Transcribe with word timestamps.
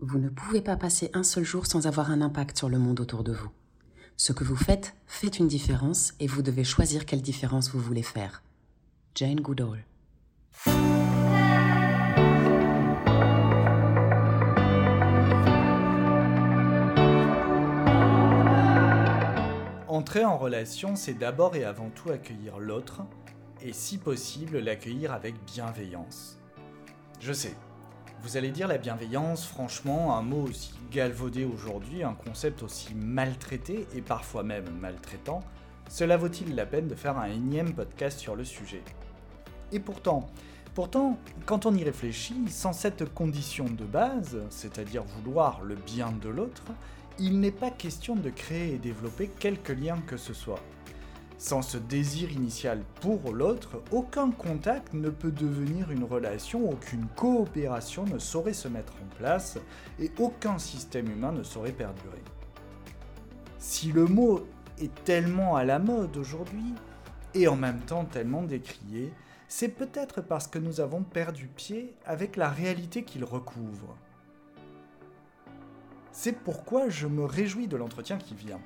Vous 0.00 0.18
ne 0.20 0.28
pouvez 0.28 0.60
pas 0.60 0.76
passer 0.76 1.10
un 1.12 1.24
seul 1.24 1.42
jour 1.42 1.66
sans 1.66 1.88
avoir 1.88 2.12
un 2.12 2.20
impact 2.20 2.56
sur 2.56 2.68
le 2.68 2.78
monde 2.78 3.00
autour 3.00 3.24
de 3.24 3.32
vous. 3.32 3.50
Ce 4.16 4.32
que 4.32 4.44
vous 4.44 4.54
faites 4.54 4.94
fait 5.08 5.38
une 5.40 5.48
différence 5.48 6.14
et 6.20 6.28
vous 6.28 6.40
devez 6.40 6.62
choisir 6.62 7.04
quelle 7.04 7.20
différence 7.20 7.70
vous 7.70 7.80
voulez 7.80 8.04
faire. 8.04 8.44
Jane 9.16 9.40
Goodall. 9.40 9.84
Entrer 19.88 20.24
en 20.24 20.38
relation, 20.38 20.94
c'est 20.94 21.14
d'abord 21.14 21.56
et 21.56 21.64
avant 21.64 21.90
tout 21.90 22.10
accueillir 22.10 22.60
l'autre, 22.60 23.02
et 23.60 23.72
si 23.72 23.98
possible 23.98 24.60
l'accueillir 24.60 25.12
avec 25.12 25.34
bienveillance. 25.44 26.38
Je 27.18 27.32
sais, 27.32 27.56
vous 28.22 28.36
allez 28.36 28.50
dire 28.50 28.66
la 28.66 28.78
bienveillance, 28.78 29.46
franchement, 29.46 30.16
un 30.16 30.22
mot 30.22 30.42
aussi 30.48 30.72
galvaudé 30.90 31.44
aujourd'hui, 31.44 32.02
un 32.02 32.14
concept 32.14 32.62
aussi 32.62 32.94
maltraité 32.94 33.86
et 33.94 34.00
parfois 34.00 34.42
même 34.42 34.68
maltraitant, 34.80 35.40
cela 35.88 36.16
vaut-il 36.16 36.54
la 36.54 36.66
peine 36.66 36.88
de 36.88 36.94
faire 36.94 37.16
un 37.16 37.30
énième 37.30 37.72
podcast 37.74 38.18
sur 38.18 38.34
le 38.34 38.44
sujet? 38.44 38.82
Et 39.70 39.78
pourtant, 39.78 40.26
pourtant, 40.74 41.16
quand 41.46 41.64
on 41.64 41.74
y 41.74 41.84
réfléchit, 41.84 42.48
sans 42.48 42.72
cette 42.72 43.14
condition 43.14 43.66
de 43.66 43.84
base, 43.84 44.38
c'est-à-dire 44.50 45.04
vouloir 45.04 45.62
le 45.62 45.76
bien 45.76 46.12
de 46.20 46.28
l'autre, 46.28 46.64
il 47.20 47.38
n'est 47.40 47.52
pas 47.52 47.70
question 47.70 48.16
de 48.16 48.30
créer 48.30 48.74
et 48.74 48.78
développer 48.78 49.28
quelque 49.28 49.72
lien 49.72 49.98
que 50.06 50.16
ce 50.16 50.34
soit. 50.34 50.60
Sans 51.38 51.62
ce 51.62 51.78
désir 51.78 52.32
initial 52.32 52.82
pour 53.00 53.32
l'autre, 53.32 53.80
aucun 53.92 54.32
contact 54.32 54.92
ne 54.92 55.08
peut 55.08 55.30
devenir 55.30 55.92
une 55.92 56.02
relation, 56.02 56.68
aucune 56.68 57.06
coopération 57.14 58.04
ne 58.04 58.18
saurait 58.18 58.52
se 58.52 58.66
mettre 58.66 58.94
en 58.94 59.16
place 59.16 59.56
et 60.00 60.10
aucun 60.18 60.58
système 60.58 61.08
humain 61.08 61.30
ne 61.30 61.44
saurait 61.44 61.70
perdurer. 61.70 62.22
Si 63.58 63.92
le 63.92 64.06
mot 64.06 64.46
est 64.80 64.92
tellement 65.04 65.54
à 65.54 65.62
la 65.62 65.78
mode 65.78 66.16
aujourd'hui, 66.16 66.74
et 67.34 67.46
en 67.46 67.56
même 67.56 67.80
temps 67.80 68.04
tellement 68.04 68.42
décrié, 68.42 69.12
c'est 69.46 69.68
peut-être 69.68 70.20
parce 70.20 70.48
que 70.48 70.58
nous 70.58 70.80
avons 70.80 71.04
perdu 71.04 71.46
pied 71.46 71.94
avec 72.04 72.36
la 72.36 72.48
réalité 72.48 73.04
qu'il 73.04 73.24
recouvre. 73.24 73.96
C'est 76.10 76.32
pourquoi 76.32 76.88
je 76.88 77.06
me 77.06 77.24
réjouis 77.24 77.68
de 77.68 77.76
l'entretien 77.76 78.18
qui 78.18 78.34
vient. 78.34 78.60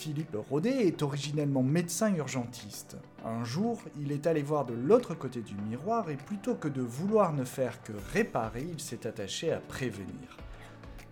Philippe 0.00 0.34
Rodet 0.48 0.86
est 0.86 1.02
originellement 1.02 1.62
médecin 1.62 2.14
urgentiste. 2.14 2.96
Un 3.22 3.44
jour, 3.44 3.78
il 4.00 4.12
est 4.12 4.26
allé 4.26 4.40
voir 4.40 4.64
de 4.64 4.72
l'autre 4.72 5.14
côté 5.14 5.42
du 5.42 5.54
miroir 5.68 6.08
et 6.08 6.16
plutôt 6.16 6.54
que 6.54 6.68
de 6.68 6.80
vouloir 6.80 7.34
ne 7.34 7.44
faire 7.44 7.82
que 7.82 7.92
réparer, 8.14 8.66
il 8.66 8.80
s'est 8.80 9.06
attaché 9.06 9.52
à 9.52 9.58
prévenir. 9.58 10.38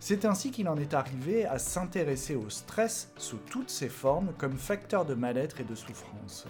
C'est 0.00 0.25
ainsi 0.25 0.50
qu'il 0.50 0.70
en 0.70 0.78
est 0.78 0.94
arrivé 0.94 1.44
à 1.44 1.59
s'intéresser 1.59 2.34
au 2.34 2.48
stress 2.48 3.12
sous 3.19 3.36
toutes 3.50 3.69
ses 3.69 3.91
formes 3.91 4.33
comme 4.39 4.56
facteur 4.56 5.05
de 5.05 5.12
mal-être 5.12 5.61
et 5.61 5.64
de 5.64 5.75
souffrance. 5.75 6.47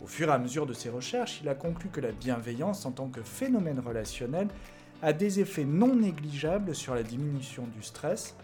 Au 0.00 0.06
fur 0.06 0.28
et 0.28 0.34
à 0.34 0.38
mesure 0.38 0.66
de 0.66 0.72
ses 0.72 0.88
recherches, 0.88 1.40
il 1.42 1.48
a 1.48 1.56
conclu 1.56 1.88
que 1.88 2.00
la 2.00 2.12
bienveillance 2.12 2.86
en 2.86 2.92
tant 2.92 3.08
que 3.08 3.22
phénomène 3.22 3.80
relationnel 3.80 4.46
a 5.02 5.12
des 5.12 5.40
effets 5.40 5.64
non 5.64 5.96
négligeables 5.96 6.76
sur 6.76 6.94
la 6.94 7.02
diminution 7.02 7.66
du 7.74 7.82
stress, 7.82 8.36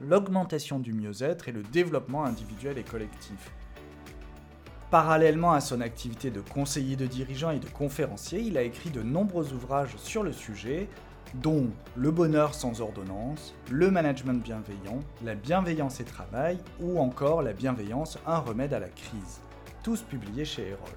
l'augmentation 0.00 0.78
du 0.78 0.92
mieux-être 0.92 1.48
et 1.48 1.52
le 1.52 1.62
développement 1.62 2.24
individuel 2.24 2.78
et 2.78 2.84
collectif. 2.84 3.50
Parallèlement 4.90 5.52
à 5.52 5.60
son 5.60 5.80
activité 5.80 6.30
de 6.30 6.40
conseiller 6.40 6.96
de 6.96 7.06
dirigeant 7.06 7.50
et 7.50 7.58
de 7.58 7.68
conférencier, 7.68 8.40
il 8.40 8.56
a 8.56 8.62
écrit 8.62 8.90
de 8.90 9.02
nombreux 9.02 9.52
ouvrages 9.52 9.96
sur 9.98 10.22
le 10.22 10.32
sujet, 10.32 10.88
dont 11.34 11.66
Le 11.94 12.10
bonheur 12.10 12.54
sans 12.54 12.80
ordonnance, 12.80 13.54
Le 13.70 13.90
management 13.90 14.42
bienveillant, 14.42 15.00
La 15.22 15.34
bienveillance 15.34 16.00
et 16.00 16.04
travail 16.04 16.58
ou 16.80 16.98
encore 17.00 17.42
La 17.42 17.52
bienveillance, 17.52 18.18
un 18.26 18.38
remède 18.38 18.72
à 18.72 18.78
la 18.78 18.88
crise, 18.88 19.40
tous 19.82 20.00
publiés 20.00 20.46
chez 20.46 20.68
Erol. 20.68 20.88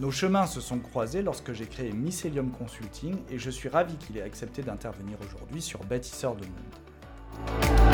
Nos 0.00 0.10
chemins 0.10 0.46
se 0.46 0.60
sont 0.60 0.80
croisés 0.80 1.22
lorsque 1.22 1.52
j'ai 1.52 1.66
créé 1.66 1.92
Mycelium 1.92 2.50
Consulting 2.50 3.16
et 3.30 3.38
je 3.38 3.48
suis 3.48 3.68
ravi 3.68 3.96
qu'il 3.96 4.18
ait 4.18 4.22
accepté 4.22 4.62
d'intervenir 4.62 5.16
aujourd'hui 5.24 5.62
sur 5.62 5.82
Bâtisseur 5.84 6.34
de 6.34 6.44
Monde. 6.44 7.93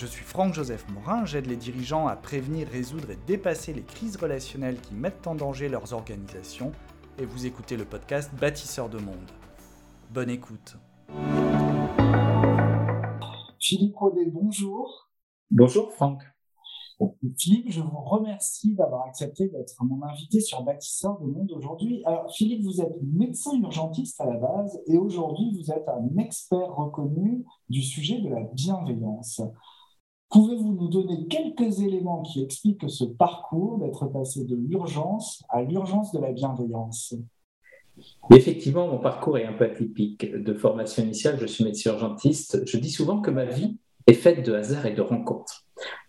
Je 0.00 0.06
suis 0.06 0.24
Franck-Joseph 0.24 0.86
Morin, 0.94 1.26
j'aide 1.26 1.44
les 1.44 1.56
dirigeants 1.56 2.06
à 2.06 2.16
prévenir, 2.16 2.66
résoudre 2.68 3.10
et 3.10 3.18
dépasser 3.26 3.74
les 3.74 3.82
crises 3.82 4.16
relationnelles 4.16 4.80
qui 4.80 4.94
mettent 4.94 5.26
en 5.26 5.34
danger 5.34 5.68
leurs 5.68 5.92
organisations 5.92 6.72
et 7.18 7.26
vous 7.26 7.44
écoutez 7.44 7.76
le 7.76 7.84
podcast 7.84 8.34
Bâtisseur 8.34 8.88
de 8.88 8.96
Monde. 8.96 9.30
Bonne 10.10 10.30
écoute. 10.30 10.78
Philippe 13.60 13.94
Rodet, 13.94 14.30
bonjour. 14.32 15.10
Bonjour 15.50 15.92
Franck. 15.92 16.22
Philippe, 17.36 17.70
je 17.70 17.82
vous 17.82 18.00
remercie 18.00 18.74
d'avoir 18.74 19.06
accepté 19.06 19.48
d'être 19.48 19.84
mon 19.84 20.02
invité 20.02 20.40
sur 20.40 20.62
Bâtisseur 20.62 21.20
de 21.20 21.26
Monde 21.26 21.52
aujourd'hui. 21.52 22.02
Alors, 22.06 22.32
Philippe, 22.32 22.64
vous 22.64 22.80
êtes 22.80 23.02
médecin 23.02 23.52
urgentiste 23.60 24.18
à 24.22 24.24
la 24.24 24.38
base 24.38 24.80
et 24.86 24.96
aujourd'hui, 24.96 25.52
vous 25.58 25.70
êtes 25.70 25.86
un 25.88 26.16
expert 26.16 26.74
reconnu 26.74 27.44
du 27.68 27.82
sujet 27.82 28.22
de 28.22 28.30
la 28.30 28.40
bienveillance. 28.54 29.42
Pouvez-vous 30.30 30.74
nous 30.74 30.88
donner 30.88 31.26
quelques 31.26 31.80
éléments 31.80 32.22
qui 32.22 32.44
expliquent 32.44 32.88
ce 32.88 33.04
parcours 33.04 33.78
d'être 33.78 34.06
passé 34.06 34.44
de 34.44 34.54
l'urgence 34.54 35.42
à 35.48 35.62
l'urgence 35.62 36.12
de 36.12 36.20
la 36.20 36.30
bienveillance? 36.30 37.14
Effectivement, 38.32 38.86
mon 38.86 38.98
parcours 38.98 39.38
est 39.38 39.44
un 39.44 39.52
peu 39.52 39.64
atypique. 39.64 40.32
De 40.32 40.54
formation 40.54 41.02
initiale, 41.02 41.36
je 41.40 41.46
suis 41.46 41.64
médecin 41.64 41.90
urgentiste. 41.90 42.64
Je 42.64 42.76
dis 42.76 42.90
souvent 42.90 43.20
que 43.20 43.32
ma 43.32 43.44
vie 43.44 43.76
est 44.06 44.14
faite 44.14 44.46
de 44.46 44.54
hasard 44.54 44.86
et 44.86 44.94
de 44.94 45.02
rencontres. 45.02 45.64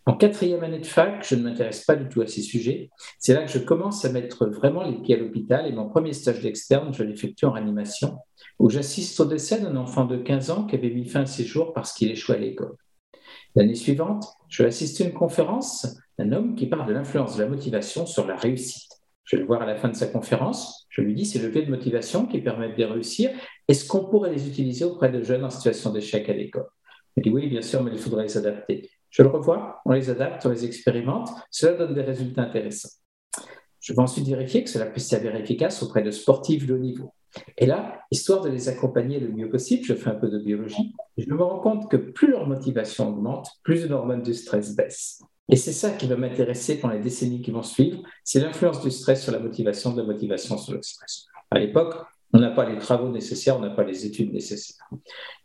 En 0.05 0.15
quatrième 0.15 0.63
année 0.63 0.79
de 0.79 0.85
fac, 0.85 1.25
je 1.27 1.35
ne 1.35 1.41
m'intéresse 1.41 1.83
pas 1.85 1.95
du 1.95 2.07
tout 2.07 2.21
à 2.21 2.27
ces 2.27 2.41
sujets. 2.41 2.91
C'est 3.17 3.33
là 3.33 3.43
que 3.43 3.51
je 3.51 3.57
commence 3.59 4.05
à 4.05 4.11
mettre 4.11 4.45
vraiment 4.45 4.83
les 4.83 4.97
pieds 5.01 5.15
à 5.15 5.19
l'hôpital 5.19 5.65
et 5.65 5.71
mon 5.71 5.89
premier 5.89 6.13
stage 6.13 6.41
d'externe, 6.41 6.93
je 6.93 7.03
l'effectue 7.03 7.45
en 7.45 7.51
réanimation, 7.51 8.17
où 8.59 8.69
j'assiste 8.69 9.19
au 9.19 9.25
décès 9.25 9.61
d'un 9.61 9.75
enfant 9.75 10.05
de 10.05 10.17
15 10.17 10.51
ans 10.51 10.65
qui 10.65 10.75
avait 10.75 10.91
mis 10.91 11.05
fin 11.05 11.21
à 11.21 11.25
ses 11.25 11.43
jours 11.43 11.73
parce 11.73 11.93
qu'il 11.93 12.11
échouait 12.11 12.35
à 12.35 12.39
l'école. 12.39 12.75
L'année 13.55 13.75
suivante, 13.75 14.25
je 14.47 14.63
vais 14.63 14.69
assister 14.69 15.03
à 15.03 15.07
une 15.07 15.13
conférence 15.13 15.97
d'un 16.17 16.31
homme 16.31 16.55
qui 16.55 16.67
parle 16.67 16.87
de 16.87 16.93
l'influence 16.93 17.35
de 17.35 17.43
la 17.43 17.49
motivation 17.49 18.05
sur 18.05 18.25
la 18.25 18.35
réussite. 18.35 18.89
Je 19.25 19.35
vais 19.35 19.41
le 19.41 19.47
voir 19.47 19.61
à 19.61 19.65
la 19.65 19.75
fin 19.75 19.89
de 19.89 19.95
sa 19.95 20.07
conférence. 20.07 20.87
Je 20.89 21.01
lui 21.01 21.13
dis, 21.13 21.25
c'est 21.25 21.39
le 21.39 21.47
leviers 21.47 21.65
de 21.65 21.69
motivation 21.69 22.25
qui 22.25 22.39
permettent 22.41 22.77
de 22.77 22.83
réussir. 22.85 23.31
Est-ce 23.67 23.85
qu'on 23.85 24.05
pourrait 24.05 24.31
les 24.31 24.47
utiliser 24.47 24.85
auprès 24.85 25.09
de 25.09 25.21
jeunes 25.21 25.43
en 25.43 25.49
situation 25.49 25.91
d'échec 25.91 26.27
à 26.29 26.33
l'école? 26.33 26.67
Il 27.17 27.23
dit, 27.23 27.29
oui, 27.29 27.47
bien 27.47 27.61
sûr, 27.61 27.83
mais 27.83 27.91
il 27.91 27.99
faudrait 27.99 28.23
les 28.23 28.37
adapter. 28.37 28.89
Je 29.09 29.23
le 29.23 29.29
revois, 29.29 29.81
on 29.85 29.91
les 29.91 30.09
adapte, 30.09 30.45
on 30.45 30.49
les 30.49 30.65
expérimente. 30.65 31.29
Cela 31.49 31.73
donne 31.73 31.93
des 31.93 32.01
résultats 32.01 32.43
intéressants. 32.43 32.89
Je 33.81 33.93
vais 33.93 33.99
ensuite 33.99 34.27
vérifier 34.27 34.63
que 34.63 34.69
cela 34.69 34.85
puisse 34.85 35.07
s'avérer 35.07 35.39
efficace 35.39 35.83
auprès 35.83 36.03
de 36.03 36.11
sportifs 36.11 36.65
de 36.65 36.73
haut 36.73 36.79
niveau. 36.79 37.13
Et 37.57 37.65
là, 37.65 38.01
histoire 38.11 38.41
de 38.41 38.49
les 38.49 38.69
accompagner 38.69 39.19
le 39.19 39.29
mieux 39.29 39.49
possible, 39.49 39.83
je 39.85 39.93
fais 39.93 40.09
un 40.09 40.15
peu 40.15 40.29
de 40.29 40.39
biologie, 40.39 40.93
je 41.17 41.33
me 41.33 41.41
rends 41.41 41.59
compte 41.59 41.89
que 41.89 41.97
plus 41.97 42.29
leur 42.29 42.47
motivation 42.47 43.09
augmente, 43.09 43.49
plus 43.63 43.85
les 43.85 43.91
hormones 43.91 44.23
du 44.23 44.33
stress 44.33 44.75
baissent. 44.75 45.21
Et 45.49 45.55
c'est 45.55 45.73
ça 45.73 45.91
qui 45.91 46.07
va 46.07 46.15
m'intéresser 46.15 46.79
pendant 46.79 46.93
les 46.93 47.01
décennies 47.01 47.41
qui 47.41 47.51
vont 47.51 47.63
suivre, 47.63 48.01
c'est 48.23 48.39
l'influence 48.39 48.81
du 48.81 48.91
stress 48.91 49.23
sur 49.23 49.31
la 49.31 49.39
motivation, 49.39 49.91
de 49.91 50.01
la 50.01 50.07
motivation 50.07 50.57
sur 50.57 50.73
le 50.73 50.81
stress. 50.81 51.25
À 51.49 51.59
l'époque, 51.59 51.95
on 52.33 52.39
n'a 52.39 52.51
pas 52.51 52.69
les 52.69 52.77
travaux 52.77 53.09
nécessaires, 53.09 53.57
on 53.57 53.61
n'a 53.61 53.71
pas 53.71 53.83
les 53.83 54.05
études 54.05 54.31
nécessaires. 54.33 54.89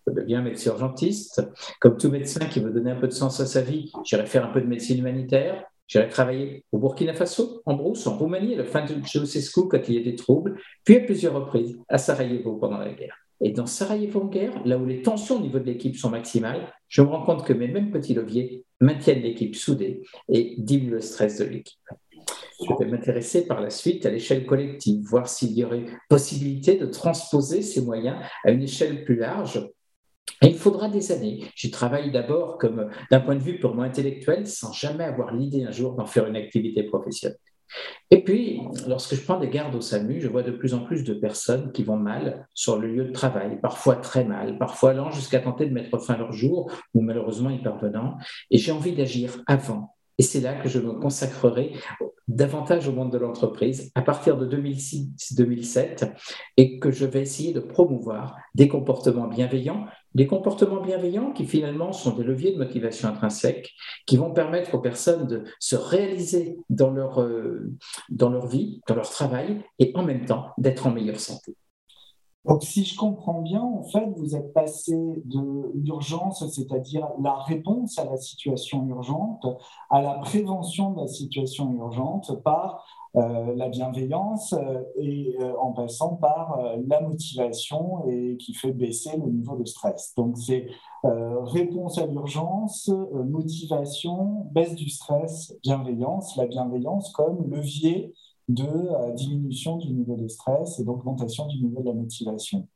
Je 0.06 0.12
veux 0.12 0.22
bien 0.22 0.42
médecin 0.42 0.70
urgentiste. 0.70 1.42
Comme 1.80 1.96
tout 1.96 2.10
médecin 2.10 2.46
qui 2.46 2.60
veut 2.60 2.70
donner 2.70 2.92
un 2.92 3.00
peu 3.00 3.08
de 3.08 3.12
sens 3.12 3.40
à 3.40 3.46
sa 3.46 3.60
vie, 3.60 3.90
j'irai 4.04 4.26
faire 4.26 4.44
un 4.44 4.52
peu 4.52 4.60
de 4.60 4.66
médecine 4.66 4.98
humanitaire, 4.98 5.64
J'irai 5.86 6.08
travailler 6.08 6.64
au 6.72 6.78
Burkina 6.78 7.14
Faso, 7.14 7.62
en 7.64 7.74
brousse, 7.74 8.06
en 8.06 8.16
Roumanie, 8.16 8.54
à 8.54 8.58
la 8.58 8.64
fin 8.64 8.84
de 8.84 8.94
Ceausescu 9.06 9.68
quand 9.68 9.88
il 9.88 9.94
y 9.94 9.98
a 9.98 10.02
des 10.02 10.16
troubles, 10.16 10.58
puis 10.84 10.96
à 10.96 11.00
plusieurs 11.00 11.34
reprises 11.34 11.78
à 11.88 11.98
Sarajevo 11.98 12.56
pendant 12.56 12.78
la 12.78 12.92
guerre. 12.92 13.16
Et 13.40 13.50
dans 13.50 13.66
Sarajevo 13.66 14.22
en 14.22 14.26
guerre, 14.26 14.66
là 14.66 14.78
où 14.78 14.86
les 14.86 15.02
tensions 15.02 15.36
au 15.36 15.40
niveau 15.40 15.58
de 15.58 15.64
l'équipe 15.64 15.96
sont 15.96 16.10
maximales, 16.10 16.72
je 16.88 17.02
me 17.02 17.08
rends 17.08 17.22
compte 17.22 17.44
que 17.44 17.52
mes 17.52 17.68
mêmes 17.68 17.90
petits 17.90 18.14
leviers 18.14 18.64
maintiennent 18.80 19.22
l'équipe 19.22 19.54
soudée 19.54 20.02
et 20.28 20.54
diminuent 20.58 20.92
le 20.92 21.00
stress 21.00 21.38
de 21.38 21.44
l'équipe. 21.44 21.78
Je 22.60 22.72
vais 22.78 22.90
m'intéresser 22.90 23.46
par 23.46 23.60
la 23.60 23.70
suite 23.70 24.06
à 24.06 24.10
l'échelle 24.10 24.46
collective, 24.46 25.04
voir 25.04 25.28
s'il 25.28 25.52
y 25.52 25.64
aurait 25.64 25.84
possibilité 26.08 26.76
de 26.76 26.86
transposer 26.86 27.60
ces 27.60 27.82
moyens 27.82 28.16
à 28.44 28.50
une 28.50 28.62
échelle 28.62 29.04
plus 29.04 29.16
large 29.16 29.68
il 30.42 30.54
faudra 30.54 30.88
des 30.88 31.12
années. 31.12 31.44
J'y 31.54 31.70
travaille 31.70 32.10
d'abord 32.10 32.58
comme 32.58 32.90
d'un 33.10 33.20
point 33.20 33.36
de 33.36 33.42
vue 33.42 33.58
purement 33.58 33.82
intellectuel, 33.82 34.46
sans 34.46 34.72
jamais 34.72 35.04
avoir 35.04 35.34
l'idée 35.34 35.64
un 35.64 35.70
jour 35.70 35.94
d'en 35.94 36.06
faire 36.06 36.26
une 36.26 36.36
activité 36.36 36.82
professionnelle. 36.82 37.38
Et 38.10 38.22
puis, 38.22 38.60
lorsque 38.86 39.16
je 39.16 39.22
prends 39.22 39.40
des 39.40 39.48
gardes 39.48 39.74
au 39.74 39.80
SAMU, 39.80 40.20
je 40.20 40.28
vois 40.28 40.42
de 40.42 40.52
plus 40.52 40.74
en 40.74 40.84
plus 40.84 41.02
de 41.02 41.14
personnes 41.14 41.72
qui 41.72 41.82
vont 41.82 41.96
mal 41.96 42.46
sur 42.54 42.78
le 42.78 42.86
lieu 42.86 43.04
de 43.04 43.12
travail, 43.12 43.60
parfois 43.60 43.96
très 43.96 44.24
mal, 44.24 44.58
parfois 44.58 44.90
allant 44.90 45.10
jusqu'à 45.10 45.40
tenter 45.40 45.66
de 45.66 45.74
mettre 45.74 45.98
fin 45.98 46.14
à 46.14 46.18
leur 46.18 46.32
jour 46.32 46.70
ou 46.94 47.00
malheureusement 47.00 47.50
y 47.50 47.60
parvenant. 47.60 48.18
Et 48.50 48.58
j'ai 48.58 48.70
envie 48.70 48.94
d'agir 48.94 49.42
avant 49.46 49.95
Et 50.18 50.22
c'est 50.22 50.40
là 50.40 50.54
que 50.54 50.68
je 50.68 50.78
me 50.78 50.92
consacrerai 50.92 51.72
davantage 52.28 52.88
au 52.88 52.92
monde 52.92 53.12
de 53.12 53.18
l'entreprise 53.18 53.92
à 53.94 54.02
partir 54.02 54.36
de 54.36 54.46
2006-2007 54.56 56.12
et 56.56 56.78
que 56.78 56.90
je 56.90 57.06
vais 57.06 57.20
essayer 57.22 57.52
de 57.52 57.60
promouvoir 57.60 58.36
des 58.54 58.68
comportements 58.68 59.28
bienveillants, 59.28 59.86
des 60.14 60.26
comportements 60.26 60.80
bienveillants 60.80 61.32
qui 61.32 61.46
finalement 61.46 61.92
sont 61.92 62.16
des 62.16 62.24
leviers 62.24 62.52
de 62.52 62.58
motivation 62.58 63.08
intrinsèque, 63.08 63.72
qui 64.06 64.16
vont 64.16 64.32
permettre 64.32 64.74
aux 64.74 64.80
personnes 64.80 65.26
de 65.26 65.44
se 65.60 65.76
réaliser 65.76 66.58
dans 66.68 66.90
leur, 66.90 67.20
euh, 67.20 67.72
dans 68.08 68.30
leur 68.30 68.46
vie, 68.46 68.80
dans 68.88 68.96
leur 68.96 69.08
travail 69.08 69.62
et 69.78 69.92
en 69.94 70.02
même 70.02 70.24
temps 70.24 70.48
d'être 70.58 70.86
en 70.86 70.90
meilleure 70.90 71.20
santé. 71.20 71.54
Donc, 72.46 72.62
si 72.62 72.84
je 72.84 72.96
comprends 72.96 73.42
bien, 73.42 73.60
en 73.60 73.82
fait, 73.82 74.06
vous 74.16 74.36
êtes 74.36 74.52
passé 74.52 74.94
de 75.24 75.72
l'urgence, 75.74 76.48
c'est-à-dire 76.48 77.08
la 77.20 77.34
réponse 77.34 77.98
à 77.98 78.04
la 78.04 78.16
situation 78.16 78.86
urgente, 78.86 79.44
à 79.90 80.00
la 80.00 80.14
prévention 80.14 80.92
de 80.92 81.00
la 81.00 81.08
situation 81.08 81.72
urgente 81.74 82.42
par 82.44 82.84
euh, 83.16 83.54
la 83.56 83.68
bienveillance 83.68 84.52
euh, 84.52 84.82
et 84.96 85.36
euh, 85.40 85.54
en 85.58 85.72
passant 85.72 86.16
par 86.16 86.60
la 86.86 87.00
motivation 87.00 88.06
et 88.08 88.36
qui 88.36 88.52
fait 88.52 88.72
baisser 88.72 89.16
le 89.16 89.26
niveau 89.26 89.56
de 89.56 89.64
stress. 89.64 90.12
Donc, 90.16 90.36
c'est 90.38 90.68
réponse 91.02 91.98
à 91.98 92.06
l'urgence, 92.06 92.90
motivation, 93.12 94.48
baisse 94.50 94.74
du 94.74 94.90
stress, 94.90 95.56
bienveillance, 95.62 96.36
la 96.36 96.46
bienveillance 96.46 97.12
comme 97.12 97.48
levier 97.48 98.12
de 98.48 98.64
euh, 98.64 99.12
diminution 99.12 99.76
du 99.76 99.92
niveau 99.92 100.16
de 100.16 100.28
stress 100.28 100.78
et 100.78 100.84
d'augmentation 100.84 101.46
du 101.46 101.62
niveau 101.62 101.80
de 101.80 101.86
la 101.86 101.94
motivation. 101.94 102.68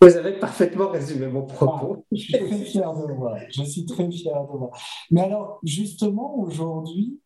Vous 0.00 0.14
avez 0.14 0.38
parfaitement 0.38 0.90
résumé 0.90 1.26
mon 1.26 1.46
propos. 1.46 1.96
Ah, 1.98 2.02
je 2.12 2.18
suis 2.18 2.32
très 2.34 2.58
fier 2.58 2.92
de 2.92 3.12
moi. 3.14 3.38
Je 3.48 3.62
suis 3.62 3.86
très 3.86 4.10
fier 4.10 4.34
de 4.34 4.58
moi. 4.58 4.70
Mais 5.10 5.22
alors, 5.22 5.58
justement, 5.62 6.38
aujourd'hui, 6.38 7.18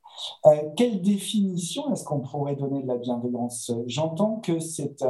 euh, 0.47 0.51
quelle 0.77 1.03
définition 1.03 1.93
est-ce 1.93 2.05
qu'on 2.05 2.21
pourrait 2.21 2.55
donner 2.55 2.83
de 2.83 2.87
la 2.87 2.97
bienveillance? 2.97 3.73
J'entends 3.87 4.37
que 4.37 4.61
c'est 4.61 5.03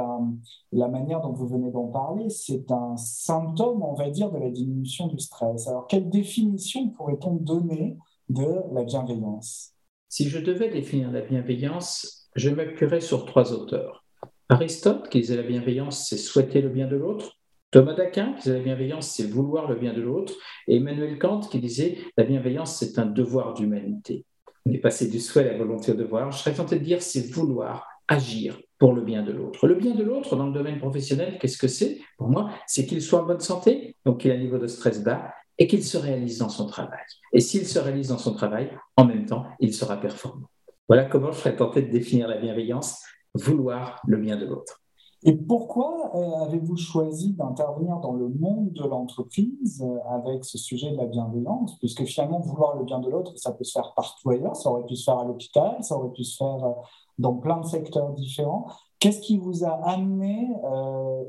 la 0.72 0.88
manière 0.88 1.20
dont 1.20 1.32
vous 1.32 1.46
venez 1.46 1.70
d'en 1.70 1.88
parler, 1.88 2.30
c'est 2.30 2.70
un 2.70 2.96
symptôme, 2.96 3.82
on 3.82 3.94
va 3.94 4.08
dire, 4.08 4.30
de 4.30 4.38
la 4.38 4.50
diminution 4.50 5.08
du 5.08 5.18
stress. 5.18 5.68
Alors, 5.68 5.86
quelle 5.86 6.08
définition 6.08 6.88
pourrait-on 6.88 7.34
donner 7.34 7.98
de 8.30 8.62
la 8.72 8.84
bienveillance? 8.84 9.74
Si 10.08 10.28
je 10.28 10.38
devais 10.38 10.70
définir 10.70 11.10
la 11.10 11.20
bienveillance, 11.20 12.19
je 12.36 12.50
m'appuierai 12.50 13.00
sur 13.00 13.24
trois 13.24 13.52
auteurs. 13.52 14.04
Aristote, 14.48 15.08
qui 15.08 15.20
disait 15.20 15.36
la 15.36 15.42
bienveillance, 15.42 16.08
c'est 16.08 16.16
souhaiter 16.16 16.60
le 16.60 16.68
bien 16.68 16.86
de 16.86 16.96
l'autre. 16.96 17.38
Thomas 17.70 17.94
d'Aquin, 17.94 18.32
qui 18.32 18.42
disait 18.42 18.58
la 18.58 18.64
bienveillance, 18.64 19.08
c'est 19.08 19.28
vouloir 19.30 19.68
le 19.68 19.76
bien 19.76 19.92
de 19.92 20.00
l'autre. 20.00 20.34
Et 20.66 20.76
Emmanuel 20.76 21.18
Kant, 21.18 21.40
qui 21.40 21.60
disait 21.60 21.98
la 22.16 22.24
bienveillance, 22.24 22.76
c'est 22.76 22.98
un 22.98 23.06
devoir 23.06 23.54
d'humanité. 23.54 24.24
On 24.66 24.72
est 24.72 24.78
passé 24.78 25.08
du 25.08 25.20
souhait 25.20 25.48
à 25.48 25.52
la 25.52 25.58
volonté 25.58 25.92
au 25.92 25.94
devoir. 25.94 26.32
Je 26.32 26.38
serais 26.38 26.52
tenté 26.52 26.78
de 26.78 26.84
dire 26.84 27.00
c'est 27.00 27.32
vouloir 27.32 27.86
agir 28.08 28.60
pour 28.78 28.92
le 28.92 29.02
bien 29.02 29.22
de 29.22 29.32
l'autre. 29.32 29.66
Le 29.68 29.76
bien 29.76 29.94
de 29.94 30.02
l'autre 30.02 30.34
dans 30.34 30.46
le 30.46 30.52
domaine 30.52 30.78
professionnel, 30.78 31.38
qu'est-ce 31.40 31.58
que 31.58 31.68
c'est? 31.68 32.00
Pour 32.18 32.28
moi, 32.28 32.50
c'est 32.66 32.86
qu'il 32.86 33.00
soit 33.00 33.22
en 33.22 33.26
bonne 33.26 33.40
santé, 33.40 33.96
donc 34.04 34.20
qu'il 34.20 34.30
ait 34.30 34.34
un 34.34 34.38
niveau 34.38 34.58
de 34.58 34.66
stress 34.66 35.02
bas 35.02 35.32
et 35.58 35.66
qu'il 35.68 35.84
se 35.84 35.96
réalise 35.96 36.38
dans 36.38 36.48
son 36.48 36.66
travail. 36.66 36.98
Et 37.32 37.40
s'il 37.40 37.66
se 37.66 37.78
réalise 37.78 38.08
dans 38.08 38.18
son 38.18 38.34
travail, 38.34 38.70
en 38.96 39.04
même 39.04 39.26
temps, 39.26 39.46
il 39.60 39.72
sera 39.72 40.00
performant. 40.00 40.48
Voilà 40.90 41.04
comment 41.04 41.30
je 41.30 41.38
serais 41.38 41.54
tenté 41.54 41.82
de 41.82 41.90
définir 41.92 42.26
la 42.26 42.36
bienveillance, 42.36 43.04
vouloir 43.34 44.02
le 44.08 44.16
bien 44.16 44.36
de 44.36 44.44
l'autre. 44.44 44.82
Et 45.22 45.36
pourquoi 45.36 46.10
euh, 46.16 46.46
avez-vous 46.46 46.76
choisi 46.76 47.32
d'intervenir 47.34 47.98
dans 47.98 48.14
le 48.14 48.28
monde 48.28 48.72
de 48.72 48.82
l'entreprise 48.82 49.84
euh, 49.86 49.98
avec 50.12 50.44
ce 50.44 50.58
sujet 50.58 50.90
de 50.90 50.96
la 50.96 51.06
bienveillance? 51.06 51.78
Puisque 51.78 52.02
finalement, 52.06 52.40
vouloir 52.40 52.76
le 52.76 52.82
bien 52.82 52.98
de 52.98 53.08
l'autre, 53.08 53.34
ça 53.36 53.52
peut 53.52 53.62
se 53.62 53.70
faire 53.70 53.92
partout 53.94 54.30
ailleurs, 54.30 54.56
ça 54.56 54.68
aurait 54.68 54.84
pu 54.84 54.96
se 54.96 55.04
faire 55.04 55.18
à 55.20 55.24
l'hôpital, 55.24 55.76
ça 55.82 55.94
aurait 55.96 56.10
pu 56.12 56.24
se 56.24 56.38
faire 56.38 56.64
euh, 56.64 56.72
dans 57.18 57.34
plein 57.34 57.60
de 57.60 57.66
secteurs 57.66 58.10
différents. 58.14 58.66
Qu'est-ce 58.98 59.20
qui 59.20 59.38
vous 59.38 59.64
a 59.64 59.70
amené, 59.88 60.48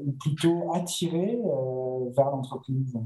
ou 0.03 0.11
plutôt 0.19 0.73
attiré 0.73 1.39
vers 2.17 2.31
l'entreprise? 2.31 2.97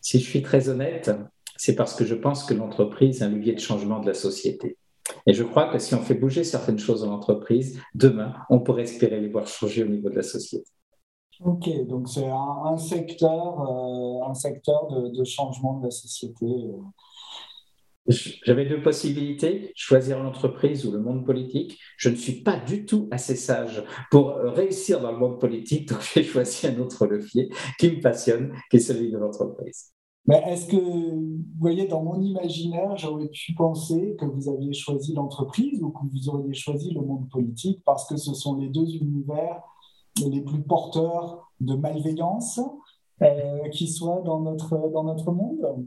Si 0.00 0.20
je 0.20 0.24
suis 0.24 0.40
très 0.40 0.68
honnête, 0.68 1.10
c'est 1.56 1.74
parce 1.74 1.94
que 1.94 2.04
je 2.04 2.14
pense 2.14 2.44
que 2.44 2.54
l'entreprise 2.54 3.20
est 3.20 3.24
un 3.24 3.28
levier 3.28 3.54
de 3.54 3.58
changement 3.58 3.98
de 3.98 4.06
la 4.06 4.14
société. 4.14 4.78
Et 5.26 5.34
je 5.34 5.42
crois 5.42 5.68
que 5.72 5.78
si 5.78 5.94
on 5.94 6.00
fait 6.00 6.14
bouger 6.14 6.44
certaines 6.44 6.78
choses 6.78 7.02
dans 7.02 7.10
l'entreprise, 7.10 7.80
demain, 7.94 8.34
on 8.50 8.60
pourrait 8.60 8.82
espérer 8.82 9.20
les 9.20 9.28
voir 9.28 9.46
changer 9.46 9.84
au 9.84 9.88
niveau 9.88 10.10
de 10.10 10.16
la 10.16 10.22
société. 10.22 10.70
Ok, 11.40 11.68
donc 11.86 12.08
c'est 12.08 12.26
un, 12.26 12.76
secteur, 12.76 13.60
un 14.28 14.34
secteur 14.34 14.92
euh, 14.92 15.10
de, 15.10 15.24
changement 15.24 15.78
de 15.78 15.86
la 15.86 15.90
société. 15.90 16.46
J'avais 18.06 18.66
deux 18.66 18.82
possibilités, 18.82 19.72
choisir 19.74 20.22
l'entreprise 20.22 20.86
ou 20.86 20.92
le 20.92 21.00
monde 21.00 21.24
politique. 21.24 21.78
Je 21.96 22.10
ne 22.10 22.16
suis 22.16 22.42
pas 22.42 22.58
du 22.58 22.84
tout 22.84 23.08
assez 23.10 23.34
sage 23.34 23.82
pour 24.10 24.34
réussir 24.36 25.00
dans 25.00 25.10
le 25.10 25.18
monde 25.18 25.40
politique, 25.40 25.88
donc 25.88 26.00
j'ai 26.14 26.22
choisi 26.22 26.66
un 26.66 26.78
autre 26.78 27.06
levier 27.06 27.48
qui 27.78 27.96
me 27.96 28.00
passionne, 28.00 28.52
qui 28.70 28.76
est 28.76 28.80
celui 28.80 29.10
de 29.10 29.18
l'entreprise. 29.18 29.93
Est-ce 30.30 30.66
que, 30.66 30.76
vous 30.76 31.44
voyez, 31.58 31.86
dans 31.86 32.02
mon 32.02 32.20
imaginaire, 32.20 32.96
j'aurais 32.96 33.28
pu 33.28 33.54
penser 33.54 34.16
que 34.18 34.24
vous 34.24 34.48
aviez 34.48 34.72
choisi 34.72 35.12
l'entreprise 35.12 35.82
ou 35.82 35.90
que 35.90 36.06
vous 36.10 36.28
auriez 36.30 36.54
choisi 36.54 36.94
le 36.94 37.02
monde 37.02 37.28
politique 37.28 37.82
parce 37.84 38.06
que 38.08 38.16
ce 38.16 38.32
sont 38.32 38.56
les 38.56 38.68
deux 38.68 38.88
univers 38.96 39.60
les 40.26 40.40
plus 40.40 40.62
porteurs 40.62 41.52
de 41.60 41.74
malveillance 41.74 42.60
euh, 43.22 43.68
qui 43.68 43.88
soient 43.88 44.22
dans 44.22 44.40
notre, 44.40 44.90
dans 44.92 45.04
notre 45.04 45.30
monde? 45.30 45.86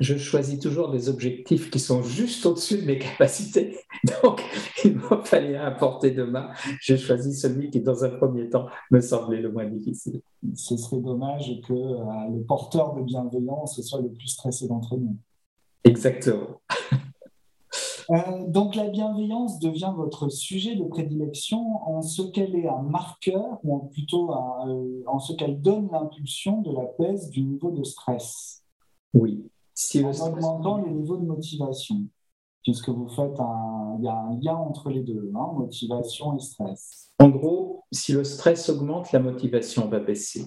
Je 0.00 0.16
choisis 0.16 0.58
toujours 0.58 0.90
des 0.90 1.08
objectifs 1.08 1.70
qui 1.70 1.78
sont 1.78 2.02
juste 2.02 2.44
au-dessus 2.46 2.78
de 2.78 2.86
mes 2.86 2.98
capacités. 2.98 3.78
Donc, 4.22 4.42
il 4.84 4.96
m'a 4.96 5.22
fallu 5.22 5.56
un 5.56 5.70
portée 5.70 6.10
de 6.10 6.24
main. 6.24 6.50
J'ai 6.80 6.96
choisi 6.96 7.34
celui 7.34 7.70
qui, 7.70 7.80
dans 7.80 8.04
un 8.04 8.10
premier 8.10 8.48
temps, 8.50 8.66
me 8.90 9.00
semblait 9.00 9.40
le 9.40 9.52
moins 9.52 9.66
difficile. 9.66 10.20
Ce 10.54 10.76
serait 10.76 11.00
dommage 11.00 11.60
que 11.66 11.72
euh, 11.72 12.30
le 12.32 12.42
porteur 12.42 12.94
de 12.94 13.02
bienveillance 13.02 13.80
soit 13.82 14.00
le 14.00 14.10
plus 14.10 14.28
stressé 14.28 14.66
d'entre 14.68 14.96
nous. 14.96 15.16
Exactement. 15.84 16.60
Euh, 18.10 18.46
donc 18.48 18.74
la 18.74 18.88
bienveillance 18.88 19.58
devient 19.58 19.92
votre 19.96 20.28
sujet 20.28 20.74
de 20.74 20.84
prédilection 20.84 21.80
en 21.86 22.02
ce 22.02 22.20
qu'elle 22.20 22.54
est 22.54 22.68
un 22.68 22.82
marqueur, 22.82 23.58
ou 23.64 23.78
plutôt 23.78 24.30
euh, 24.30 25.02
en 25.06 25.18
ce 25.18 25.32
qu'elle 25.32 25.62
donne 25.62 25.88
l'impulsion 25.90 26.60
de 26.60 26.70
la 26.70 26.84
baisse 26.98 27.30
du 27.30 27.42
niveau 27.42 27.70
de 27.70 27.82
stress. 27.82 28.62
Oui, 29.14 29.48
si 29.74 30.04
en 30.04 30.12
augmentant 30.12 30.78
les 30.78 30.90
niveaux 30.90 31.16
de 31.16 31.26
motivation, 31.26 32.02
puisque 32.62 32.88
vous 32.88 33.08
faites 33.08 33.38
un, 33.38 33.96
il 33.98 34.04
y 34.04 34.08
a 34.08 34.16
un 34.16 34.38
lien 34.40 34.54
entre 34.54 34.90
les 34.90 35.02
deux, 35.02 35.30
hein, 35.34 35.52
motivation 35.56 36.36
et 36.36 36.40
stress. 36.40 37.10
En 37.18 37.28
gros, 37.28 37.84
si 37.92 38.12
le 38.12 38.24
stress 38.24 38.68
augmente, 38.68 39.12
la 39.12 39.20
motivation 39.20 39.88
va 39.88 40.00
baisser. 40.00 40.46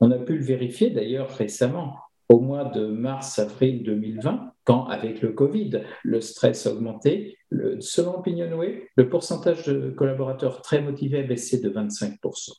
On 0.00 0.10
a 0.10 0.18
pu 0.18 0.38
le 0.38 0.44
vérifier 0.44 0.90
d'ailleurs 0.90 1.30
récemment, 1.30 1.94
au 2.28 2.40
mois 2.40 2.64
de 2.64 2.86
mars-avril 2.86 3.82
2020, 3.82 4.52
quand 4.64 4.86
avec 4.86 5.20
le 5.20 5.32
Covid, 5.32 5.82
le 6.02 6.20
stress 6.20 6.66
a 6.66 6.72
augmenté. 6.72 7.36
Le, 7.50 7.80
selon 7.80 8.22
Pignonway, 8.22 8.88
le 8.96 9.08
pourcentage 9.08 9.66
de 9.66 9.90
collaborateurs 9.90 10.62
très 10.62 10.80
motivés 10.80 11.20
a 11.20 11.22
baissé 11.22 11.60
de 11.60 11.70
25%. 11.70 12.50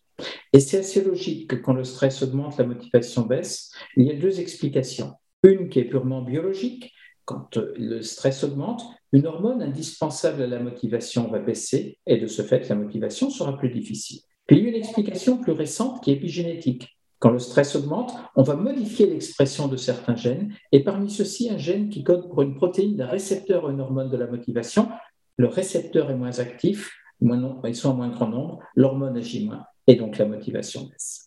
Et 0.53 0.59
c'est 0.59 0.77
assez 0.77 1.03
logique 1.03 1.49
que 1.49 1.55
quand 1.55 1.73
le 1.73 1.83
stress 1.83 2.21
augmente, 2.21 2.57
la 2.57 2.65
motivation 2.65 3.23
baisse. 3.23 3.71
Il 3.97 4.05
y 4.05 4.11
a 4.11 4.15
deux 4.15 4.39
explications. 4.39 5.13
Une 5.43 5.69
qui 5.69 5.79
est 5.79 5.85
purement 5.85 6.21
biologique, 6.21 6.93
quand 7.25 7.57
le 7.57 8.01
stress 8.01 8.43
augmente, 8.43 8.83
une 9.11 9.27
hormone 9.27 9.61
indispensable 9.61 10.43
à 10.43 10.47
la 10.47 10.59
motivation 10.59 11.29
va 11.29 11.39
baisser 11.39 11.97
et 12.05 12.17
de 12.17 12.27
ce 12.27 12.41
fait, 12.41 12.67
la 12.69 12.75
motivation 12.75 13.29
sera 13.29 13.57
plus 13.57 13.69
difficile. 13.69 14.21
Puis 14.45 14.57
il 14.57 14.63
y 14.63 14.65
a 14.65 14.69
une 14.69 14.75
explication 14.75 15.37
plus 15.37 15.53
récente 15.53 16.03
qui 16.03 16.11
est 16.11 16.15
épigénétique. 16.15 16.89
Quand 17.19 17.31
le 17.31 17.39
stress 17.39 17.75
augmente, 17.75 18.13
on 18.35 18.43
va 18.43 18.55
modifier 18.55 19.07
l'expression 19.07 19.67
de 19.67 19.77
certains 19.77 20.15
gènes 20.15 20.53
et 20.71 20.83
parmi 20.83 21.09
ceux-ci, 21.09 21.49
un 21.49 21.57
gène 21.57 21.89
qui 21.89 22.03
code 22.03 22.29
pour 22.29 22.41
une 22.41 22.55
protéine 22.55 22.95
d'un 22.95 23.07
récepteur 23.07 23.67
à 23.67 23.71
une 23.71 23.81
hormone 23.81 24.11
de 24.11 24.17
la 24.17 24.27
motivation. 24.27 24.89
Le 25.37 25.47
récepteur 25.47 26.11
est 26.11 26.15
moins 26.15 26.39
actif, 26.39 26.91
ils 27.21 27.75
sont 27.75 27.89
en 27.89 27.95
moins 27.95 28.09
grand 28.09 28.29
nombre, 28.29 28.59
l'hormone 28.75 29.17
agit 29.17 29.45
moins 29.45 29.63
et 29.87 29.95
donc 29.95 30.17
la 30.17 30.25
motivation 30.25 30.83
baisse. 30.83 31.24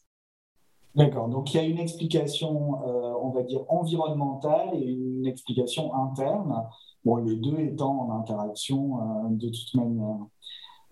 D'accord, 0.99 1.29
donc 1.29 1.55
il 1.55 1.59
y 1.59 1.61
a 1.61 1.63
une 1.63 1.79
explication, 1.79 2.83
euh, 2.83 3.15
on 3.23 3.31
va 3.31 3.45
dire, 3.45 3.61
environnementale 3.69 4.71
et 4.75 4.85
une 4.85 5.27
explication 5.27 5.95
interne, 5.95 6.65
bon, 7.05 7.19
les 7.19 7.37
deux 7.37 7.57
étant 7.61 8.01
en 8.01 8.19
interaction 8.19 8.99
euh, 8.99 9.29
de 9.31 9.49
toute 9.49 9.75
manière. 9.75 10.17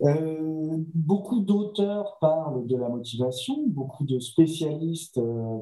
Euh, 0.03 0.85
beaucoup 0.95 1.41
d'auteurs 1.41 2.19
parlent 2.21 2.69
de 2.69 2.77
la 2.77 2.89
motivation, 2.89 3.65
beaucoup 3.67 4.05
de 4.05 4.21
spécialistes 4.21 5.21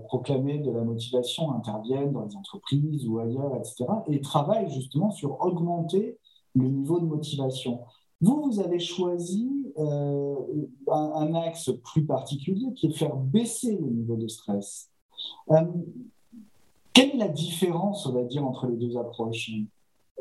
proclamés 0.09 0.59
de 0.59 0.71
la 0.71 0.83
motivation 0.85 1.51
interviennent 1.53 2.13
dans 2.13 2.27
les 2.27 2.37
entreprises 2.37 3.09
ou 3.09 3.21
ailleurs, 3.21 3.57
etc., 3.57 3.87
et 4.09 4.21
travaillent 4.21 4.71
justement 4.71 5.11
sur 5.11 5.41
augmenter 5.41 6.19
le 6.55 6.69
niveau 6.69 7.01
de 7.01 7.07
motivation. 7.07 7.81
Vous, 8.21 8.43
vous 8.43 8.61
avez 8.61 8.79
choisi 8.79 9.64
euh, 9.79 10.35
un, 10.89 11.35
axe 11.35 11.71
plus 11.93 12.05
particulier 12.05 12.73
qui 12.75 12.89
est 12.89 12.93
faire 12.93 13.17
baisser 13.17 13.77
le 13.77 13.89
niveau 13.89 14.17
de 14.17 14.29
stress. 14.29 14.91
Euh, 15.51 15.63
quelle 16.93 17.11
est 17.11 17.19
la 17.19 17.29
différence, 17.29 18.07
on 18.07 18.13
va 18.13 18.23
dire, 18.23 18.45
entre 18.45 18.67
les 18.67 18.77
deux 18.77 18.97
approches? 18.97 19.51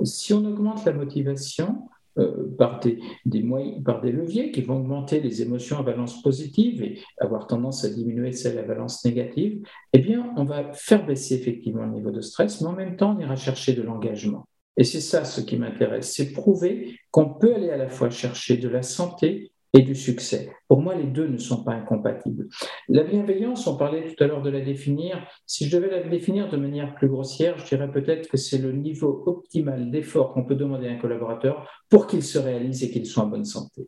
Si 0.04 0.34
on 0.34 0.44
augmente 0.46 0.86
la 0.86 0.94
motivation, 0.94 1.88
euh, 2.20 2.48
par, 2.60 2.80
des, 2.80 3.42
moyens, 3.42 3.84
par 3.84 4.00
des 4.00 4.12
leviers 4.12 4.52
qui 4.52 4.62
vont 4.62 4.78
augmenter 4.78 5.20
les 5.20 5.42
émotions 5.42 5.80
à 5.80 5.82
valence 5.82 6.22
positive 6.22 6.84
et 6.84 7.00
avoir 7.20 7.48
tendance 7.48 7.86
à 7.86 7.90
diminuer 7.90 8.32
celles 8.34 8.60
à 8.60 8.62
valence 8.62 9.04
négative, 9.04 9.64
eh 9.94 9.98
bien, 9.98 10.32
on 10.38 10.44
va 10.44 10.74
faire 10.74 11.08
baisser 11.08 11.34
effectivement 11.34 11.86
le 11.86 11.92
niveau 11.92 12.12
de 12.12 12.22
stress, 12.22 12.62
mais 12.62 12.68
en 12.68 12.74
même 12.74 12.98
temps, 12.98 13.16
on 13.18 13.20
ira 13.20 13.36
chercher 13.36 13.74
de 13.74 13.82
l'engagement. 13.82 14.46
Et 14.78 14.84
c'est 14.84 15.02
ça 15.02 15.24
ce 15.24 15.42
qui 15.42 15.58
m'intéresse, 15.58 16.14
c'est 16.14 16.32
prouver 16.32 17.00
qu'on 17.12 17.34
peut 17.34 17.54
aller 17.54 17.70
à 17.70 17.78
la 17.78 17.90
fois 17.90 18.10
chercher 18.10 18.58
de 18.58 18.68
la 18.68 18.82
santé 18.82 19.52
et 19.74 19.82
du 19.82 19.96
succès. 19.96 20.52
Pour 20.68 20.82
moi, 20.82 20.96
les 20.96 21.06
deux 21.06 21.28
ne 21.28 21.38
sont 21.38 21.64
pas 21.64 21.74
incompatibles. 21.74 22.48
La 22.90 23.04
bienveillance, 23.04 23.66
on 23.66 23.76
parlait 23.76 24.14
tout 24.14 24.24
à 24.24 24.28
l'heure 24.28 24.44
de 24.44 24.52
la 24.52 24.62
définir. 24.62 25.28
Si 25.48 25.68
je 25.68 25.76
devais 25.76 25.90
la 25.90 26.08
définir 26.08 26.50
de 26.50 26.58
manière 26.58 26.94
plus 26.94 27.08
grossière, 27.08 27.58
je 27.58 27.66
dirais 27.66 27.92
peut-être 27.92 28.30
que 28.30 28.38
c'est 28.38 28.60
le 28.60 28.72
niveau 28.72 29.24
optimal 29.26 29.90
d'effort 29.90 30.34
qu'on 30.34 30.46
peut 30.46 30.56
demander 30.56 30.88
à 30.88 30.92
un 30.92 30.98
collaborateur 30.98 31.68
pour 31.90 32.06
qu'il 32.06 32.24
se 32.24 32.38
réalise 32.38 32.84
et 32.84 32.92
qu'il 32.92 33.06
soit 33.06 33.24
en 33.24 33.28
bonne 33.28 33.46
santé. 33.46 33.88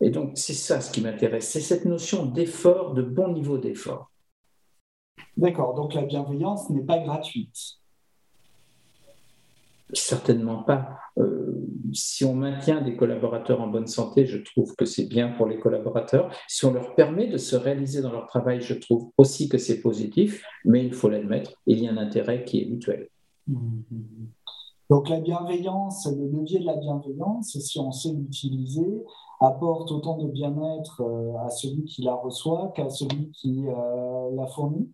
Et 0.00 0.10
donc, 0.10 0.32
c'est 0.34 0.54
ça 0.54 0.80
ce 0.80 0.90
qui 0.90 1.00
m'intéresse, 1.00 1.48
c'est 1.48 1.60
cette 1.60 1.84
notion 1.84 2.26
d'effort, 2.26 2.94
de 2.94 3.02
bon 3.02 3.32
niveau 3.32 3.58
d'effort. 3.58 4.10
D'accord, 5.36 5.74
donc 5.74 5.94
la 5.94 6.02
bienveillance 6.02 6.70
n'est 6.70 6.84
pas 6.84 6.98
gratuite. 6.98 7.79
Certainement 9.92 10.62
pas. 10.62 10.98
Euh, 11.18 11.68
si 11.92 12.24
on 12.24 12.34
maintient 12.34 12.80
des 12.80 12.96
collaborateurs 12.96 13.60
en 13.60 13.66
bonne 13.66 13.86
santé, 13.86 14.26
je 14.26 14.38
trouve 14.38 14.74
que 14.76 14.84
c'est 14.84 15.06
bien 15.06 15.28
pour 15.28 15.46
les 15.46 15.58
collaborateurs. 15.58 16.32
Si 16.48 16.64
on 16.64 16.72
leur 16.72 16.94
permet 16.94 17.26
de 17.26 17.36
se 17.36 17.56
réaliser 17.56 18.00
dans 18.02 18.12
leur 18.12 18.26
travail, 18.26 18.60
je 18.60 18.74
trouve 18.74 19.10
aussi 19.16 19.48
que 19.48 19.58
c'est 19.58 19.80
positif, 19.80 20.44
mais 20.64 20.84
il 20.84 20.94
faut 20.94 21.08
l'admettre, 21.08 21.52
il 21.66 21.80
y 21.80 21.88
a 21.88 21.92
un 21.92 21.96
intérêt 21.96 22.44
qui 22.44 22.62
est 22.62 22.66
mutuel. 22.66 23.08
Donc 24.90 25.08
la 25.08 25.20
bienveillance, 25.20 26.06
le 26.06 26.26
levier 26.26 26.60
de 26.60 26.66
la 26.66 26.76
bienveillance, 26.76 27.58
si 27.58 27.78
on 27.78 27.92
sait 27.92 28.12
l'utiliser, 28.12 29.04
apporte 29.40 29.90
autant 29.92 30.18
de 30.18 30.28
bien-être 30.28 31.02
euh, 31.02 31.46
à 31.46 31.48
celui 31.48 31.84
qui 31.84 32.02
la 32.02 32.14
reçoit 32.14 32.72
qu'à 32.74 32.88
celui 32.90 33.30
qui 33.30 33.64
euh, 33.66 34.30
la 34.34 34.46
fournit? 34.46 34.88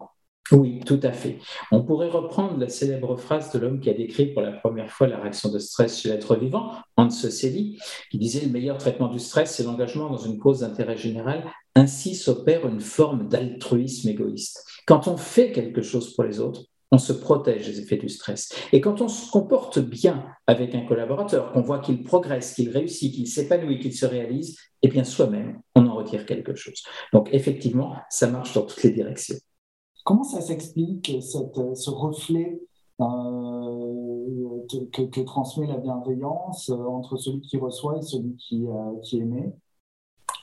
Oui, 0.52 0.80
tout 0.86 1.00
à 1.02 1.12
fait. 1.12 1.38
On 1.72 1.82
pourrait 1.82 2.08
reprendre 2.08 2.58
la 2.58 2.68
célèbre 2.68 3.16
phrase 3.16 3.52
de 3.52 3.58
l'homme 3.58 3.80
qui 3.80 3.90
a 3.90 3.94
décrit 3.94 4.26
pour 4.26 4.42
la 4.42 4.52
première 4.52 4.90
fois 4.90 5.06
la 5.06 5.18
réaction 5.18 5.50
de 5.50 5.58
stress 5.58 6.00
chez 6.00 6.08
l'être 6.08 6.36
vivant, 6.36 6.72
Hans 6.96 7.10
Selye, 7.10 7.78
qui 8.10 8.18
disait 8.18 8.44
le 8.44 8.52
meilleur 8.52 8.78
traitement 8.78 9.08
du 9.08 9.18
stress, 9.18 9.54
c'est 9.54 9.64
l'engagement 9.64 10.08
dans 10.08 10.18
une 10.18 10.38
cause 10.38 10.60
d'intérêt 10.60 10.96
général. 10.96 11.44
Ainsi 11.74 12.14
s'opère 12.14 12.66
une 12.66 12.80
forme 12.80 13.28
d'altruisme 13.28 14.08
égoïste. 14.08 14.64
Quand 14.86 15.08
on 15.08 15.16
fait 15.16 15.52
quelque 15.52 15.82
chose 15.82 16.14
pour 16.14 16.24
les 16.24 16.40
autres, 16.40 16.62
on 16.92 16.98
se 16.98 17.12
protège 17.12 17.66
des 17.66 17.80
effets 17.80 17.96
du 17.96 18.08
stress. 18.08 18.48
Et 18.72 18.80
quand 18.80 19.00
on 19.00 19.08
se 19.08 19.30
comporte 19.30 19.80
bien 19.80 20.24
avec 20.46 20.74
un 20.74 20.86
collaborateur, 20.86 21.52
qu'on 21.52 21.60
voit 21.60 21.80
qu'il 21.80 22.04
progresse, 22.04 22.54
qu'il 22.54 22.70
réussit, 22.70 23.12
qu'il 23.12 23.26
s'épanouit, 23.26 23.80
qu'il 23.80 23.94
se 23.94 24.06
réalise, 24.06 24.56
eh 24.82 24.88
bien 24.88 25.02
soi-même, 25.02 25.60
on 25.74 25.86
en 25.86 25.96
retire 25.96 26.24
quelque 26.26 26.54
chose. 26.54 26.82
Donc 27.12 27.28
effectivement, 27.32 27.96
ça 28.08 28.28
marche 28.28 28.54
dans 28.54 28.62
toutes 28.62 28.84
les 28.84 28.92
directions. 28.92 29.36
Comment 30.06 30.22
ça 30.22 30.40
s'explique, 30.40 31.20
ce 31.20 31.90
reflet 31.90 32.60
euh, 33.00 34.60
que, 34.92 35.20
transmet 35.22 35.66
la 35.66 35.78
bienveillance 35.78 36.70
euh, 36.70 36.76
entre 36.76 37.16
celui 37.16 37.40
qui 37.40 37.56
reçoit 37.56 37.98
et 37.98 38.02
celui 38.02 38.36
qui, 38.36 38.64
euh, 38.68 39.00
qui 39.02 39.18
émet? 39.18 39.52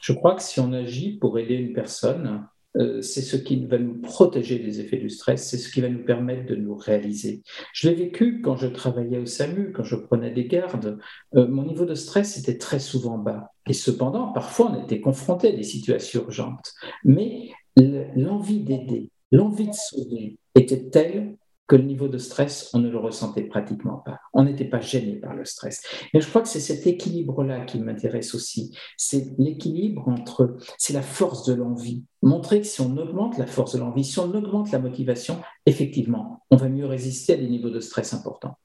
Je 0.02 0.12
crois 0.12 0.36
que 0.36 0.44
si 0.44 0.60
on 0.60 0.74
agit 0.74 1.14
pour 1.14 1.40
aider 1.40 1.56
une 1.56 1.72
personne, 1.72 2.46
c'est 2.76 3.22
ce 3.22 3.38
qui 3.38 3.66
va 3.68 3.78
nous 3.78 4.02
protéger 4.02 4.60
des 4.60 4.82
effets 4.82 4.98
du 4.98 5.10
stress, 5.10 5.48
c'est 5.48 5.58
ce 5.58 5.72
qui 5.72 5.80
va 5.80 5.88
nous 5.88 6.04
permettre 6.04 6.48
de 6.48 6.56
nous 6.56 6.76
réaliser. 6.76 7.44
Je 7.72 7.88
l'ai 7.88 7.96
vécu 7.96 8.42
quand 8.42 8.58
je 8.58 8.68
travaillais 8.68 9.20
au 9.20 9.28
SAMU, 9.28 9.72
quand 9.72 9.84
je 9.84 9.96
prenais 9.96 10.32
des 10.32 10.48
gardes. 10.48 10.98
mon 11.34 11.64
niveau 11.64 11.86
de 11.86 11.94
stress 11.94 12.38
était 12.38 12.58
très 12.58 12.80
souvent 12.80 13.20
bas. 13.20 13.52
Et 13.68 13.74
cependant, 13.74 14.34
parfois, 14.34 14.72
on 14.72 14.84
était 14.84 15.00
confronté 15.00 15.50
à 15.50 15.52
des 15.52 15.64
situations 15.64 16.24
urgentes. 16.24 16.74
Mais 17.06 17.52
l'envie 17.78 18.64
d'aider, 18.64 19.12
L'envie 19.34 19.68
de 19.68 19.74
sauver 19.74 20.38
était 20.54 20.92
telle 20.92 21.38
que 21.66 21.76
le 21.76 21.82
niveau 21.82 22.08
de 22.08 22.20
stress, 22.20 22.70
on 22.76 22.78
ne 22.78 22.88
le 22.88 23.00
ressentait 23.00 23.42
pratiquement 23.42 23.98
pas. 23.98 24.20
On 24.32 24.44
n'était 24.44 24.70
pas 24.70 24.80
gêné 24.80 25.16
par 25.16 25.34
le 25.34 25.44
stress. 25.44 25.82
Et 26.14 26.22
je 26.22 26.30
crois 26.30 26.44
que 26.44 26.48
c'est 26.48 26.60
cet 26.60 26.86
équilibre-là 26.86 27.66
qui 27.66 27.80
m'intéresse 27.80 28.36
aussi. 28.36 28.78
C'est 28.96 29.34
l'équilibre 29.40 30.08
entre, 30.08 30.58
c'est 30.78 30.94
la 30.94 31.02
force 31.02 31.48
de 31.48 31.56
l'envie. 31.56 32.06
Montrer 32.22 32.62
que 32.62 32.68
si 32.68 32.80
on 32.82 32.96
augmente 32.96 33.40
la 33.40 33.48
force 33.48 33.74
de 33.74 33.80
l'envie, 33.80 34.04
si 34.04 34.20
on 34.20 34.32
augmente 34.36 34.70
la 34.70 34.78
motivation, 34.78 35.42
effectivement, 35.66 36.44
on 36.52 36.56
va 36.56 36.70
mieux 36.70 36.86
résister 36.86 37.34
à 37.34 37.38
des 37.38 37.50
niveaux 37.50 37.72
de 37.72 37.80
stress 37.80 38.14
importants. 38.14 38.60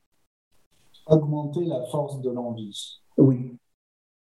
Augmenter 1.07 1.65
la 1.65 1.83
force 1.87 2.21
de 2.21 2.29
l'envie. 2.29 3.01
Oui. 3.17 3.57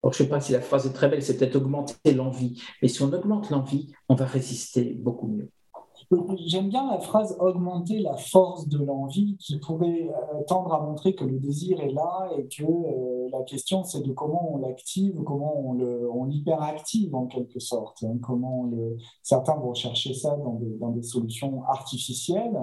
Alors, 0.02 0.14
je 0.14 0.24
ne 0.24 0.26
sais 0.26 0.30
pas 0.30 0.42
si 0.42 0.52
la 0.52 0.62
phrase 0.62 0.88
est 0.88 0.94
très 0.94 1.10
belle, 1.10 1.22
c'est 1.22 1.38
peut-être 1.38 1.58
augmenter 1.58 2.16
l'envie. 2.16 2.60
Mais 2.82 2.88
si 2.88 3.04
on 3.04 3.14
augmente 3.14 3.52
l'envie, 3.52 3.94
on 4.10 4.16
va 4.16 4.26
résister 4.26 4.96
beaucoup 4.96 5.28
mieux. 5.28 5.52
J'aime 6.46 6.70
bien 6.70 6.90
la 6.90 7.00
phrase 7.00 7.36
augmenter 7.40 8.00
la 8.00 8.18
force 8.18 8.68
de 8.68 8.84
l'envie 8.84 9.38
qui 9.38 9.58
pourrait 9.60 10.10
euh, 10.10 10.42
tendre 10.48 10.74
à 10.74 10.82
montrer 10.82 11.16
que 11.16 11.24
le 11.24 11.40
désir 11.40 11.80
est 11.80 11.92
là 11.92 12.30
et 12.38 12.48
que 12.48 12.64
euh, 12.64 13.30
la 13.32 13.44
question 13.44 13.84
c'est 13.84 14.02
de 14.02 14.12
comment 14.12 14.54
on 14.54 14.58
l'active, 14.58 15.22
comment 15.24 15.58
on, 15.58 16.26
l'hyperactive 16.26 17.16
en 17.16 17.28
quelque 17.28 17.60
sorte. 17.60 18.04
Hein, 18.04 18.18
comment. 18.22 18.70
Certains 19.22 19.56
vont 19.56 19.74
chercher 19.74 20.14
ça 20.14 20.38
dans 20.38 20.90
des, 20.92 21.02
solutions 21.04 21.64
artificielles, 21.64 22.60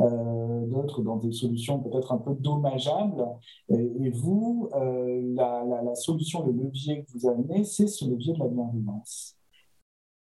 euh, 0.00 0.66
d'autres 0.66 1.02
dans 1.02 1.16
des 1.16 1.32
solutions 1.32 1.78
peut-être 1.80 2.12
un 2.12 2.18
peu 2.18 2.34
dommageables. 2.34 3.26
Et, 3.68 4.10
vous, 4.10 4.68
la 4.74 5.94
solution, 5.94 6.44
le 6.46 6.52
levier 6.52 7.04
que 7.04 7.12
vous 7.12 7.28
amenez, 7.28 7.64
c'est 7.64 7.86
ce 7.86 8.04
levier 8.04 8.34
de 8.34 8.38
la 8.38 8.48
bienveillance. 8.48 9.36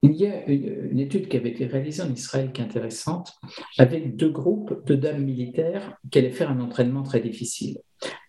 Il 0.03 0.13
y 0.13 0.27
a 0.27 0.47
une, 0.47 1.01
étude 1.01 1.29
qui 1.29 1.37
avait 1.37 1.51
été 1.51 1.67
réalisée 1.67 2.03
en 2.03 2.13
Israël 2.13 2.53
qui 2.53 2.61
est 2.61 2.65
intéressante, 2.65 3.35
avec 3.79 4.15
deux 4.15 4.31
groupes 4.31 4.87
de 4.87 4.95
dames 4.95 5.25
militaires 5.25 5.99
qui 6.11 6.19
allaient 6.19 6.31
faire 6.31 6.53
un 6.53 6.61
entraînement 6.61 7.03
très 7.03 7.21
difficile. 7.21 7.79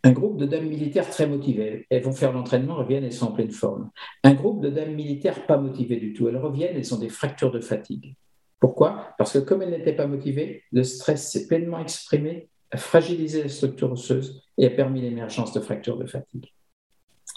Un 0.04 0.12
groupe 0.12 0.38
de 0.38 0.48
dames 0.48 0.68
militaires 0.68 1.08
très 1.08 1.28
motivées, 1.28 1.86
elles 1.92 2.02
vont 2.02 2.12
faire 2.12 2.34
l'entraînement, 2.34 2.76
reviennent, 2.76 3.04
elles 3.04 3.14
sont 3.14 3.28
en 3.28 3.34
pleine 3.34 3.52
forme. 3.52 3.92
Un 4.24 4.34
groupe 4.34 4.64
de 4.64 4.70
dames 4.72 4.96
militaires 4.96 5.46
pas 5.46 5.58
motivées 5.58 5.98
du 5.98 6.14
tout, 6.14 6.28
elles 6.28 6.38
reviennent, 6.38 6.76
elles 6.76 6.94
ont 6.96 7.00
des 7.00 7.10
fractures 7.10 7.52
de 7.52 7.60
fatigue. 7.60 8.16
Pourquoi? 8.60 9.14
Parce 9.20 9.34
que 9.34 9.40
comme 9.40 9.62
elles 9.62 9.70
n'étaient 9.70 9.96
pas 9.96 10.08
motivées, 10.08 10.64
le 10.72 10.84
stress 10.84 11.32
s'est 11.32 11.48
pleinement 11.48 11.80
exprimé, 11.80 12.50
a 12.72 12.78
fragilisé 12.78 13.44
la 13.44 13.50
structure 13.50 13.92
osseuse 13.92 14.42
et 14.58 14.66
a 14.66 14.70
permis 14.72 15.02
l'émergence 15.02 15.54
de 15.54 15.60
fractures 15.60 15.98
de 15.98 16.08
fatigue. 16.08 16.52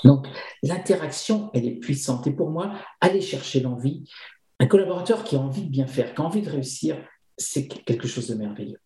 Donc, 0.04 0.26
l'interaction, 0.62 1.50
elle 1.54 1.66
est 1.66 1.76
puissante. 1.76 2.26
Et 2.26 2.32
pour 2.32 2.50
moi, 2.50 2.72
aller 3.00 3.20
chercher 3.20 3.60
l'envie, 3.60 4.08
un 4.58 4.66
collaborateur 4.66 5.24
qui 5.24 5.36
a 5.36 5.40
envie 5.40 5.64
de 5.64 5.70
bien 5.70 5.86
faire, 5.86 6.14
qui 6.14 6.20
a 6.20 6.24
envie 6.24 6.42
de 6.42 6.50
réussir, 6.50 6.96
c'est 7.36 7.66
quelque 7.66 8.06
chose 8.06 8.28
de 8.28 8.34
merveilleux. 8.34 8.78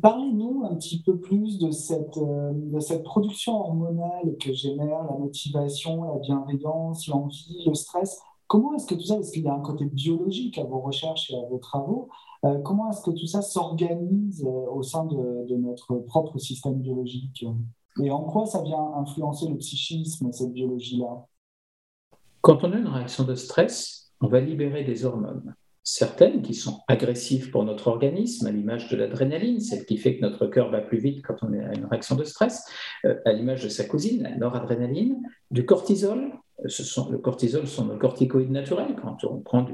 Parlez-nous 0.00 0.64
un 0.64 0.76
petit 0.76 1.02
peu 1.02 1.18
plus 1.18 1.58
de 1.58 1.70
cette, 1.70 2.16
euh, 2.16 2.52
de 2.54 2.80
cette 2.80 3.02
production 3.02 3.54
hormonale 3.60 4.36
que 4.40 4.52
génère 4.52 5.04
la 5.04 5.18
motivation, 5.18 6.04
la 6.04 6.18
bienveillance, 6.20 7.06
l'envie, 7.06 7.64
le 7.66 7.74
stress. 7.74 8.18
Comment 8.46 8.74
est-ce 8.74 8.86
que 8.86 8.94
tout 8.94 9.04
ça, 9.04 9.18
est-ce 9.18 9.30
qu'il 9.30 9.44
y 9.44 9.48
a 9.48 9.52
un 9.52 9.60
côté 9.60 9.84
biologique 9.84 10.56
à 10.56 10.64
vos 10.64 10.80
recherches 10.80 11.30
et 11.30 11.36
à 11.36 11.46
vos 11.50 11.58
travaux 11.58 12.08
euh, 12.46 12.58
Comment 12.62 12.90
est-ce 12.90 13.02
que 13.02 13.10
tout 13.10 13.26
ça 13.26 13.42
s'organise 13.42 14.42
euh, 14.42 14.70
au 14.72 14.82
sein 14.82 15.04
de, 15.04 15.46
de, 15.46 15.56
notre 15.56 15.96
propre 15.96 16.38
système 16.38 16.80
biologique? 16.80 17.44
Et 18.02 18.10
en 18.10 18.22
quoi 18.24 18.46
ça 18.46 18.62
vient 18.62 18.92
influencer 18.96 19.48
le 19.48 19.56
psychisme, 19.56 20.32
cette 20.32 20.52
biologie-là? 20.52 21.26
Quand 22.40 22.64
on 22.64 22.72
a 22.72 22.76
une 22.76 22.88
réaction 22.88 23.24
de 23.24 23.34
stress, 23.34 24.12
on 24.20 24.28
va 24.28 24.40
libérer 24.40 24.84
des 24.84 25.04
hormones. 25.04 25.54
Certaines 25.82 26.42
qui 26.42 26.54
sont 26.54 26.80
agressives 26.86 27.50
pour 27.50 27.64
notre 27.64 27.88
organisme, 27.88 28.46
à 28.46 28.50
l'image 28.50 28.90
de 28.90 28.96
l'adrénaline, 28.96 29.60
celle 29.60 29.86
qui 29.86 29.96
fait 29.96 30.16
que 30.16 30.22
notre 30.22 30.46
cœur 30.46 30.70
va 30.70 30.80
plus 30.80 30.98
vite 30.98 31.24
quand 31.24 31.36
on 31.42 31.52
a 31.52 31.74
une 31.74 31.86
réaction 31.86 32.14
de 32.14 32.24
stress, 32.24 32.64
euh, 33.06 33.18
à 33.24 33.32
l'image 33.32 33.64
de 33.64 33.68
sa 33.68 33.84
cousine, 33.84 34.22
la 34.22 34.36
noradrénaline, 34.36 35.16
du 35.50 35.64
cortisol, 35.64 36.32
sont, 36.66 37.08
le 37.10 37.18
cortisol 37.18 37.66
sont 37.66 37.86
nos 37.86 37.96
corticoïdes 37.96 38.50
naturels. 38.50 38.96
Quand 39.00 39.24
on 39.24 39.38
prend 39.38 39.66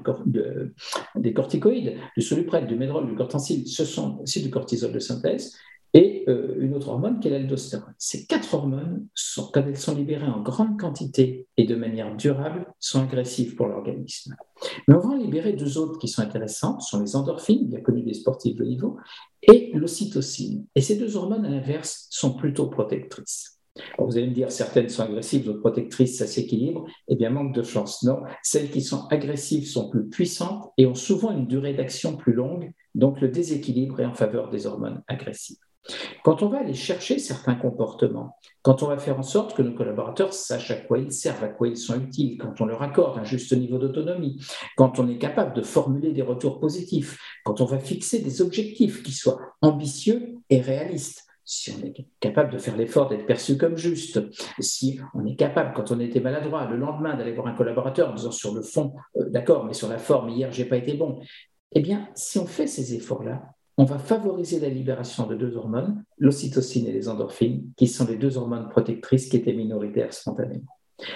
des 1.17 1.33
corticoïdes, 1.33 1.97
du 2.17 2.23
soluprène, 2.23 2.67
du 2.67 2.77
médrol, 2.77 3.07
du 3.07 3.15
cortensil, 3.15 3.67
ce 3.67 3.85
sont 3.85 4.19
aussi 4.21 4.43
du 4.43 4.51
cortisol 4.51 4.93
de 4.93 4.99
synthèse 4.99 5.57
et 5.95 6.25
euh, 6.29 6.57
une 6.59 6.75
autre 6.75 6.89
hormone 6.89 7.21
qui 7.21 7.29
est 7.29 7.31
l'aldostérone. 7.31 7.95
Ces 7.99 8.27
quatre 8.27 8.53
hormones, 8.53 9.07
quand 9.53 9.63
elles 9.65 9.77
sont 9.77 9.95
libérées 9.95 10.27
en 10.27 10.43
grande 10.43 10.79
quantité 10.79 11.47
et 11.57 11.65
de 11.65 11.77
manière 11.77 12.15
durable, 12.17 12.67
sont 12.81 13.01
agressives 13.01 13.55
pour 13.55 13.69
l'organisme. 13.69 14.35
Mais 14.89 14.95
on 14.95 14.99
va 14.99 15.11
en 15.11 15.17
libérer 15.17 15.53
deux 15.53 15.79
autres 15.79 15.99
qui 16.01 16.09
sont 16.09 16.23
intéressantes, 16.23 16.83
sont 16.83 17.01
les 17.01 17.15
endorphines, 17.15 17.69
bien 17.69 17.81
connues 17.81 18.03
des 18.03 18.15
sportifs 18.15 18.57
de 18.57 18.65
niveau, 18.65 18.97
et 19.43 19.71
l'ocytocine. 19.73 20.67
Et 20.75 20.81
ces 20.81 20.97
deux 20.97 21.17
hormones, 21.17 21.45
à 21.45 21.51
l'inverse, 21.51 22.09
sont 22.11 22.35
plutôt 22.35 22.67
protectrices. 22.67 23.61
vous 23.99 24.17
allez 24.17 24.29
me 24.29 24.35
dire, 24.35 24.51
certaines 24.51 24.89
sont 24.89 25.05
agressives, 25.05 25.45
d'autres 25.45 25.61
protectrices, 25.61 26.19
ça 26.19 26.27
s'équilibre. 26.27 26.87
Eh 27.07 27.15
bien, 27.15 27.31
manque 27.31 27.55
de 27.55 27.63
chance. 27.63 28.03
Non, 28.03 28.21
celles 28.43 28.71
qui 28.71 28.83
sont 28.83 29.07
agressives 29.11 29.69
sont 29.69 29.91
plus 29.91 30.09
puissantes 30.09 30.73
et 30.77 30.87
ont 30.87 30.97
souvent 30.97 31.31
une 31.31 31.47
durée 31.47 31.75
d'action 31.75 32.17
plus 32.17 32.33
longue, 32.33 32.73
donc 32.97 33.21
le 33.21 33.29
déséquilibre 33.29 34.01
est 34.01 34.07
en 34.07 34.15
faveur 34.15 34.51
des 34.51 34.67
hormones 34.67 35.03
agressives. 35.07 35.64
Quand 36.23 36.43
on 36.43 36.49
va 36.49 36.61
aller 36.61 36.75
chercher 36.75 37.19
certains 37.19 37.55
comportements, 37.55 38.37
quand 38.63 38.83
on 38.83 38.87
va 38.87 38.99
faire 38.99 39.19
en 39.19 39.23
sorte 39.23 39.55
que 39.55 39.63
nos 39.63 39.75
collaborateurs 39.75 40.33
sachent 40.33 40.71
à 40.71 40.77
quoi 40.77 40.99
ils 40.99 41.13
servent, 41.13 41.45
à 41.45 41.49
quoi 41.49 41.69
ils 41.69 41.77
sont 41.77 42.01
utiles, 42.01 42.39
quand 42.39 42.61
on 42.61 42.67
leur 42.67 42.83
accorde 42.83 43.19
un 43.19 43.25
juste 43.25 43.53
niveau 43.57 43.79
d'autonomie, 43.79 44.43
quand 44.77 44.99
on 44.99 45.09
est 45.09 45.19
capable 45.19 45.55
de 45.55 45.63
formuler 45.63 46.13
des 46.13 46.23
retours 46.23 46.61
positifs, 46.61 47.19
quand 47.45 47.61
on 47.61 47.67
va 47.67 47.79
fixer 47.79 48.21
des 48.21 48.41
objectifs 48.41 49.03
qui 49.03 49.13
soient 49.13 49.39
ambitieux 49.61 50.37
et 50.49 50.61
réalistes, 50.61 51.25
si 51.45 51.71
on 51.73 51.85
est 51.85 52.07
capable 52.21 52.53
de 52.53 52.59
faire 52.59 52.77
l'effort 52.77 53.09
d'être 53.09 53.27
perçu 53.27 53.59
comme 53.59 53.77
juste, 53.77 54.21
si 54.61 54.99
on 55.13 55.27
est 55.27 55.37
capable, 55.37 55.75
quand 55.75 55.91
on 55.91 56.01
était 56.01 56.21
maladroit, 56.21 56.67
le 56.67 56.79
lendemain 56.79 57.15
d'aller 57.15 57.33
voir 57.33 57.49
un 57.49 57.55
collaborateur 57.55 58.11
en 58.11 58.15
disant 58.15 58.31
sur 58.31 58.55
le 58.55 58.63
fond, 58.63 58.95
euh, 59.17 59.29
d'accord, 59.29 59.67
mais 59.67 59.75
sur 59.75 59.89
la 59.89 59.99
forme, 59.99 60.31
hier, 60.31 60.51
j'ai 60.53 60.65
pas 60.65 60.79
été 60.79 60.95
bon, 60.95 61.21
eh 61.73 61.81
bien, 61.81 62.09
si 62.15 62.39
on 62.39 62.47
fait 62.47 62.67
ces 62.67 62.95
efforts-là, 62.95 63.43
on 63.77 63.85
va 63.85 63.99
favoriser 63.99 64.61
la 64.61 64.69
libération 64.69 65.27
de 65.27 65.35
deux 65.35 65.57
hormones, 65.57 66.05
l'ocytocine 66.19 66.87
et 66.87 66.93
les 66.93 67.09
endorphines, 67.09 67.73
qui 67.77 67.89
sont 67.89 68.07
les 68.07 68.17
deux 68.17 68.37
hormones 68.37 68.69
protectrices 68.69 69.29
qui 69.29 69.37
étaient 69.37 69.55
minoritaires 69.55 70.13
spontanément. 70.13 70.65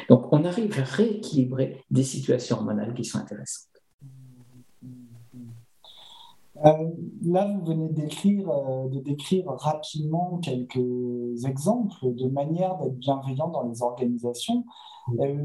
Donc, 0.09 0.33
on 0.33 0.45
arrive 0.45 0.79
à 0.79 0.83
rééquilibrer 0.83 1.85
des 1.91 2.03
situations 2.03 2.57
hormonales 2.57 2.95
qui 2.95 3.05
sont 3.05 3.19
intéressantes. 3.19 3.69
Euh, 6.65 6.91
là, 7.25 7.47
vous 7.47 7.65
venez 7.65 7.89
d'écrire, 7.91 8.51
euh, 8.51 8.89
de 8.89 8.99
décrire 8.99 9.45
rapidement 9.47 10.41
quelques 10.43 11.45
exemples 11.47 12.15
de 12.15 12.27
manières 12.27 12.77
d'être 12.79 12.97
bienveillant 12.97 13.49
dans 13.49 13.63
les 13.63 13.83
organisations. 13.83 14.65
Euh, 15.21 15.37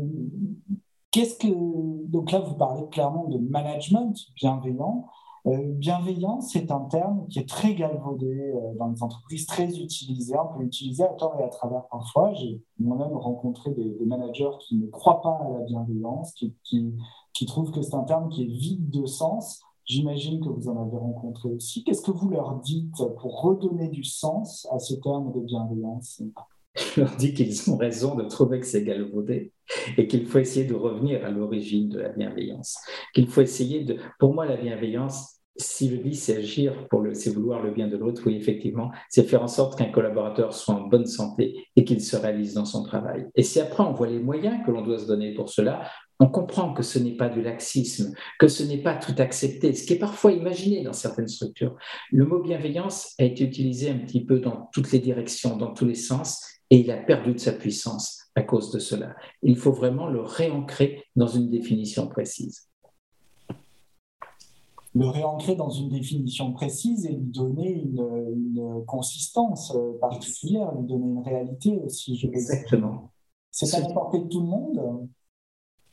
qu'est-ce 1.12 1.38
que 1.38 2.08
donc 2.08 2.32
là, 2.32 2.40
vous 2.40 2.56
parlez 2.56 2.88
clairement 2.90 3.28
de 3.28 3.38
management 3.38 4.16
bienveillant. 4.36 5.08
Euh, 5.46 5.58
bienveillant, 5.74 6.40
c'est 6.40 6.72
un 6.72 6.80
terme 6.86 7.28
qui 7.28 7.40
est 7.40 7.50
très 7.50 7.76
galvaudé 7.76 8.54
euh, 8.56 8.76
dans 8.76 8.88
les 8.88 9.04
entreprises, 9.04 9.46
très 9.46 9.78
utilisé. 9.78 10.36
On 10.40 10.58
peut 10.58 10.64
l'utiliser 10.64 11.04
à 11.04 11.10
tort 11.10 11.36
et 11.38 11.44
à 11.44 11.50
travers 11.50 11.86
parfois. 11.88 12.34
J'ai 12.34 12.62
moi-même 12.80 13.18
rencontré 13.18 13.72
des, 13.72 13.98
managers 14.06 14.52
qui 14.62 14.78
ne 14.78 14.88
croient 14.88 15.22
pas 15.22 15.42
à 15.46 15.50
la 15.50 15.66
bienveillance, 15.66 16.34
qui 16.64 17.46
trouvent 17.46 17.72
que 17.72 17.82
c'est 17.82 17.96
un 17.96 18.04
terme 18.04 18.30
qui 18.30 18.44
est 18.44 18.48
vide 18.48 18.90
de 18.90 19.06
sens. 19.06 19.62
J'imagine 19.86 20.40
que 20.40 20.48
vous 20.48 20.70
en 20.70 20.82
avez 20.82 20.98
rencontré 20.98 21.50
aussi. 21.50 21.84
Qu'est-ce 21.84 22.02
que 22.02 22.12
vous 22.12 22.30
leur 22.30 22.62
dites 22.62 23.04
pour 23.20 23.42
redonner 23.42 23.90
du 23.90 24.06
sens 24.06 24.66
à 24.72 24.80
ce 24.80 24.94
terme 24.96 25.34
de 25.34 25.42
bienveillance? 25.42 26.22
Je 26.76 27.02
leur 27.02 27.16
dis 27.16 27.34
qu'ils 27.34 27.70
ont 27.70 27.78
raison 27.78 28.16
de 28.16 28.24
trouver 28.24 28.60
que 28.60 28.66
c'est 28.66 28.84
galvaudé 28.84 29.52
et 29.98 30.08
qu'il 30.08 30.26
faut 30.26 30.40
essayer 30.40 30.66
de 30.66 30.74
revenir 30.74 31.24
à 31.26 31.30
l'origine 31.30 31.90
de 31.90 32.00
la 32.00 32.10
bienveillance. 32.10 32.78
Qu'il 33.14 33.28
faut 33.28 33.42
essayer 33.42 33.84
de. 33.84 33.98
Pour 34.20 34.34
moi, 34.34 34.46
la 34.46 34.58
bienveillance, 34.58 35.40
si 35.56 35.90
je 35.90 35.96
dis 35.98 36.16
c'est 36.16 36.38
agir 36.38 36.88
pour 36.90 37.06
c'est 37.14 37.30
vouloir 37.30 37.62
le 37.62 37.72
bien 37.72 37.88
de 37.88 37.98
l'autre, 37.98 38.24
oui, 38.26 38.36
effectivement, 38.36 38.92
c'est 39.10 39.28
faire 39.28 39.44
en 39.44 39.48
sorte 39.48 39.78
qu'un 39.78 39.92
collaborateur 39.92 40.54
soit 40.54 40.74
en 40.74 40.88
bonne 40.88 41.06
santé 41.06 41.68
et 41.76 41.84
qu'il 41.84 42.02
se 42.02 42.16
réalise 42.16 42.56
dans 42.56 42.66
son 42.66 42.84
travail. 42.84 43.28
Et 43.36 43.44
si 43.44 43.60
après 43.60 43.84
on 43.84 43.94
voit 43.94 44.08
les 44.08 44.20
moyens 44.20 44.66
que 44.66 44.72
l'on 44.72 44.82
doit 44.82 44.98
se 44.98 45.06
donner 45.06 45.36
pour 45.36 45.50
cela, 45.50 45.84
on 46.20 46.28
comprend 46.28 46.74
que 46.74 46.84
ce 46.84 47.00
n'est 47.00 47.18
pas 47.18 47.30
du 47.30 47.42
laxisme, 47.42 48.14
que 48.40 48.48
ce 48.48 48.64
n'est 48.64 48.82
pas 48.82 48.96
tout 48.96 49.16
accepté, 49.18 49.74
ce 49.74 49.86
qui 49.86 49.94
est 49.94 50.00
parfois 50.00 50.32
imaginé 50.32 50.84
dans 50.84 50.94
certaines 50.94 51.28
structures. 51.28 51.76
Le 52.12 52.26
mot 52.26 52.42
bienveillance 52.42 53.14
a 53.20 53.24
été 53.24 53.44
utilisé 53.44 53.90
un 53.90 53.98
petit 53.98 54.24
peu 54.26 54.40
dans 54.40 54.70
toutes 54.74 54.92
les 54.92 55.00
directions, 55.00 55.58
dans 55.58 55.74
tous 55.74 55.86
les 55.86 55.96
sens, 55.96 56.53
et 56.74 56.80
il 56.80 56.90
a 56.90 56.98
perdu 56.98 57.34
de 57.34 57.38
sa 57.38 57.52
puissance 57.52 58.32
à 58.34 58.42
cause 58.42 58.72
de 58.72 58.80
cela. 58.80 59.16
Il 59.44 59.58
faut 59.58 59.74
vraiment 59.74 60.08
le 60.08 60.22
réancrer 60.22 61.04
dans 61.16 61.28
une 61.28 61.52
définition 61.52 62.08
précise. 62.08 62.68
Le 64.96 65.08
réancrer 65.08 65.56
dans 65.56 65.70
une 65.70 65.90
définition 65.90 66.52
précise 66.52 67.06
et 67.06 67.12
lui 67.12 67.28
donner 67.28 67.74
une, 67.74 68.84
consistance 68.88 69.78
particulière, 70.02 70.72
lui 70.74 70.88
donner 70.88 71.06
une 71.06 71.22
réalité 71.22 71.80
aussi. 71.86 72.16
Je 72.16 72.26
Exactement. 72.26 73.12
C'est 73.52 73.72
à 73.76 73.80
la 73.80 73.94
portée 73.94 74.22
de 74.22 74.28
tout 74.28 74.40
le 74.40 74.48
monde 74.48 75.08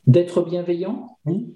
D'être 0.07 0.43
bienveillant? 0.43 1.19
Oui. 1.27 1.55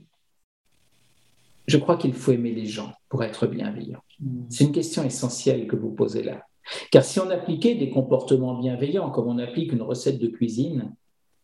Je 1.67 1.79
crois 1.79 1.97
qu'il 1.97 2.13
faut 2.13 2.33
aimer 2.33 2.53
les 2.53 2.67
gens 2.67 2.93
pour 3.09 3.25
être 3.25 3.47
bienveillant. 3.47 4.01
Hmm. 4.21 4.43
C'est 4.51 4.65
une 4.65 4.73
question 4.73 5.03
essentielle 5.03 5.67
que 5.67 5.77
vous 5.77 5.93
posez 5.93 6.23
là. 6.23 6.45
Car 6.91 7.05
si 7.05 7.21
on 7.21 7.31
appliquait 7.31 7.75
des 7.75 7.91
comportements 7.91 8.59
bienveillants 8.59 9.11
comme 9.11 9.29
on 9.29 9.39
applique 9.39 9.73
une 9.73 9.83
recette 9.83 10.19
de 10.19 10.29
cuisine, 10.29 10.95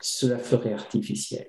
cela 0.00 0.38
ferait 0.38 0.72
artificiel. 0.72 1.48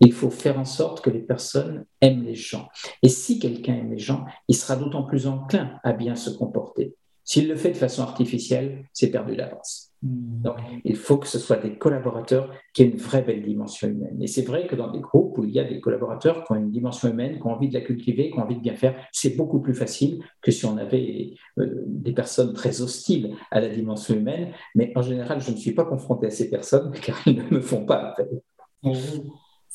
Il 0.00 0.12
faut 0.12 0.30
faire 0.30 0.58
en 0.58 0.64
sorte 0.64 1.00
que 1.00 1.10
les 1.10 1.20
personnes 1.20 1.86
aiment 2.00 2.24
les 2.24 2.34
gens. 2.34 2.68
Et 3.02 3.08
si 3.08 3.38
quelqu'un 3.38 3.74
aime 3.74 3.92
les 3.92 3.98
gens, 3.98 4.24
il 4.48 4.56
sera 4.56 4.76
d'autant 4.76 5.04
plus 5.04 5.26
enclin 5.26 5.78
à 5.84 5.92
bien 5.92 6.16
se 6.16 6.30
comporter. 6.30 6.94
S'il 7.24 7.48
le 7.48 7.56
fait 7.56 7.70
de 7.70 7.76
façon 7.76 8.02
artificielle, 8.02 8.84
c'est 8.92 9.10
perdu 9.10 9.36
d'avance. 9.36 9.85
Donc, 10.06 10.56
il 10.84 10.96
faut 10.96 11.16
que 11.16 11.26
ce 11.26 11.38
soit 11.38 11.56
des 11.56 11.76
collaborateurs 11.76 12.50
qui 12.72 12.82
aient 12.82 12.86
une 12.86 12.98
vraie 12.98 13.22
belle 13.22 13.42
dimension 13.42 13.88
humaine. 13.88 14.16
Et 14.20 14.26
c'est 14.26 14.42
vrai 14.42 14.66
que 14.66 14.76
dans 14.76 14.90
des 14.90 15.00
groupes 15.00 15.38
où 15.38 15.44
il 15.44 15.50
y 15.50 15.58
a 15.58 15.64
des 15.64 15.80
collaborateurs 15.80 16.44
qui 16.44 16.52
ont 16.52 16.56
une 16.56 16.70
dimension 16.70 17.08
humaine, 17.08 17.36
qui 17.36 17.46
ont 17.46 17.50
envie 17.50 17.68
de 17.68 17.74
la 17.74 17.80
cultiver, 17.80 18.30
qui 18.30 18.38
ont 18.38 18.42
envie 18.42 18.56
de 18.56 18.60
bien 18.60 18.74
faire, 18.74 18.94
c'est 19.12 19.36
beaucoup 19.36 19.60
plus 19.60 19.74
facile 19.74 20.22
que 20.42 20.50
si 20.50 20.64
on 20.66 20.76
avait 20.76 21.34
euh, 21.58 21.82
des 21.86 22.12
personnes 22.12 22.52
très 22.52 22.80
hostiles 22.80 23.34
à 23.50 23.60
la 23.60 23.68
dimension 23.68 24.14
humaine. 24.14 24.52
Mais 24.74 24.92
en 24.94 25.02
général, 25.02 25.40
je 25.40 25.50
ne 25.50 25.56
suis 25.56 25.72
pas 25.72 25.84
confronté 25.84 26.26
à 26.26 26.30
ces 26.30 26.48
personnes 26.48 26.92
car 27.02 27.20
elles 27.26 27.36
ne 27.36 27.56
me 27.56 27.60
font 27.60 27.84
pas 27.84 27.96
appel. 27.96 28.40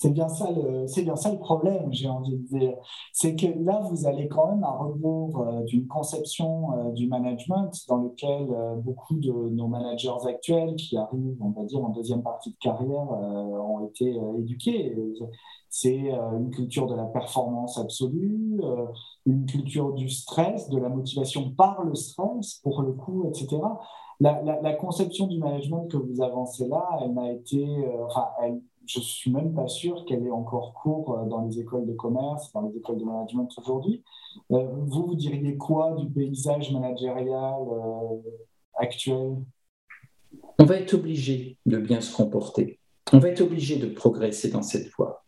C'est 0.01 0.09
bien 0.09 0.27
ça 0.29 0.49
le, 0.49 1.37
problème, 1.37 1.93
j'ai 1.93 2.07
envie 2.07 2.35
de 2.35 2.57
dire. 2.57 2.75
C'est 3.13 3.35
que 3.35 3.45
là, 3.63 3.81
vous 3.87 4.07
allez 4.07 4.27
quand 4.27 4.47
même 4.47 4.63
à 4.63 4.71
rebours 4.71 5.41
euh, 5.41 5.61
d'une 5.65 5.85
conception 5.85 6.73
euh, 6.73 6.91
du 6.93 7.07
management 7.07 7.69
dans 7.87 7.97
lequel 7.97 8.47
euh, 8.49 8.75
beaucoup 8.77 9.15
de 9.17 9.31
nos 9.31 9.67
managers 9.67 10.25
actuels 10.27 10.75
qui 10.75 10.97
arrivent, 10.97 11.37
on 11.39 11.51
va 11.51 11.65
dire, 11.65 11.85
en 11.85 11.89
deuxième 11.89 12.23
partie 12.23 12.49
de 12.49 12.57
carrière, 12.57 13.11
ont 13.11 13.85
été 13.85 14.19
éduqués. 14.39 14.97
C'est 15.69 16.09
une 16.09 16.49
culture 16.49 16.87
de 16.87 16.95
la 16.95 17.05
performance 17.05 17.77
absolue, 17.77 18.59
une 19.27 19.45
culture 19.45 19.93
du 19.93 20.09
stress, 20.09 20.67
de 20.69 20.79
la 20.79 20.89
motivation 20.89 21.51
par 21.51 21.83
le 21.83 21.93
stress, 21.93 22.55
pour 22.63 22.81
le 22.81 22.93
coup, 22.93 23.27
etc. 23.27 23.61
La 24.19 24.73
conception 24.73 25.27
du 25.27 25.37
management 25.37 25.87
que 25.87 25.97
vous 25.97 26.21
avancez 26.23 26.67
là, 26.67 26.87
elle 27.03 27.13
m'a 27.13 27.31
été, 27.31 27.67
enfin, 28.07 28.29
elle, 28.43 28.61
je 28.93 28.99
suis 28.99 29.31
même 29.31 29.53
pas 29.53 29.67
sûr 29.67 30.05
qu'elle 30.05 30.25
ait 30.25 30.31
encore 30.31 30.73
cours 30.73 31.17
euh, 31.17 31.25
dans 31.25 31.45
les 31.45 31.59
écoles 31.59 31.85
de 31.85 31.93
commerce, 31.93 32.51
dans 32.53 32.67
les 32.67 32.77
écoles 32.77 32.97
de 32.97 33.05
management 33.05 33.49
aujourd'hui. 33.57 34.03
Euh, 34.51 34.67
vous, 34.85 35.07
vous 35.07 35.15
diriez 35.15 35.57
quoi 35.57 35.95
du 35.97 36.09
paysage 36.09 36.71
managérial 36.71 37.61
euh, 37.71 38.17
actuel? 38.75 39.37
On 40.59 40.65
va 40.65 40.77
être 40.77 40.93
obligé 40.93 41.57
de 41.65 41.77
bien 41.77 42.01
se 42.01 42.15
comporter. 42.15 42.79
On 43.13 43.19
va 43.19 43.29
être 43.29 43.41
obligé 43.41 43.77
de 43.77 43.87
progresser 43.87 44.49
dans 44.49 44.61
cette 44.61 44.89
voie. 44.91 45.23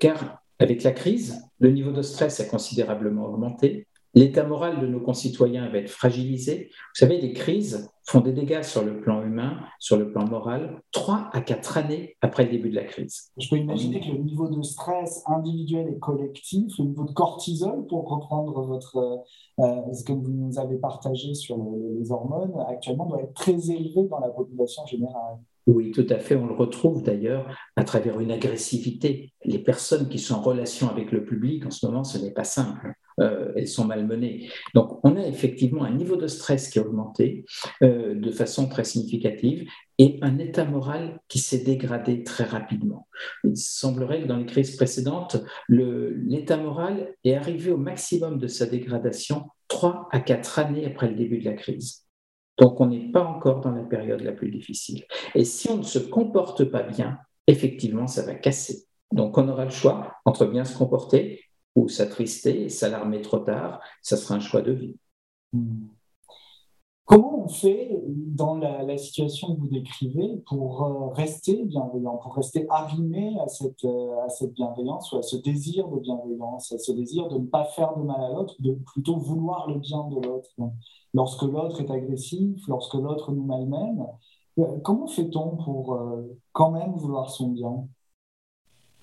car 0.00 0.42
avec 0.58 0.82
la 0.82 0.92
crise, 0.92 1.42
le 1.58 1.70
niveau 1.70 1.92
de 1.92 2.02
stress 2.02 2.40
a 2.40 2.44
considérablement 2.44 3.26
augmenté. 3.26 3.86
L'état 4.14 4.44
moral 4.44 4.80
de 4.80 4.86
nos 4.86 5.00
concitoyens 5.00 5.68
va 5.68 5.78
être 5.78 5.90
fragilisé. 5.90 6.70
Vous 6.72 6.98
savez, 6.98 7.20
les 7.20 7.32
crises 7.32 7.90
font 8.04 8.20
des 8.20 8.32
dégâts 8.32 8.62
sur 8.62 8.84
le 8.84 9.00
plan 9.00 9.22
humain, 9.22 9.60
sur 9.78 9.96
le 9.96 10.10
plan 10.10 10.26
moral, 10.26 10.82
trois 10.90 11.30
à 11.32 11.40
quatre 11.40 11.78
années 11.78 12.16
après 12.20 12.44
le 12.44 12.50
début 12.50 12.70
de 12.70 12.74
la 12.74 12.84
crise. 12.84 13.30
Je 13.38 13.48
peux 13.48 13.56
imaginer 13.56 14.00
que 14.00 14.10
le 14.10 14.18
niveau 14.18 14.48
de 14.48 14.60
stress 14.62 15.22
individuel 15.26 15.88
et 15.88 15.98
collectif, 16.00 16.72
le 16.78 16.86
niveau 16.86 17.04
de 17.04 17.12
cortisol, 17.12 17.86
pour 17.86 18.10
reprendre 18.10 18.60
votre, 18.62 19.22
euh, 19.60 19.92
ce 19.92 20.02
que 20.02 20.12
vous 20.12 20.32
nous 20.32 20.58
avez 20.58 20.76
partagé 20.78 21.34
sur 21.34 21.56
les 21.56 22.10
hormones, 22.10 22.52
actuellement 22.68 23.06
doit 23.06 23.20
être 23.20 23.34
très 23.34 23.70
élevé 23.70 24.08
dans 24.08 24.18
la 24.18 24.30
population 24.30 24.84
générale. 24.86 25.38
Oui, 25.68 25.92
tout 25.92 26.06
à 26.08 26.18
fait. 26.18 26.34
On 26.34 26.46
le 26.46 26.54
retrouve 26.54 27.04
d'ailleurs 27.04 27.46
à 27.76 27.84
travers 27.84 28.18
une 28.18 28.32
agressivité. 28.32 29.32
Les 29.44 29.58
personnes 29.58 30.08
qui 30.08 30.18
sont 30.18 30.34
en 30.34 30.40
relation 30.40 30.88
avec 30.88 31.12
le 31.12 31.24
public 31.24 31.64
en 31.66 31.70
ce 31.70 31.86
moment, 31.86 32.02
ce 32.02 32.18
n'est 32.18 32.32
pas 32.32 32.44
simple. 32.44 32.94
Euh, 33.20 33.52
elles 33.54 33.68
sont 33.68 33.84
malmenées. 33.84 34.48
Donc, 34.74 34.98
on 35.04 35.16
a 35.16 35.26
effectivement 35.26 35.84
un 35.84 35.94
niveau 35.94 36.16
de 36.16 36.26
stress 36.26 36.70
qui 36.70 36.78
a 36.78 36.82
augmenté 36.82 37.44
euh, 37.82 38.14
de 38.14 38.30
façon 38.30 38.68
très 38.68 38.84
significative 38.84 39.68
et 39.98 40.18
un 40.22 40.38
état 40.38 40.64
moral 40.64 41.20
qui 41.28 41.38
s'est 41.38 41.62
dégradé 41.62 42.24
très 42.24 42.44
rapidement. 42.44 43.08
Il 43.44 43.56
semblerait 43.56 44.22
que 44.22 44.26
dans 44.26 44.38
les 44.38 44.46
crises 44.46 44.74
précédentes, 44.74 45.36
l'état 45.68 46.56
moral 46.56 47.14
est 47.24 47.34
arrivé 47.34 47.70
au 47.70 47.76
maximum 47.76 48.38
de 48.38 48.46
sa 48.46 48.64
dégradation 48.64 49.48
trois 49.68 50.08
à 50.12 50.20
quatre 50.20 50.58
années 50.58 50.86
après 50.86 51.08
le 51.08 51.14
début 51.14 51.40
de 51.40 51.44
la 51.44 51.54
crise. 51.54 52.06
Donc, 52.56 52.80
on 52.80 52.86
n'est 52.86 53.10
pas 53.10 53.24
encore 53.24 53.60
dans 53.60 53.72
la 53.72 53.82
période 53.82 54.22
la 54.22 54.32
plus 54.32 54.50
difficile. 54.50 55.04
Et 55.34 55.44
si 55.44 55.68
on 55.70 55.76
ne 55.76 55.82
se 55.82 55.98
comporte 55.98 56.64
pas 56.64 56.82
bien, 56.82 57.18
effectivement, 57.46 58.06
ça 58.06 58.24
va 58.24 58.34
casser. 58.34 58.86
Donc, 59.12 59.36
on 59.36 59.48
aura 59.48 59.64
le 59.64 59.70
choix 59.70 60.12
entre 60.24 60.46
bien 60.46 60.64
se 60.64 60.76
comporter 60.76 61.40
ou 61.76 61.88
s'attrister 61.88 62.64
et 62.64 62.68
s'alarmer 62.68 63.22
trop 63.22 63.38
tard. 63.38 63.80
Ça 64.02 64.16
sera 64.16 64.34
un 64.34 64.40
choix 64.40 64.62
de 64.62 64.72
vie. 64.72 64.96
Comment 67.04 67.44
on 67.44 67.48
fait 67.48 68.00
dans 68.06 68.54
la, 68.54 68.96
situation 68.96 69.56
que 69.56 69.60
vous 69.60 69.68
décrivez 69.68 70.36
pour 70.46 70.84
euh, 70.84 71.08
rester 71.08 71.64
bienveillant, 71.64 72.18
pour 72.18 72.36
rester 72.36 72.66
arrimé 72.70 73.36
à 73.40 73.48
cette, 73.48 73.84
à 73.84 74.28
cette 74.28 74.52
bienveillance 74.52 75.10
ou 75.10 75.16
à 75.16 75.22
ce 75.22 75.36
désir 75.36 75.88
de 75.88 75.98
bienveillance, 75.98 76.70
à 76.70 76.78
ce 76.78 76.92
désir 76.92 77.28
de 77.28 77.38
ne 77.38 77.46
pas 77.46 77.64
faire 77.64 77.96
de 77.96 78.04
mal 78.04 78.22
à 78.22 78.28
l'autre, 78.28 78.54
de 78.60 78.74
plutôt 78.92 79.16
vouloir 79.16 79.68
le 79.68 79.80
bien 79.80 80.06
de 80.08 80.24
l'autre? 80.24 80.50
Lorsque 81.12 81.42
l'autre 81.42 81.80
est 81.80 81.90
agressif, 81.90 82.64
lorsque 82.68 82.94
l'autre 82.94 83.32
nous 83.32 83.42
malmène, 83.42 84.06
comment 84.84 85.08
fait-on 85.08 85.56
pour 85.56 85.98
quand 86.52 86.70
même 86.70 86.92
vouloir 86.92 87.30
son 87.30 87.48
bien? 87.48 87.88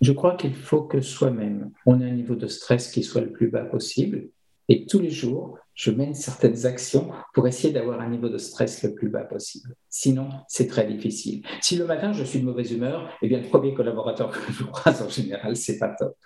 Je 0.01 0.12
crois 0.12 0.36
qu'il 0.36 0.53
faut 0.53 0.83
que 0.83 1.01
soi-même, 1.01 1.71
on 1.86 2.01
ait 2.01 2.10
un 2.10 2.13
niveau 2.13 2.36
de 2.36 2.47
stress 2.47 2.91
qui 2.91 3.03
soit 3.03 3.21
le 3.21 3.31
plus 3.31 3.49
bas 3.49 3.65
possible. 3.65 4.29
Et 4.69 4.86
tous 4.86 4.99
les 4.99 5.10
jours, 5.10 5.57
je 5.75 5.91
mène 5.91 6.13
certaines 6.13 6.65
actions 6.65 7.10
pour 7.33 7.47
essayer 7.47 7.71
d'avoir 7.71 8.01
un 8.01 8.10
niveau 8.10 8.29
de 8.29 8.38
stress 8.38 8.83
le 8.83 8.93
plus 8.95 9.10
bas 9.10 9.23
possible. 9.23 9.75
Sinon, 9.89 10.27
c'est 10.47 10.67
très 10.67 10.86
difficile. 10.86 11.43
Si 11.62 11.77
le 11.77 11.86
matin, 11.86 12.12
je 12.12 12.23
suis 12.23 12.39
de 12.39 12.45
mauvaise 12.45 12.71
humeur, 12.71 13.10
eh 13.21 13.29
bien, 13.29 13.39
le 13.39 13.47
premier 13.47 13.73
collaborateur 13.73 14.31
que 14.31 14.51
je 14.51 14.63
croise 14.63 15.01
en 15.01 15.07
général, 15.07 15.55
c'est 15.55 15.77
pas 15.77 15.95
top. 15.97 16.17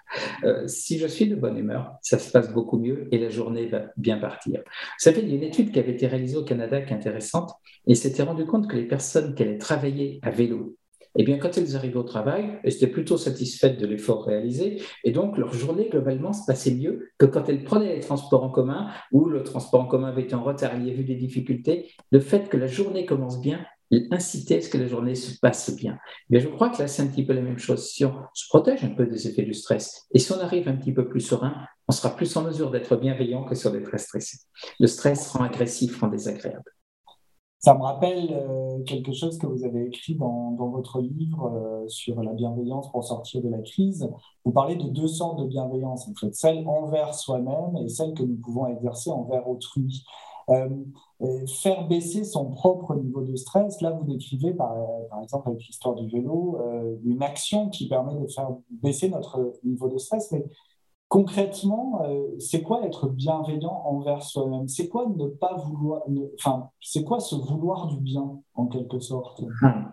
Euh, 0.44 0.68
si 0.68 0.98
je 0.98 1.06
suis 1.06 1.28
de 1.28 1.36
bonne 1.36 1.58
humeur, 1.58 1.94
ça 2.02 2.18
se 2.18 2.32
passe 2.32 2.52
beaucoup 2.52 2.80
mieux 2.80 3.08
et 3.12 3.20
la 3.20 3.30
journée 3.30 3.68
va 3.68 3.84
bien 3.98 4.18
partir. 4.18 4.62
Vous 4.66 5.00
savez, 5.00 5.22
il 5.22 5.30
y 5.30 5.34
a 5.34 5.36
une 5.36 5.44
étude 5.44 5.72
qui 5.72 5.80
avait 5.80 5.92
été 5.92 6.08
réalisée 6.08 6.38
au 6.38 6.46
Canada 6.46 6.82
qui 6.82 6.94
est 6.94 6.96
intéressante 6.96 7.52
et 7.86 7.94
s'était 7.94 8.24
rendu 8.24 8.46
compte 8.46 8.70
que 8.70 8.76
les 8.76 8.88
personnes 8.88 9.36
qui 9.36 9.44
allaient 9.44 9.58
travailler 9.58 10.20
à 10.24 10.32
vélo 10.32 10.78
eh 11.16 11.24
bien, 11.24 11.38
quand 11.38 11.58
elles 11.58 11.76
arrivaient 11.76 11.98
au 11.98 12.04
travail, 12.04 12.60
elles 12.64 12.74
étaient 12.74 12.88
plutôt 12.88 13.18
satisfaites 13.18 13.80
de 13.80 13.86
l'effort 13.86 14.26
réalisé, 14.26 14.82
et 15.04 15.12
donc 15.12 15.38
leur 15.38 15.54
journée 15.54 15.90
globalement 15.90 16.34
se 16.34 16.46
passait 16.46 16.76
mieux 16.76 17.10
que 17.18 17.26
quand 17.26 17.50
elles 17.50 17.64
prenaient 17.64 17.96
les 17.96 18.02
transports 18.02 18.44
en 18.44 18.50
commun, 18.50 18.90
où 19.12 19.26
le 19.26 19.44
transport 19.44 19.82
en 19.82 19.88
commun 19.88 20.10
avait 20.10 20.24
été 20.24 20.36
en 20.36 20.44
retard, 20.44 20.72
il 20.76 20.88
y 20.88 20.92
a 20.92 20.94
eu 20.94 21.04
des 21.04 21.16
difficultés. 21.16 21.92
Le 22.12 22.20
fait 22.20 22.50
que 22.50 22.58
la 22.58 22.68
journée 22.68 23.06
commence 23.06 23.42
bien 23.42 23.60
incitait 24.12 24.58
à 24.58 24.62
ce 24.62 24.70
que 24.70 24.78
la 24.78 24.88
journée 24.88 25.16
se 25.16 25.38
passe 25.40 25.76
bien. 25.76 25.98
Mais 26.30 26.40
je 26.40 26.48
crois 26.48 26.70
que 26.70 26.82
là, 26.82 26.88
c'est 26.88 27.02
un 27.02 27.08
petit 27.08 27.26
peu 27.26 27.34
la 27.34 27.42
même 27.42 27.60
chose. 27.60 27.90
Si 27.90 28.06
on 28.06 28.14
se 28.34 28.48
protège 28.48 28.84
un 28.84 28.90
peu 28.90 29.06
des 29.06 29.28
effets 29.28 29.44
du 29.44 29.54
stress, 29.54 30.08
et 30.14 30.20
si 30.20 30.32
on 30.32 30.40
arrive 30.40 30.68
un 30.70 30.76
petit 30.76 30.94
peu 30.94 31.08
plus 31.08 31.22
serein, 31.22 31.54
on 31.88 31.92
sera 31.92 32.16
plus 32.16 32.36
en 32.38 32.44
mesure 32.44 32.72
d'être 32.72 32.96
bienveillant 32.96 33.44
que 33.44 33.56
sur 33.56 33.72
des 33.72 33.84
très 33.84 33.98
stressés. 33.98 34.38
Le 34.80 34.88
stress 34.88 35.30
rend 35.32 35.44
agressif, 35.44 36.00
rend 36.00 36.08
désagréable. 36.08 36.64
Ça 37.62 37.76
me 37.76 37.84
rappelle 37.84 38.34
euh, 38.34 38.82
quelque 38.86 39.14
chose 39.14 39.38
que 39.38 39.46
vous 39.46 39.64
avez 39.64 39.86
écrit 39.86 40.16
dans, 40.16 40.56
votre 40.56 41.00
livre 41.00 41.46
euh, 41.46 41.88
sur 41.88 42.24
la 42.24 42.34
bienveillance 42.34 42.92
pour 42.92 43.04
sortir 43.04 43.44
de 43.44 43.50
la 43.50 43.60
crise. 43.60 44.10
Vous 44.44 44.52
parlez 44.52 44.76
de 44.76 44.88
deux 44.88 45.08
sortes 45.08 45.40
de 45.40 45.46
bienveillance, 45.46 46.08
en 46.08 46.16
fait, 46.16 46.34
celle 46.34 46.68
envers 46.68 47.14
soi-même 47.14 47.78
et 47.78 47.88
celle 47.88 48.16
que 48.16 48.24
nous 48.24 48.38
pouvons 48.38 48.66
exercer 48.66 49.12
envers 49.12 49.48
autrui. 49.48 50.04
Euh, 50.50 50.70
faire 51.62 51.88
baisser 51.88 52.24
son 52.24 52.50
propre 52.50 52.96
niveau 52.96 53.22
de 53.22 53.36
stress, 53.36 53.80
là 53.82 53.92
vous 53.92 54.06
décrivez 54.06 54.56
par, 54.56 54.76
par 55.12 55.22
exemple 55.22 55.50
avec 55.50 55.64
l'histoire 55.68 55.94
du 55.94 56.10
vélo, 56.10 56.60
une 57.06 57.22
action 57.22 57.70
qui 57.70 57.88
permet 57.88 58.16
de 58.16 58.26
faire 58.28 58.50
baisser 58.72 59.08
notre 59.08 59.54
niveau 59.64 59.88
de 59.88 60.00
stress, 60.00 60.34
concrètement, 61.12 62.02
euh, 62.06 62.24
c'est 62.40 62.62
quoi 62.62 62.86
être 62.86 63.10
bienveillant 63.10 63.84
envers 63.86 64.24
soi-même? 64.24 64.70
C'est 64.70 64.88
quoi 64.88 65.08
ne 65.14 65.28
pas 65.28 65.58
vouloir, 65.58 66.04
enfin, 66.40 66.70
c'est 66.80 67.04
quoi 67.04 67.20
se 67.20 67.36
vouloir 67.36 67.88
du 67.88 68.00
bien 68.00 68.40
en 68.54 68.68
quelque 68.68 68.98
sorte? 69.00 69.42
Ah, 69.62 69.92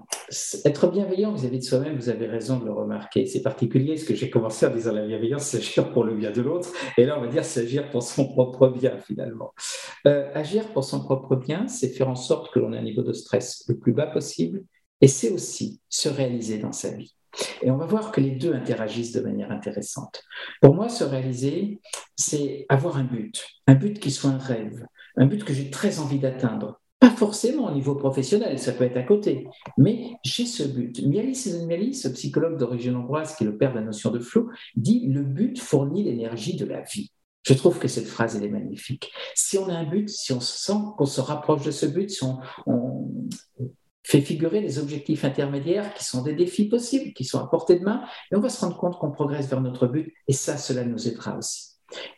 Être 0.65 0.87
bienveillant 0.87 1.33
vis-à-vis 1.33 1.59
de 1.59 1.65
soi-même, 1.65 1.97
vous 1.97 2.09
avez 2.09 2.29
raison 2.29 2.61
de 2.61 2.67
le 2.67 2.73
remarquer. 2.73 3.27
C'est 3.27 3.43
particulier 3.43 3.97
ce 3.97 4.05
que 4.05 4.15
j'ai 4.15 4.31
commencé 4.31 4.65
en 4.65 4.71
disant 4.71 4.93
la 4.93 5.05
bienveillance, 5.05 5.43
c'est 5.43 5.57
agir 5.57 5.93
pour 5.93 6.05
le 6.05 6.15
bien 6.15 6.31
de 6.31 6.41
l'autre, 6.41 6.69
et 6.97 7.05
là 7.05 7.19
on 7.19 7.23
va 7.23 7.27
dire 7.27 7.45
c'est 7.45 7.63
agir 7.63 7.91
pour 7.91 8.05
son 8.05 8.29
propre 8.29 8.69
bien 8.69 8.97
finalement. 8.99 9.51
Euh, 10.07 10.31
agir 10.35 10.73
pour 10.73 10.85
son 10.85 11.01
propre 11.01 11.35
bien, 11.35 11.67
c'est 11.67 11.89
faire 11.89 12.09
en 12.09 12.15
sorte 12.15 12.53
que 12.53 12.61
l'on 12.61 12.73
ait 12.73 12.79
un 12.79 12.83
niveau 12.83 13.03
de 13.03 13.13
stress 13.13 13.65
le 13.67 13.77
plus 13.77 13.93
bas 13.93 14.07
possible, 14.07 14.65
et 15.01 15.09
c'est 15.09 15.31
aussi 15.31 15.81
se 15.89 16.09
réaliser 16.09 16.59
dans 16.59 16.71
sa 16.71 16.93
vie. 16.93 17.13
Et 17.63 17.71
on 17.71 17.77
va 17.77 17.87
voir 17.87 18.13
que 18.13 18.21
les 18.21 18.33
deux 18.33 18.55
interagissent 18.55 19.13
de 19.13 19.21
manière 19.21 19.51
intéressante. 19.51 20.23
Pour 20.61 20.75
moi, 20.75 20.89
se 20.89 21.05
réaliser, 21.05 21.81
c'est 22.17 22.67
avoir 22.69 22.97
un 22.97 23.05
but, 23.05 23.45
un 23.67 23.75
but 23.75 23.99
qui 23.99 24.11
soit 24.11 24.31
un 24.31 24.39
rêve, 24.39 24.85
un 25.17 25.27
but 25.27 25.45
que 25.45 25.53
j'ai 25.53 25.71
très 25.71 25.99
envie 25.99 26.19
d'atteindre. 26.19 26.81
Pas 27.01 27.11
forcément 27.11 27.67
au 27.67 27.71
niveau 27.73 27.95
professionnel, 27.95 28.59
ça 28.59 28.73
peut 28.73 28.83
être 28.83 28.97
à 28.97 29.05
côté, 29.05 29.47
mais 29.77 30.15
j'ai 30.25 30.47
ce 30.47 30.65
but. 30.65 31.01
Mialis 31.07 31.55
Mialis, 31.65 32.09
psychologue 32.13 32.59
d'origine 32.59 32.97
hongroise 32.97 33.37
qui 33.37 33.45
est 33.45 33.47
le 33.47 33.57
père 33.57 33.73
de 33.73 33.79
la 33.79 33.85
notion 33.85 34.11
de 34.11 34.19
flou, 34.19 34.51
dit 34.75 35.07
le 35.07 35.23
but 35.23 35.61
fournit 35.61 36.03
l'énergie 36.03 36.57
de 36.57 36.65
la 36.65 36.81
vie. 36.81 37.13
Je 37.49 37.55
trouve 37.55 37.79
que 37.79 37.89
cette 37.89 38.07
phrase, 38.07 38.37
elle 38.37 38.45
est 38.45 38.51
magnifique. 38.51 39.11
Si 39.35 39.57
on 39.59 39.69
a 39.69 39.73
un 39.73 39.85
but, 39.85 40.09
si 40.09 40.33
on 40.33 40.41
sent 40.41 40.79
qu'on 40.97 41.07
se 41.07 41.21
rapproche 41.21 41.65
de 41.65 41.71
ce 41.71 41.87
but, 41.87 42.11
si 42.11 42.23
on, 42.25 42.41
fait 44.09 44.23
figurer 44.23 44.63
les 44.63 44.79
objectifs 44.79 45.23
intermédiaires 45.25 45.93
qui 45.93 46.03
sont 46.03 46.23
des 46.23 46.33
défis 46.33 46.67
possibles, 46.67 47.13
qui 47.13 47.25
sont 47.25 47.41
à 47.41 47.47
portée 47.47 47.79
de 47.79 47.85
main, 47.85 48.03
et 48.33 48.37
on 48.37 48.41
va 48.41 48.49
se 48.49 48.59
rendre 48.59 48.79
compte 48.79 48.99
qu'on 48.99 49.11
progresse 49.11 49.49
vers 49.49 49.61
notre 49.61 49.87
but, 49.87 50.15
et 50.27 50.33
ça, 50.33 50.57
cela 50.57 50.83
nous 50.85 51.07
aidera 51.07 51.37
aussi. 51.37 51.75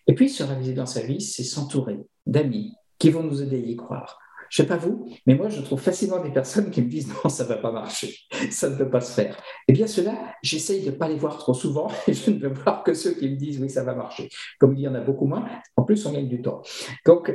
Et 0.06 0.14
puis, 0.14 0.28
se 0.28 0.44
réaliser 0.44 0.72
dans 0.72 0.86
sa 0.86 1.00
vie, 1.00 1.20
c'est 1.20 1.42
s'entourer 1.42 1.98
d'amis 2.26 2.72
qui 2.96 3.10
vont 3.10 3.24
nous 3.24 3.42
aider 3.42 3.56
à 3.56 3.66
y 3.66 3.74
croire. 3.74 4.20
Je 4.50 4.62
ne 4.62 4.66
sais 4.66 4.68
pas 4.68 4.76
vous, 4.76 5.04
mais 5.26 5.34
moi, 5.34 5.48
je 5.48 5.60
trouve 5.62 5.80
facilement 5.80 6.22
des 6.22 6.30
personnes 6.30 6.70
qui 6.70 6.80
me 6.80 6.88
disent 6.88 7.08
non, 7.24 7.28
ça 7.28 7.42
ne 7.42 7.48
va 7.48 7.56
pas 7.56 7.72
marcher, 7.72 8.16
ça 8.52 8.70
ne 8.70 8.76
peut 8.76 8.88
pas 8.88 9.00
se 9.00 9.12
faire. 9.12 9.36
Eh 9.66 9.72
bien, 9.72 9.88
cela, 9.88 10.14
j'essaye 10.42 10.84
de 10.84 10.92
ne 10.92 10.96
pas 10.96 11.08
les 11.08 11.16
voir 11.16 11.38
trop 11.38 11.54
souvent 11.54 11.88
et 12.06 12.12
je 12.12 12.30
ne 12.30 12.38
veux 12.38 12.52
voir 12.52 12.84
que 12.84 12.94
ceux 12.94 13.14
qui 13.14 13.28
me 13.28 13.36
disent 13.36 13.60
oui, 13.60 13.68
ça 13.68 13.82
va 13.82 13.96
marcher. 13.96 14.28
Comme 14.60 14.76
il 14.76 14.80
y 14.80 14.88
en 14.88 14.94
a 14.94 15.00
beaucoup 15.00 15.26
moins, 15.26 15.44
en 15.76 15.82
plus, 15.82 16.06
on 16.06 16.12
gagne 16.12 16.28
du 16.28 16.40
temps. 16.40 16.62
Donc, 17.04 17.34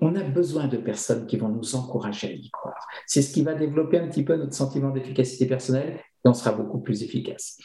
on 0.00 0.14
a 0.16 0.22
besoin 0.22 0.68
de 0.68 0.76
personnes 0.76 1.26
qui 1.26 1.36
vont 1.36 1.48
nous 1.48 1.74
encourager 1.74 2.28
à 2.28 2.32
y 2.32 2.50
croire. 2.50 2.86
C'est 3.06 3.22
ce 3.22 3.32
qui 3.32 3.42
va 3.42 3.54
développer 3.54 3.98
un 3.98 4.08
petit 4.08 4.24
peu 4.24 4.36
notre 4.36 4.54
sentiment 4.54 4.90
d'efficacité 4.90 5.46
personnelle 5.46 6.00
et 6.24 6.28
on 6.28 6.34
sera 6.34 6.52
beaucoup 6.52 6.80
plus 6.80 7.02
efficace. 7.02 7.58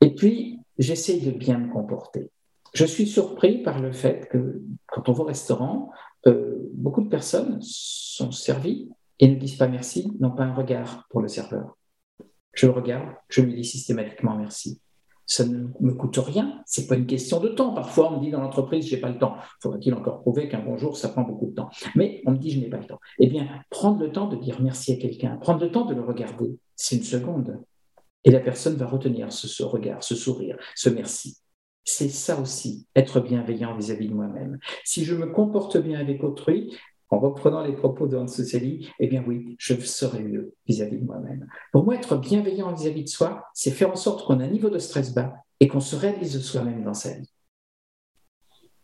Et 0.00 0.14
puis, 0.14 0.58
j'essaye 0.78 1.20
de 1.20 1.30
bien 1.30 1.58
me 1.58 1.72
comporter. 1.72 2.30
Je 2.74 2.84
suis 2.84 3.06
surpris 3.06 3.62
par 3.62 3.80
le 3.80 3.92
fait 3.92 4.28
que 4.30 4.62
quand 4.86 5.08
on 5.08 5.12
va 5.12 5.22
au 5.22 5.26
restaurant, 5.26 5.90
euh, 6.26 6.56
beaucoup 6.72 7.02
de 7.02 7.08
personnes 7.08 7.58
sont 7.60 8.32
servies 8.32 8.90
et 9.20 9.28
ne 9.28 9.36
disent 9.36 9.56
pas 9.56 9.68
merci, 9.68 10.10
n'ont 10.18 10.32
pas 10.32 10.44
un 10.44 10.54
regard 10.54 11.06
pour 11.10 11.20
le 11.20 11.28
serveur. 11.28 11.76
Je 12.52 12.66
regarde, 12.66 13.08
je 13.28 13.42
lui 13.42 13.54
dis 13.54 13.64
systématiquement 13.64 14.36
merci 14.36 14.80
ça 15.26 15.44
ne 15.44 15.68
me 15.80 15.94
coûte 15.94 16.18
rien. 16.18 16.62
C'est 16.66 16.86
pas 16.86 16.96
une 16.96 17.06
question 17.06 17.40
de 17.40 17.48
temps. 17.48 17.72
Parfois, 17.72 18.12
on 18.12 18.16
me 18.16 18.24
dit 18.24 18.30
dans 18.30 18.40
l'entreprise, 18.40 18.86
j'ai 18.86 18.98
pas 18.98 19.08
le 19.08 19.18
temps. 19.18 19.36
Faudrait-il 19.62 19.94
encore 19.94 20.20
prouver 20.20 20.48
qu'un 20.48 20.60
bonjour, 20.60 20.96
ça 20.96 21.08
prend 21.08 21.22
beaucoup 21.22 21.46
de 21.46 21.54
temps? 21.54 21.70
Mais 21.94 22.22
on 22.26 22.32
me 22.32 22.38
dit, 22.38 22.50
je 22.50 22.60
n'ai 22.60 22.68
pas 22.68 22.78
le 22.78 22.86
temps. 22.86 23.00
Eh 23.18 23.26
bien, 23.26 23.48
prendre 23.70 24.00
le 24.00 24.12
temps 24.12 24.28
de 24.28 24.36
dire 24.36 24.60
merci 24.60 24.92
à 24.92 24.96
quelqu'un, 24.96 25.36
prendre 25.36 25.60
le 25.60 25.70
temps 25.70 25.84
de 25.84 25.94
le 25.94 26.02
regarder, 26.02 26.58
c'est 26.76 26.96
une 26.96 27.02
seconde. 27.02 27.58
Et 28.24 28.30
la 28.30 28.40
personne 28.40 28.74
va 28.76 28.86
retenir 28.86 29.32
ce, 29.32 29.62
regard, 29.62 30.02
ce 30.02 30.14
sourire, 30.14 30.56
ce 30.74 30.88
merci. 30.88 31.36
C'est 31.84 32.08
ça 32.08 32.40
aussi, 32.40 32.86
être 32.96 33.20
bienveillant 33.20 33.76
vis-à-vis 33.76 34.08
de 34.08 34.14
moi-même. 34.14 34.58
Si 34.84 35.04
je 35.04 35.14
me 35.14 35.26
comporte 35.26 35.76
bien 35.76 36.00
avec 36.00 36.24
autrui, 36.24 36.74
en 37.14 37.20
reprenant 37.20 37.62
les 37.62 37.72
propos 37.72 38.08
de 38.08 38.16
Hans 38.16 38.26
Suseli, 38.26 38.88
eh 38.98 39.06
bien 39.06 39.22
oui, 39.26 39.54
je 39.58 39.74
serai 39.74 40.22
mieux 40.22 40.54
vis-à-vis 40.66 40.98
de 40.98 41.04
moi-même. 41.04 41.46
Pour 41.72 41.84
moi, 41.84 41.94
être 41.94 42.16
bienveillant 42.16 42.72
vis-à-vis 42.72 43.04
de 43.04 43.08
soi, 43.08 43.44
c'est 43.54 43.70
faire 43.70 43.92
en 43.92 43.96
sorte 43.96 44.26
qu'on 44.26 44.40
a 44.40 44.44
un 44.44 44.50
niveau 44.50 44.68
de 44.68 44.78
stress 44.78 45.14
bas 45.14 45.34
et 45.60 45.68
qu'on 45.68 45.80
se 45.80 45.94
réalise 45.94 46.40
soi-même 46.40 46.82
dans 46.82 46.94
sa 46.94 47.12
vie. 47.12 47.30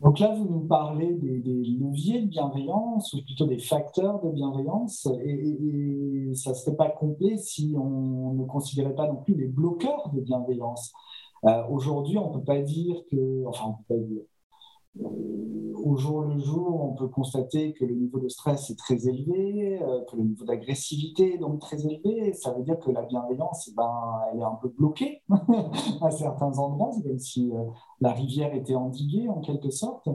Donc 0.00 0.18
là, 0.20 0.32
vous 0.32 0.48
nous 0.48 0.60
parlez 0.60 1.12
des, 1.14 1.42
leviers 1.42 2.22
de 2.22 2.28
bienveillance, 2.28 3.12
ou 3.12 3.22
plutôt 3.22 3.46
des 3.46 3.58
facteurs 3.58 4.22
de 4.22 4.30
bienveillance, 4.30 5.06
et, 5.24 6.30
ça 6.34 6.50
ne 6.50 6.54
serait 6.54 6.76
pas 6.76 6.88
complet 6.88 7.36
si 7.36 7.74
on 7.76 8.34
ne 8.34 8.44
considérait 8.44 8.94
pas 8.94 9.08
non 9.08 9.16
plus 9.16 9.34
les 9.34 9.48
bloqueurs 9.48 10.10
de 10.14 10.20
bienveillance. 10.20 10.92
Euh, 11.44 11.64
aujourd'hui, 11.68 12.16
on 12.16 12.28
ne 12.28 12.38
peut 12.38 12.44
pas 12.44 12.60
dire 12.60 13.02
que, 13.10 13.44
au 14.96 15.96
jour 15.96 16.22
le 16.22 16.38
jour, 16.38 16.84
on 16.84 16.94
peut 16.94 17.08
constater 17.08 17.72
que 17.72 17.84
le 17.84 17.94
niveau 17.94 18.18
de 18.18 18.28
stress 18.28 18.70
est 18.70 18.78
très 18.78 19.08
élevé, 19.08 19.80
euh, 19.82 20.04
que 20.10 20.16
le 20.16 20.24
niveau 20.24 20.44
d'agressivité 20.44 21.34
est 21.34 21.38
donc 21.38 21.60
très 21.60 21.84
élevé. 21.86 22.32
Ça 22.34 22.52
veut 22.52 22.62
dire 22.62 22.78
que 22.78 22.90
la 22.90 23.02
bienveillance, 23.02 23.68
eh 23.68 23.74
ben, 23.74 24.20
elle 24.32 24.40
est 24.40 24.44
un 24.44 24.58
peu 24.60 24.68
bloquée 24.68 25.22
à 26.02 26.10
certains 26.10 26.58
endroits. 26.58 26.90
C'est 26.94 27.08
comme 27.08 27.18
si 27.18 27.50
euh, 27.52 27.64
la 28.00 28.12
rivière 28.12 28.54
était 28.54 28.74
endiguée 28.74 29.28
en 29.28 29.40
quelque 29.40 29.70
sorte. 29.70 30.08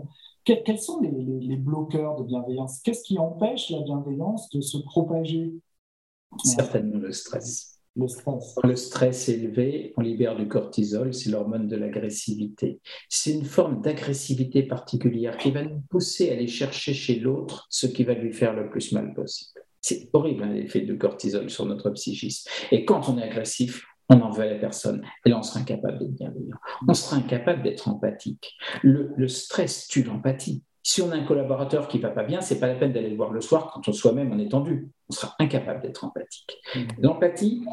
quels 0.43 0.79
sont 0.79 0.99
les 1.01 1.57
bloqueurs 1.57 2.15
de 2.15 2.23
bienveillance? 2.23 2.81
Qu'est-ce 2.81 3.03
qui 3.03 3.17
empêche 3.17 3.69
la 3.71 3.81
bienveillance 3.81 4.49
de 4.49 4.61
se 4.61 4.77
propager? 4.77 5.53
Certainement 6.43 6.97
le 6.97 7.11
stress. 7.11 7.74
Le 7.95 8.07
stress. 8.07 8.55
Quand 8.55 8.67
le 8.67 8.75
stress 8.75 9.29
est 9.29 9.33
élevé, 9.33 9.93
on 9.95 10.01
libère 10.01 10.35
du 10.35 10.47
cortisol, 10.47 11.13
c'est 11.13 11.29
l'hormone 11.29 11.67
de 11.67 11.77
l'agressivité. 11.77 12.79
C'est 13.09 13.31
une 13.31 13.45
forme 13.45 13.81
d'agressivité 13.81 14.63
particulière 14.63 15.37
qui 15.37 15.51
va 15.51 15.63
nous 15.63 15.81
pousser 15.89 16.29
à 16.29 16.33
aller 16.33 16.47
chercher 16.47 16.93
chez 16.93 17.19
l'autre 17.19 17.67
ce 17.69 17.87
qui 17.87 18.03
va 18.03 18.13
lui 18.13 18.33
faire 18.33 18.53
le 18.53 18.69
plus 18.69 18.91
mal 18.91 19.13
possible. 19.13 19.61
C'est 19.79 20.09
horrible 20.13 20.43
hein, 20.43 20.53
l'effet 20.53 20.81
du 20.81 20.97
cortisol 20.97 21.49
sur 21.49 21.65
notre 21.65 21.89
psychisme. 21.91 22.49
Et 22.71 22.85
quand 22.85 23.07
on 23.07 23.17
est 23.17 23.23
agressif, 23.23 23.85
on 24.09 24.19
en 24.21 24.29
veut 24.29 24.43
à 24.43 24.47
la 24.47 24.59
personne. 24.59 25.03
Et 25.25 25.29
là, 25.29 25.37
on 25.37 25.43
sera 25.43 25.59
incapable 25.61 25.99
d'être 25.99 26.15
bienveillant. 26.15 26.57
On 26.87 26.93
sera 26.93 27.17
incapable 27.17 27.63
d'être 27.63 27.87
empathique. 27.87 28.55
Le, 28.83 29.13
le 29.15 29.27
stress 29.27 29.87
tue 29.87 30.03
l'empathie. 30.03 30.63
Si 30.83 31.01
on 31.01 31.11
a 31.11 31.15
un 31.15 31.23
collaborateur 31.23 31.87
qui 31.87 31.97
va 31.97 32.09
pas 32.09 32.23
bien, 32.23 32.41
c'est 32.41 32.59
pas 32.59 32.67
la 32.67 32.75
peine 32.75 32.93
d'aller 32.93 33.09
le 33.09 33.15
voir 33.15 33.31
le 33.31 33.41
soir 33.41 33.71
quand 33.73 33.87
on 33.87 33.91
soi-même 33.91 34.31
on 34.31 34.37
est 34.37 34.49
tendu. 34.49 34.89
On 35.09 35.13
sera 35.13 35.33
incapable 35.39 35.81
d'être 35.81 36.03
empathique. 36.03 36.57
Mmh. 36.75 36.79
L'empathie, 36.99 37.65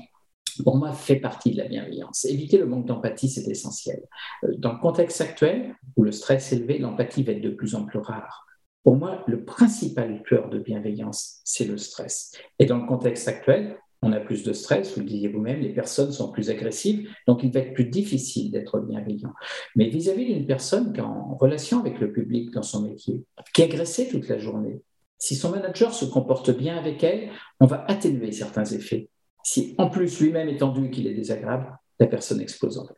pour 0.64 0.76
moi, 0.76 0.92
fait 0.92 1.16
partie 1.16 1.52
de 1.52 1.58
la 1.58 1.68
bienveillance. 1.68 2.24
Éviter 2.24 2.58
le 2.58 2.66
manque 2.66 2.86
d'empathie, 2.86 3.28
c'est 3.28 3.48
essentiel. 3.48 4.02
Euh, 4.44 4.54
dans 4.58 4.72
le 4.72 4.78
contexte 4.78 5.20
actuel, 5.20 5.74
où 5.96 6.02
le 6.02 6.12
stress 6.12 6.52
est 6.52 6.56
élevé, 6.56 6.78
l'empathie 6.78 7.22
va 7.22 7.32
être 7.32 7.40
de 7.40 7.50
plus 7.50 7.74
en 7.74 7.84
plus 7.84 7.98
rare. 7.98 8.46
Pour 8.84 8.96
moi, 8.96 9.22
le 9.28 9.44
principal 9.44 10.22
cœur 10.28 10.48
de 10.50 10.58
bienveillance, 10.58 11.40
c'est 11.44 11.64
le 11.64 11.78
stress. 11.78 12.32
Et 12.58 12.66
dans 12.66 12.78
le 12.78 12.86
contexte 12.86 13.28
actuel, 13.28 13.76
on 14.02 14.12
a 14.12 14.18
plus 14.18 14.42
de 14.42 14.52
stress, 14.52 14.94
vous 14.94 15.00
le 15.00 15.06
disiez 15.06 15.28
vous-même, 15.28 15.60
les 15.60 15.72
personnes 15.72 16.10
sont 16.10 16.32
plus 16.32 16.50
agressives, 16.50 17.08
donc 17.28 17.44
il 17.44 17.52
va 17.52 17.60
être 17.60 17.72
plus 17.72 17.84
difficile 17.84 18.50
d'être 18.50 18.80
bienveillant. 18.80 19.32
Mais 19.76 19.88
vis-à-vis 19.88 20.26
d'une 20.26 20.46
personne 20.46 20.92
qui 20.92 20.98
est 20.98 21.04
en 21.04 21.36
relation 21.36 21.78
avec 21.78 22.00
le 22.00 22.12
public 22.12 22.50
dans 22.50 22.64
son 22.64 22.82
métier, 22.82 23.22
qui 23.54 23.62
est 23.62 23.66
agressée 23.66 24.08
toute 24.08 24.28
la 24.28 24.38
journée, 24.38 24.82
si 25.18 25.36
son 25.36 25.50
manager 25.50 25.94
se 25.94 26.04
comporte 26.04 26.50
bien 26.50 26.76
avec 26.76 27.04
elle, 27.04 27.30
on 27.60 27.66
va 27.66 27.84
atténuer 27.86 28.32
certains 28.32 28.64
effets. 28.64 29.08
Si 29.42 29.74
en 29.78 29.88
plus 29.88 30.20
lui-même 30.20 30.48
est 30.48 30.58
tendu 30.58 30.86
et 30.86 30.90
qu'il 30.90 31.06
est 31.06 31.14
désagréable, 31.14 31.76
la 31.98 32.06
personne 32.06 32.40
explose 32.40 32.78
en 32.78 32.86
fait. 32.86 32.96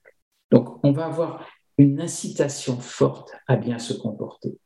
Donc 0.50 0.85
on 0.85 0.92
va 0.92 1.07
avoir 1.07 1.46
une 1.78 2.00
incitation 2.00 2.78
forte 2.78 3.33
à 3.46 3.57
bien 3.57 3.78
se 3.78 3.92
comporter. 3.92 4.57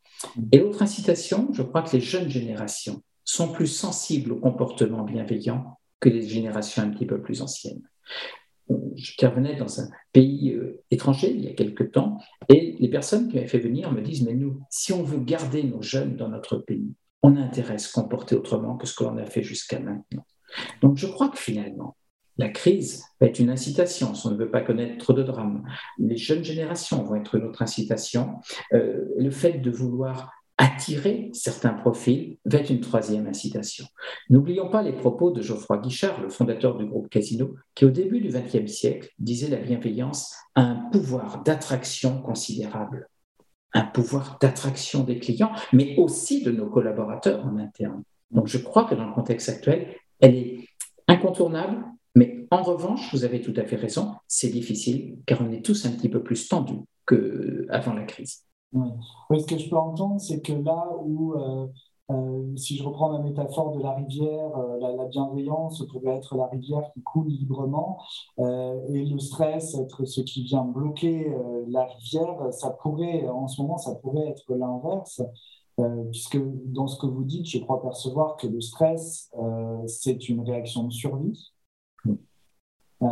Et 0.53 0.59
l'autre 0.59 0.83
incitation, 0.83 1.49
je 1.53 1.63
crois 1.63 1.83
que 1.83 1.97
les 1.97 2.01
jeunes 2.01 2.29
générations 2.29 3.03
sont 3.25 3.53
plus 3.53 3.67
sensibles 3.67 4.33
au 4.33 4.37
comportement 4.37 5.05
bienveillant 5.05 5.79
que 6.01 6.09
les 6.09 6.27
générations 6.27 6.83
un 6.83 6.91
petit 6.91 7.07
peu 7.07 7.21
plus 7.21 7.43
anciennes. 7.43 7.83
J'intervenais 8.95 9.57
dans 9.57 9.81
un 9.81 9.89
pays 10.13 10.53
euh, 10.53 10.83
étranger 10.91 11.31
il 11.31 11.45
y 11.45 11.49
a 11.49 11.55
quelque 11.55 11.85
temps 11.85 12.19
et 12.49 12.77
les 12.79 12.89
personnes 12.89 13.29
qui 13.29 13.37
m'avaient 13.37 13.47
fait 13.47 13.59
venir 13.59 13.91
me 13.93 14.03
disent, 14.03 14.25
mais 14.25 14.35
nous, 14.35 14.61
si 14.71 14.93
on 14.93 15.03
veut 15.03 15.21
garder 15.21 15.63
nos 15.63 15.81
jeunes 15.81 16.17
dans 16.17 16.29
notre 16.29 16.59
pays, 16.59 16.93
on 17.23 17.37
a 17.37 17.41
intérêt 17.41 17.75
à 17.75 17.79
se 17.79 17.93
comporter 17.93 18.37
autrement 18.37 18.77
que 18.77 18.87
ce 18.87 18.95
que 18.95 19.05
l'on 19.05 19.17
a 19.17 19.25
fait 19.25 19.43
jusqu'à 19.43 19.79
maintenant. 19.79 20.25
Donc 20.83 20.97
je 20.97 21.07
crois 21.07 21.29
que 21.29 21.39
finalement, 21.39 21.97
la 22.39 22.49
crise 22.49 23.05
va 23.21 23.27
être 23.27 23.41
une 23.41 23.51
incitation, 23.51 24.15
si 24.15 24.27
on 24.27 24.31
ne 24.31 24.37
veut 24.37 24.51
pas 24.51 24.61
connaître 24.61 24.97
trop 24.99 25.13
de 25.13 25.25
drames. 25.25 25.65
Les 25.99 26.17
jeunes 26.17 26.45
générations 26.45 27.03
vont 27.03 27.17
être 27.17 27.35
une 27.35 27.45
autre 27.45 27.63
incitation. 27.63 28.37
Euh, 28.73 29.07
le 29.17 29.31
fait 29.31 29.55
de 29.55 29.71
vouloir 29.71 30.33
attirer 30.57 31.31
certains 31.33 31.73
profils 31.73 32.37
va 32.45 32.59
être 32.59 32.71
une 32.71 32.81
troisième 32.81 33.29
incitation. 33.29 33.87
N'oublions 34.29 34.69
pas 34.69 34.83
les 34.83 34.93
propos 34.93 35.31
de 35.31 35.41
Geoffroy 35.41 35.79
Guichard, 35.79 36.21
le 36.21 36.29
fondateur 36.29 36.77
du 36.77 36.85
groupe 36.85 37.09
Casino, 37.09 37.55
qui 37.75 37.85
au 37.85 37.91
début 37.91 38.21
du 38.21 38.29
XXe 38.29 38.71
siècle 38.71 39.09
disait 39.19 39.49
la 39.49 39.57
bienveillance 39.57 40.35
a 40.57 40.63
un 40.63 40.75
pouvoir 40.91 41.43
d'attraction 41.45 42.21
considérable, 42.23 43.09
un 43.73 43.85
pouvoir 43.85 44.39
d'attraction 44.41 45.05
des 45.05 45.21
clients, 45.21 45.53
mais 45.73 45.95
aussi 45.97 46.43
de 46.43 46.51
nos 46.51 46.69
collaborateurs 46.69 47.47
en 47.47 47.57
interne. 47.59 48.03
Donc 48.33 48.49
je 48.49 48.59
crois 48.59 48.85
que 48.85 48.97
dans 48.97 49.07
le 49.07 49.15
contexte 49.15 49.49
actuel, 49.49 49.95
elle 50.21 50.37
est 50.37 50.69
incontournable, 51.07 51.85
mais 52.15 52.47
en 52.51 52.63
revanche, 52.63 53.13
vous 53.13 53.25
avez 53.25 53.41
tout 53.41 53.55
à 53.57 53.65
fait 53.65 53.77
raison, 53.77 54.13
c'est 54.27 54.51
difficile 54.51 55.19
car 55.27 55.41
on 55.41 55.51
est 55.53 55.65
tous 55.65 55.87
un 55.87 55.91
petit 55.91 56.09
peu 56.09 56.23
plus 56.23 56.49
tendus 56.49 56.81
qu'avant 57.07 57.95
la 57.95 58.05
crise. 58.05 58.45
Oui. 58.73 59.41
ce 59.41 59.47
que 59.47 59.59
je 59.59 59.69
peux 59.69 59.77
entendre, 59.77 60.21
c'est 60.21 60.43
que 60.43 60.53
là 60.53 60.89
où, 61.03 61.33
euh, 61.35 61.67
euh, 62.11 62.57
si 62.57 62.77
je 62.77 62.85
reprends 62.85 63.13
la 63.13 63.21
métaphore 63.21 63.77
de 63.77 63.83
la 63.83 63.95
rivière, 63.95 64.57
euh, 64.59 64.95
la, 64.97 65.07
bienveillance 65.07 65.87
pourrait 65.91 66.17
être 66.17 66.37
la 66.37 66.47
rivière 66.47 66.91
qui 66.93 67.03
coule 67.03 67.29
librement 67.29 67.99
et 68.39 69.05
le 69.05 69.19
stress 69.19 69.75
être 69.75 70.05
ce 70.05 70.21
qui 70.21 70.43
vient 70.43 70.65
bloquer 70.65 71.35
la 71.69 71.85
rivière, 71.85 72.53
ça 72.53 72.71
pourrait, 72.83 73.27
en 73.29 73.49
ce 73.49 73.63
moment, 73.63 73.79
ça 73.79 73.95
pourrait 73.95 74.29
être 74.29 74.55
l'inverse. 74.55 75.23
Puisque 76.11 76.39
dans 76.67 76.87
ce 76.87 76.99
que 76.99 77.07
vous 77.07 77.25
dites, 77.25 77.47
je 77.47 77.59
crois 77.59 77.81
percevoir 77.81 78.37
que 78.37 78.47
le 78.47 78.61
stress, 78.61 79.31
c'est 79.87 80.29
une 80.29 80.41
réaction 80.41 80.85
de 80.85 80.93
survie. 80.93 81.53
Euh, 83.01 83.07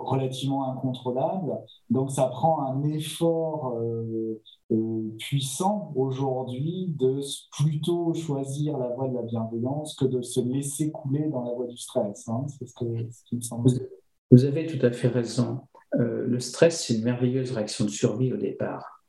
relativement 0.00 0.72
incontrôlable. 0.72 1.52
Donc 1.88 2.10
ça 2.10 2.24
prend 2.26 2.66
un 2.66 2.82
effort 2.82 3.78
euh, 3.78 4.42
euh, 4.72 5.14
puissant 5.20 5.92
aujourd'hui 5.94 6.92
de 6.98 7.20
plutôt 7.56 8.12
choisir 8.12 8.76
la 8.76 8.88
voie 8.88 9.06
de 9.06 9.14
la 9.14 9.22
bienveillance 9.22 9.94
que 9.94 10.04
de 10.04 10.20
se 10.20 10.40
laisser 10.40 10.90
couler 10.90 11.28
dans 11.28 11.44
la 11.44 11.52
voie 11.52 11.68
du 11.68 11.76
stress. 11.76 12.28
Hein. 12.28 12.44
C'est 12.58 12.66
ce, 12.66 12.74
qui 12.74 13.36
me 13.36 13.40
semble. 13.40 13.70
Vous 14.32 14.44
avez 14.44 14.66
tout 14.66 14.84
à 14.84 14.90
fait 14.90 15.06
raison. 15.06 15.60
le 15.92 16.40
stress, 16.40 16.84
c'est 16.84 16.94
une 16.94 17.04
merveilleuse 17.04 17.52
réaction 17.52 17.84
de 17.84 17.90
survie 17.90 18.32
au 18.32 18.36
départ 18.36 19.04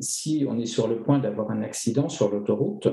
si 0.00 0.44
on 0.48 0.58
est 0.58 0.66
sur 0.66 0.88
le 0.88 1.02
point 1.02 1.18
d'avoir 1.18 1.50
un 1.50 1.62
accident 1.62 2.08
sur 2.08 2.30
l'autoroute, 2.30 2.88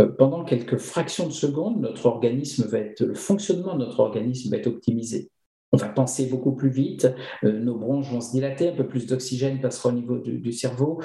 euh, 0.00 0.08
pendant 0.08 0.44
quelques 0.44 0.78
fractions 0.78 1.26
de 1.26 1.32
secondes, 1.32 1.80
notre 1.80 2.06
organisme 2.06 2.66
va 2.66 2.78
être, 2.78 3.02
le 3.02 3.14
fonctionnement 3.14 3.74
de 3.74 3.84
notre 3.84 4.00
organisme 4.00 4.50
va 4.50 4.58
être 4.58 4.68
optimisé. 4.68 5.30
On 5.72 5.78
va 5.78 5.88
penser 5.88 6.26
beaucoup 6.26 6.52
plus 6.52 6.68
vite, 6.68 7.08
euh, 7.44 7.58
nos 7.58 7.76
bronches 7.76 8.10
vont 8.10 8.20
se 8.20 8.32
dilater, 8.32 8.68
un 8.68 8.76
peu 8.76 8.86
plus 8.86 9.06
d'oxygène 9.06 9.60
passera 9.60 9.88
au 9.88 9.92
niveau 9.92 10.18
du, 10.18 10.52
cerveau, 10.52 11.00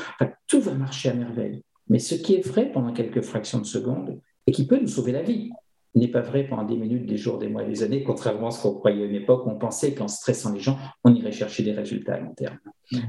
tout 0.48 0.62
va 0.62 0.74
marcher 0.74 1.10
à 1.10 1.14
merveille. 1.14 1.64
Mais 1.90 2.00
ce 2.00 2.16
qui 2.16 2.36
est 2.36 2.46
vrai 2.46 2.72
pendant 2.72 2.92
quelques 2.92 3.22
fractions 3.22 3.60
de 3.60 3.66
secondes 3.66 4.20
et 4.46 4.52
qui 4.52 4.68
peut 4.68 4.80
nous 4.80 4.88
sauver 4.88 5.14
la 5.14 5.24
vie, 5.24 5.52
n'est 5.96 6.10
pas 6.10 6.22
vrai 6.22 6.44
pendant 6.44 6.64
des 6.64 6.76
minutes, 6.76 7.06
des 7.06 7.18
jours, 7.18 7.40
des 7.40 7.48
mois, 7.48 7.64
des 7.64 7.82
années, 7.82 8.04
contrairement 8.04 8.48
à 8.48 8.52
ce 8.52 8.62
qu'on 8.62 8.76
croyait 8.76 9.04
à 9.04 9.06
une 9.06 9.16
époque, 9.16 9.48
on 9.48 9.58
pensait 9.58 9.94
qu'en 9.96 10.08
stressant 10.08 10.54
les 10.54 10.60
gens, 10.60 10.78
on 11.04 11.14
irait 11.16 11.32
chercher 11.32 11.64
des 11.64 11.72
résultats 11.72 12.16
à 12.16 12.20
long 12.20 12.36
terme. 12.36 12.60
Mmh. 12.92 13.00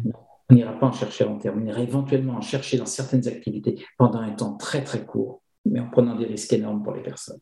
On 0.51 0.55
n'ira 0.55 0.73
pas 0.73 0.87
en 0.87 0.93
chercher 0.93 1.25
à 1.25 1.27
long 1.27 1.39
terme, 1.39 1.63
on 1.63 1.67
ira 1.67 1.81
éventuellement 1.81 2.35
en 2.35 2.41
chercher 2.41 2.79
dans 2.79 2.87
certaines 2.87 3.29
activités 3.29 3.85
pendant 3.99 4.21
un 4.21 4.31
temps 4.31 4.57
très 4.57 4.83
très 4.83 5.05
court, 5.05 5.43
mais 5.67 5.79
en 5.79 5.91
prenant 5.91 6.17
des 6.17 6.25
risques 6.25 6.55
énormes 6.55 6.83
pour 6.83 6.95
les 6.95 7.03
personnes. 7.03 7.41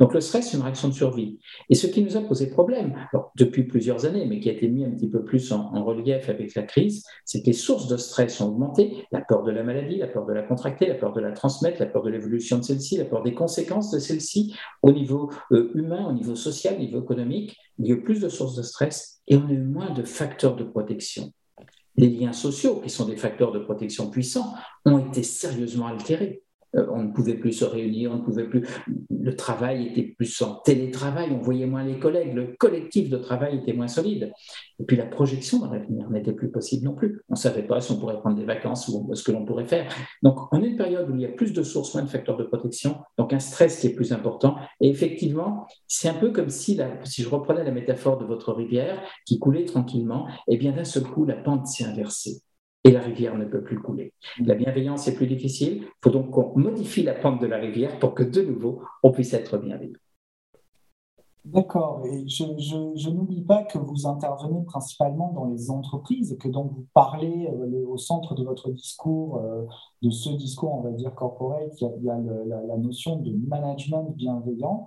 Donc 0.00 0.14
le 0.14 0.20
stress, 0.20 0.50
c'est 0.50 0.56
une 0.56 0.62
réaction 0.62 0.88
de 0.88 0.94
survie. 0.94 1.38
Et 1.68 1.74
ce 1.74 1.86
qui 1.86 2.02
nous 2.02 2.16
a 2.16 2.22
posé 2.22 2.48
problème, 2.48 2.96
depuis 3.36 3.64
plusieurs 3.64 4.04
années, 4.04 4.26
mais 4.26 4.40
qui 4.40 4.48
a 4.48 4.52
été 4.52 4.68
mis 4.68 4.84
un 4.84 4.90
petit 4.90 5.08
peu 5.08 5.22
plus 5.24 5.52
en, 5.52 5.84
relief 5.84 6.28
avec 6.28 6.54
la 6.54 6.62
crise, 6.62 7.04
c'est 7.24 7.42
que 7.42 7.46
les 7.46 7.52
sources 7.52 7.86
de 7.86 7.96
stress 7.96 8.40
ont 8.40 8.48
augmenté. 8.48 9.06
La 9.12 9.20
peur 9.20 9.42
de 9.42 9.50
la 9.50 9.62
maladie, 9.62 9.98
la 9.98 10.08
peur 10.08 10.26
de 10.26 10.32
la 10.32 10.42
contracter, 10.42 10.86
la 10.86 10.94
peur 10.94 11.12
de 11.12 11.20
la 11.20 11.32
transmettre, 11.32 11.80
la 11.80 11.86
peur 11.86 12.02
de 12.02 12.10
l'évolution 12.10 12.58
de 12.58 12.62
celle-ci, 12.62 12.96
la 12.96 13.04
peur 13.04 13.22
des 13.22 13.34
conséquences 13.34 13.90
de 13.90 13.98
celle-ci 13.98 14.54
au 14.82 14.92
niveau 14.92 15.30
euh, 15.52 15.70
humain, 15.74 16.08
au 16.08 16.12
niveau 16.12 16.34
social, 16.34 16.74
au 16.74 16.80
niveau 16.80 17.02
économique. 17.02 17.56
Il 17.78 17.86
y 17.86 17.92
a 17.92 17.94
eu 17.94 18.02
plus 18.02 18.20
de 18.20 18.28
sources 18.28 18.56
de 18.56 18.62
stress 18.62 19.20
et 19.28 19.36
on 19.36 19.46
a 19.46 19.52
eu 19.52 19.62
moins 19.62 19.90
de 19.90 20.02
facteurs 20.02 20.56
de 20.56 20.64
protection 20.64 21.32
les 21.96 22.08
liens 22.08 22.32
sociaux, 22.32 22.80
qui 22.80 22.90
sont 22.90 23.06
des 23.06 23.16
facteurs 23.16 23.52
de 23.52 23.58
protection 23.58 24.10
puissants, 24.10 24.54
ont 24.84 24.98
été 24.98 25.22
sérieusement 25.22 25.86
altérés. 25.86 26.42
Euh, 26.76 26.86
on 26.90 27.02
ne 27.02 27.12
pouvait 27.12 27.34
plus 27.34 27.52
se 27.52 27.64
réunir, 27.64 28.12
on 28.12 28.16
ne 28.16 28.22
pouvait 28.22 28.48
plus. 28.48 28.66
Le 29.10 29.36
travail 29.36 29.86
était 29.88 30.02
plus 30.02 30.40
en 30.42 30.54
télétravail, 30.56 31.30
on 31.32 31.38
voyait 31.38 31.66
moins 31.66 31.84
les 31.84 31.98
collègues, 31.98 32.34
le 32.34 32.54
collectif 32.58 33.10
de 33.10 33.16
travail 33.16 33.58
était 33.58 33.72
moins 33.72 33.88
solide. 33.88 34.32
Et 34.78 34.84
puis 34.84 34.96
la 34.96 35.06
projection 35.06 35.58
dans 35.58 35.70
l'avenir 35.70 36.08
n'était 36.10 36.32
plus 36.32 36.50
possible 36.50 36.84
non 36.84 36.94
plus. 36.94 37.22
On 37.28 37.34
ne 37.34 37.38
savait 37.38 37.62
pas 37.62 37.80
si 37.80 37.92
on 37.92 37.98
pourrait 37.98 38.18
prendre 38.18 38.36
des 38.36 38.44
vacances 38.44 38.88
ou 38.88 39.14
ce 39.14 39.22
que 39.22 39.32
l'on 39.32 39.44
pourrait 39.44 39.66
faire. 39.66 39.92
Donc 40.22 40.38
on 40.52 40.62
est 40.62 40.68
une 40.68 40.76
période 40.76 41.10
où 41.10 41.14
il 41.14 41.22
y 41.22 41.26
a 41.26 41.30
plus 41.30 41.52
de 41.52 41.62
sources, 41.62 41.94
moins 41.94 42.04
de 42.04 42.08
facteurs 42.08 42.36
de 42.36 42.44
protection, 42.44 42.96
donc 43.18 43.32
un 43.32 43.40
stress 43.40 43.80
qui 43.80 43.88
est 43.88 43.94
plus 43.94 44.12
important. 44.12 44.56
Et 44.80 44.88
effectivement, 44.88 45.66
c'est 45.86 46.08
un 46.08 46.14
peu 46.14 46.30
comme 46.30 46.50
si, 46.50 46.80
si 47.04 47.22
je 47.22 47.28
reprenais 47.28 47.64
la 47.64 47.72
métaphore 47.72 48.18
de 48.18 48.24
votre 48.24 48.52
rivière 48.52 49.02
qui 49.26 49.38
coulait 49.38 49.64
tranquillement, 49.64 50.26
et 50.48 50.56
bien 50.56 50.72
d'un 50.72 50.84
seul 50.84 51.04
coup, 51.04 51.24
la 51.24 51.36
pente 51.36 51.66
s'est 51.66 51.84
inversée 51.84 52.42
et 52.84 52.90
la 52.90 53.00
rivière 53.00 53.36
ne 53.36 53.44
peut 53.44 53.62
plus 53.62 53.78
couler. 53.78 54.12
La 54.44 54.54
bienveillance 54.54 55.06
est 55.08 55.14
plus 55.14 55.26
difficile, 55.26 55.82
il 55.82 55.88
faut 56.02 56.10
donc 56.10 56.30
qu'on 56.30 56.58
modifie 56.58 57.02
la 57.02 57.14
pente 57.14 57.40
de 57.40 57.46
la 57.46 57.58
rivière 57.58 57.98
pour 57.98 58.14
que 58.14 58.22
de 58.22 58.42
nouveau 58.42 58.82
on 59.02 59.12
puisse 59.12 59.34
être 59.34 59.58
bienveillant. 59.58 59.98
D'accord, 61.46 62.02
et 62.04 62.28
je, 62.28 63.08
n'oublie 63.08 63.40
pas 63.40 63.62
que 63.64 63.78
vous 63.78 64.06
intervenez 64.06 64.62
principalement 64.64 65.32
dans 65.32 65.46
les 65.46 65.70
entreprises 65.70 66.32
et 66.32 66.36
que 66.36 66.48
donc 66.48 66.70
vous 66.70 66.86
parlez 66.92 67.48
euh, 67.48 67.86
au 67.86 67.96
centre 67.96 68.34
de 68.34 68.44
votre 68.44 68.70
discours, 68.70 69.38
euh, 69.38 69.64
de 70.02 70.10
ce 70.10 70.28
discours, 70.28 70.74
on 70.74 70.82
va 70.82 70.90
dire 70.90 71.14
corporate, 71.14 71.80
il 71.80 72.02
y 72.02 72.10
a, 72.10 72.18
la, 72.18 72.76
notion 72.76 73.16
de 73.16 73.32
management 73.48 74.12
bienveillant. 74.16 74.86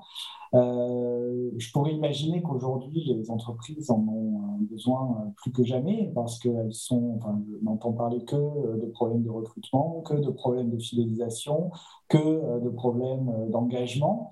Euh, 0.54 1.50
je 1.58 1.72
pourrais 1.72 1.94
imaginer 1.94 2.44
qu'aujourd'hui, 2.44 3.04
les 3.04 3.32
entreprises 3.32 3.89
en 3.89 4.06
ont 4.08 4.60
besoin 4.70 5.34
plus 5.38 5.52
que 5.52 5.63
jamais 5.63 6.12
parce 6.13 6.38
qu'elles 6.38 6.74
sont, 6.74 7.18
enfin, 7.18 7.42
je 7.50 7.66
n'entends 7.66 7.94
parler 7.94 8.24
que 8.26 8.36
de 8.36 8.86
problèmes 8.94 9.24
de 9.24 9.30
recrutement, 9.32 10.02
que 10.06 10.13
de 10.13 10.30
problèmes 10.30 10.70
de 10.70 10.78
fidélisation, 10.78 11.72
que 12.10 12.60
de 12.60 12.70
problèmes 12.70 13.50
d'engagement. 13.50 14.30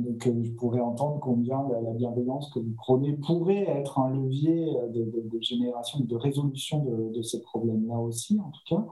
Donc, 0.00 0.26
euh, 0.26 0.42
je 0.42 0.50
pourrais 0.52 0.80
entendre 0.80 1.20
combien 1.20 1.66
la, 1.68 1.92
bienveillance 1.92 2.50
que 2.52 2.58
vous 2.58 2.74
prenez 2.76 3.14
pourrait 3.14 3.68
être 3.68 3.98
un 3.98 4.10
levier 4.10 4.66
de, 4.92 5.40
génération, 5.40 6.00
de 6.00 6.16
résolution 6.16 6.84
de, 7.12 7.22
ces 7.22 7.40
problèmes-là 7.40 7.98
aussi, 7.98 8.38
en 8.40 8.50
tout 8.50 8.76
cas. 8.76 8.86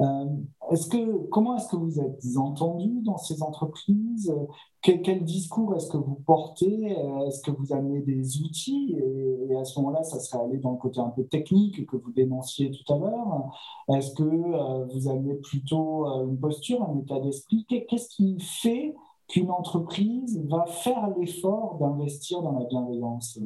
Euh, 0.00 0.26
est-ce 0.72 0.88
que, 0.88 1.26
comment 1.28 1.56
est-ce 1.56 1.68
que 1.68 1.76
vous 1.76 2.00
êtes 2.00 2.20
entendu 2.36 3.00
dans 3.02 3.16
ces 3.16 3.42
entreprises? 3.42 4.34
Quel, 4.82 5.24
discours 5.24 5.74
est-ce 5.76 5.88
que 5.88 5.96
vous 5.96 6.18
portez? 6.26 6.90
Est-ce 7.26 7.40
que 7.42 7.50
vous 7.50 7.72
amenez 7.72 8.00
des 8.00 8.38
outils? 8.42 8.96
Et, 8.98 9.56
à 9.56 9.64
ce 9.64 9.78
moment-là, 9.80 10.02
ça 10.02 10.18
serait 10.20 10.44
aller 10.44 10.58
dans 10.58 10.72
le 10.72 10.78
côté 10.78 11.00
un 11.00 11.10
peu 11.10 11.24
technique 11.24 11.86
que 11.86 11.96
vous 11.96 12.12
dénonciez 12.12 12.70
tout 12.70 12.92
à 12.92 12.98
l'heure. 12.98 13.50
Est-ce 13.88 14.12
que 14.14 14.22
euh, 14.22 14.84
vous 14.86 15.08
amenez 15.08 15.34
plutôt 15.34 16.06
euh, 16.06 16.26
une 16.26 16.38
posture, 16.38 16.82
un 16.82 16.98
état 16.98 17.20
d'esprit? 17.20 17.64
Qu'est-ce 17.68 18.08
qui 18.08 18.38
fait 18.40 18.94
qu'une 19.28 19.50
entreprise 19.50 20.42
va 20.48 20.66
faire 20.66 21.08
l'effort 21.18 21.78
d'investir 21.80 22.42
dans 22.42 22.58
la 22.58 22.66
bienveillance 22.66 23.38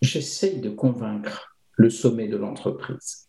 J'essaye 0.00 0.60
de 0.60 0.70
convaincre 0.70 1.56
le 1.76 1.88
sommet 1.88 2.28
de 2.28 2.36
l'entreprise 2.36 3.28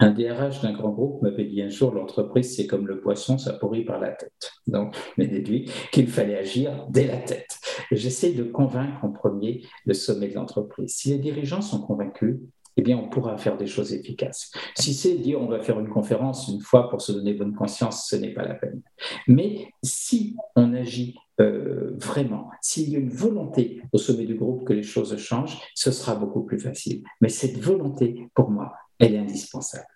un 0.00 0.10
DRH 0.10 0.62
d'un 0.62 0.72
grand 0.72 0.90
groupe 0.90 1.22
m'avait 1.22 1.44
dit 1.44 1.60
un 1.60 1.68
jour, 1.68 1.92
l'entreprise, 1.92 2.54
c'est 2.54 2.66
comme 2.66 2.86
le 2.86 3.00
poisson, 3.00 3.36
ça 3.36 3.52
pourrit 3.54 3.84
par 3.84 3.98
la 3.98 4.12
tête. 4.12 4.52
Donc, 4.66 4.94
je 5.16 5.24
déduit 5.24 5.70
qu'il 5.92 6.08
fallait 6.08 6.38
agir 6.38 6.86
dès 6.88 7.06
la 7.06 7.18
tête. 7.18 7.58
J'essaie 7.90 8.32
de 8.32 8.44
convaincre 8.44 9.04
en 9.04 9.10
premier 9.10 9.62
le 9.86 9.94
sommet 9.94 10.28
de 10.28 10.34
l'entreprise. 10.34 10.94
Si 10.94 11.10
les 11.10 11.18
dirigeants 11.18 11.62
sont 11.62 11.80
convaincus, 11.80 12.38
eh 12.78 12.82
bien, 12.82 12.96
on 12.96 13.08
pourra 13.08 13.36
faire 13.36 13.56
des 13.56 13.66
choses 13.66 13.92
efficaces. 13.92 14.52
Si 14.76 14.94
c'est 14.94 15.16
dire 15.16 15.40
on 15.40 15.48
va 15.48 15.58
faire 15.58 15.80
une 15.80 15.88
conférence 15.88 16.46
une 16.46 16.60
fois 16.60 16.88
pour 16.88 17.02
se 17.02 17.10
donner 17.10 17.34
bonne 17.34 17.54
conscience, 17.54 18.06
ce 18.08 18.14
n'est 18.14 18.32
pas 18.32 18.44
la 18.44 18.54
peine. 18.54 18.82
Mais 19.26 19.66
si 19.82 20.36
on 20.54 20.72
agit 20.74 21.16
euh, 21.40 21.90
vraiment, 21.96 22.50
s'il 22.62 22.88
y 22.90 22.94
a 22.94 23.00
une 23.00 23.10
volonté 23.10 23.82
au 23.92 23.98
sommet 23.98 24.26
du 24.26 24.36
groupe 24.36 24.64
que 24.64 24.72
les 24.72 24.84
choses 24.84 25.16
changent, 25.16 25.58
ce 25.74 25.90
sera 25.90 26.14
beaucoup 26.14 26.44
plus 26.44 26.60
facile. 26.60 27.02
Mais 27.20 27.28
cette 27.28 27.58
volonté, 27.58 28.28
pour 28.32 28.48
moi, 28.48 28.72
elle 29.00 29.16
est 29.16 29.18
indispensable. 29.18 29.86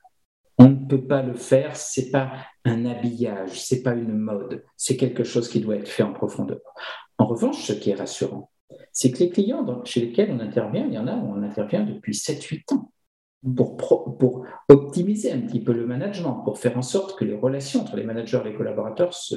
On 0.59 0.69
ne 0.69 0.87
peut 0.87 1.07
pas 1.07 1.23
le 1.23 1.35
faire, 1.35 1.77
c'est 1.77 2.11
pas 2.11 2.33
un 2.65 2.85
habillage, 2.85 3.63
c'est 3.63 3.83
pas 3.83 3.95
une 3.95 4.17
mode, 4.17 4.65
c'est 4.77 4.97
quelque 4.97 5.23
chose 5.23 5.49
qui 5.49 5.61
doit 5.61 5.77
être 5.77 5.89
fait 5.89 6.03
en 6.03 6.13
profondeur. 6.13 6.61
En 7.19 7.27
revanche, 7.27 7.63
ce 7.63 7.73
qui 7.73 7.91
est 7.91 7.95
rassurant, 7.95 8.51
c'est 8.93 9.11
que 9.11 9.19
les 9.19 9.31
clients 9.31 9.67
chez 9.85 10.01
lesquels 10.01 10.31
on 10.31 10.41
intervient, 10.41 10.87
il 10.87 10.95
y 10.95 10.99
en 10.99 11.07
a 11.07 11.17
où 11.17 11.33
on 11.35 11.43
intervient 11.43 11.85
depuis 11.85 12.13
7-8 12.13 12.75
ans 12.75 12.93
pour, 13.57 14.47
optimiser 14.69 15.33
un 15.33 15.41
petit 15.41 15.61
peu 15.61 15.73
le 15.73 15.87
management, 15.87 16.43
pour 16.45 16.59
faire 16.59 16.79
en 16.79 16.83
sorte 16.83 17.19
que 17.19 17.25
les 17.25 17.35
relations 17.35 17.81
entre 17.81 17.97
les 17.97 18.05
managers 18.05 18.41
et 18.45 18.51
les 18.51 18.55
collaborateurs 18.55 19.13
se 19.13 19.35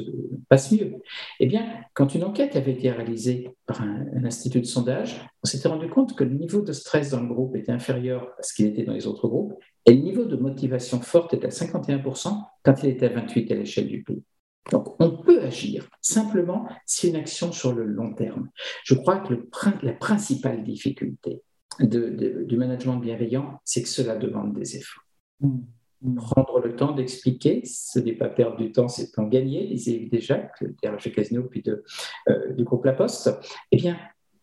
passent 0.47 0.71
mieux. 0.71 0.93
Eh 1.39 1.47
bien, 1.47 1.65
quand 1.93 2.13
une 2.13 2.23
enquête 2.23 2.55
avait 2.55 2.73
été 2.73 2.91
réalisée 2.91 3.49
par 3.65 3.81
un, 3.81 4.05
institut 4.23 4.61
de 4.61 4.65
sondage, 4.65 5.19
on 5.43 5.47
s'était 5.47 5.67
rendu 5.67 5.89
compte 5.89 6.15
que 6.15 6.23
le 6.23 6.35
niveau 6.35 6.61
de 6.61 6.71
stress 6.71 7.09
dans 7.09 7.21
le 7.21 7.27
groupe 7.27 7.55
était 7.55 7.71
inférieur 7.71 8.29
à 8.37 8.43
ce 8.43 8.53
qu'il 8.53 8.67
était 8.67 8.83
dans 8.83 8.93
les 8.93 9.07
autres 9.07 9.27
groupes, 9.27 9.53
et 9.85 9.93
le 9.93 10.01
niveau 10.01 10.25
de 10.25 10.35
motivation 10.35 11.01
forte 11.01 11.33
était 11.33 11.47
à 11.47 11.49
51% 11.49 12.43
quand 12.63 12.83
il 12.83 12.89
était 12.89 13.07
à 13.07 13.21
28% 13.21 13.51
à 13.51 13.55
l'échelle 13.55 13.87
du 13.87 14.03
pays. 14.03 14.23
Donc, 14.71 14.95
on 14.99 15.11
peut 15.11 15.41
agir. 15.41 15.87
Simplement, 16.01 16.67
c'est 16.85 17.09
une 17.09 17.15
action 17.15 17.51
sur 17.51 17.73
le 17.73 17.83
long 17.85 18.13
terme. 18.13 18.49
Je 18.83 18.95
crois 18.95 19.19
que 19.19 19.33
le, 19.33 19.49
la 19.83 19.93
principale 19.93 20.63
difficulté, 20.63 21.43
du 21.79 22.57
management 22.57 22.97
bienveillant, 22.97 23.59
c'est 23.63 23.83
que 23.83 23.89
cela 23.89 24.15
demande 24.15 24.53
des 24.53 24.77
efforts. 24.77 25.03
Mm. 25.41 25.57
Mm. 26.01 26.15
Prendre 26.15 26.59
le 26.59 26.75
temps 26.75 26.93
d'expliquer, 26.93 27.61
ce 27.65 27.99
n'est 27.99 28.13
pas 28.13 28.29
perdre 28.29 28.57
du 28.57 28.71
temps, 28.71 28.87
c'est 28.87 29.11
temps 29.11 29.27
gagné, 29.27 29.67
disait 29.67 30.07
déjà, 30.11 30.49
le 30.61 30.75
DRG 30.81 31.13
Casino, 31.13 31.43
puis 31.43 31.61
de, 31.61 31.83
euh, 32.29 32.53
du 32.53 32.63
groupe 32.63 32.85
La 32.85 32.93
Poste. 32.93 33.29
Eh 33.71 33.77
bien, 33.77 33.97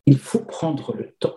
il 0.07 0.19
faut 0.19 0.45
prendre 0.45 0.95
le 0.97 1.13
temps. 1.19 1.37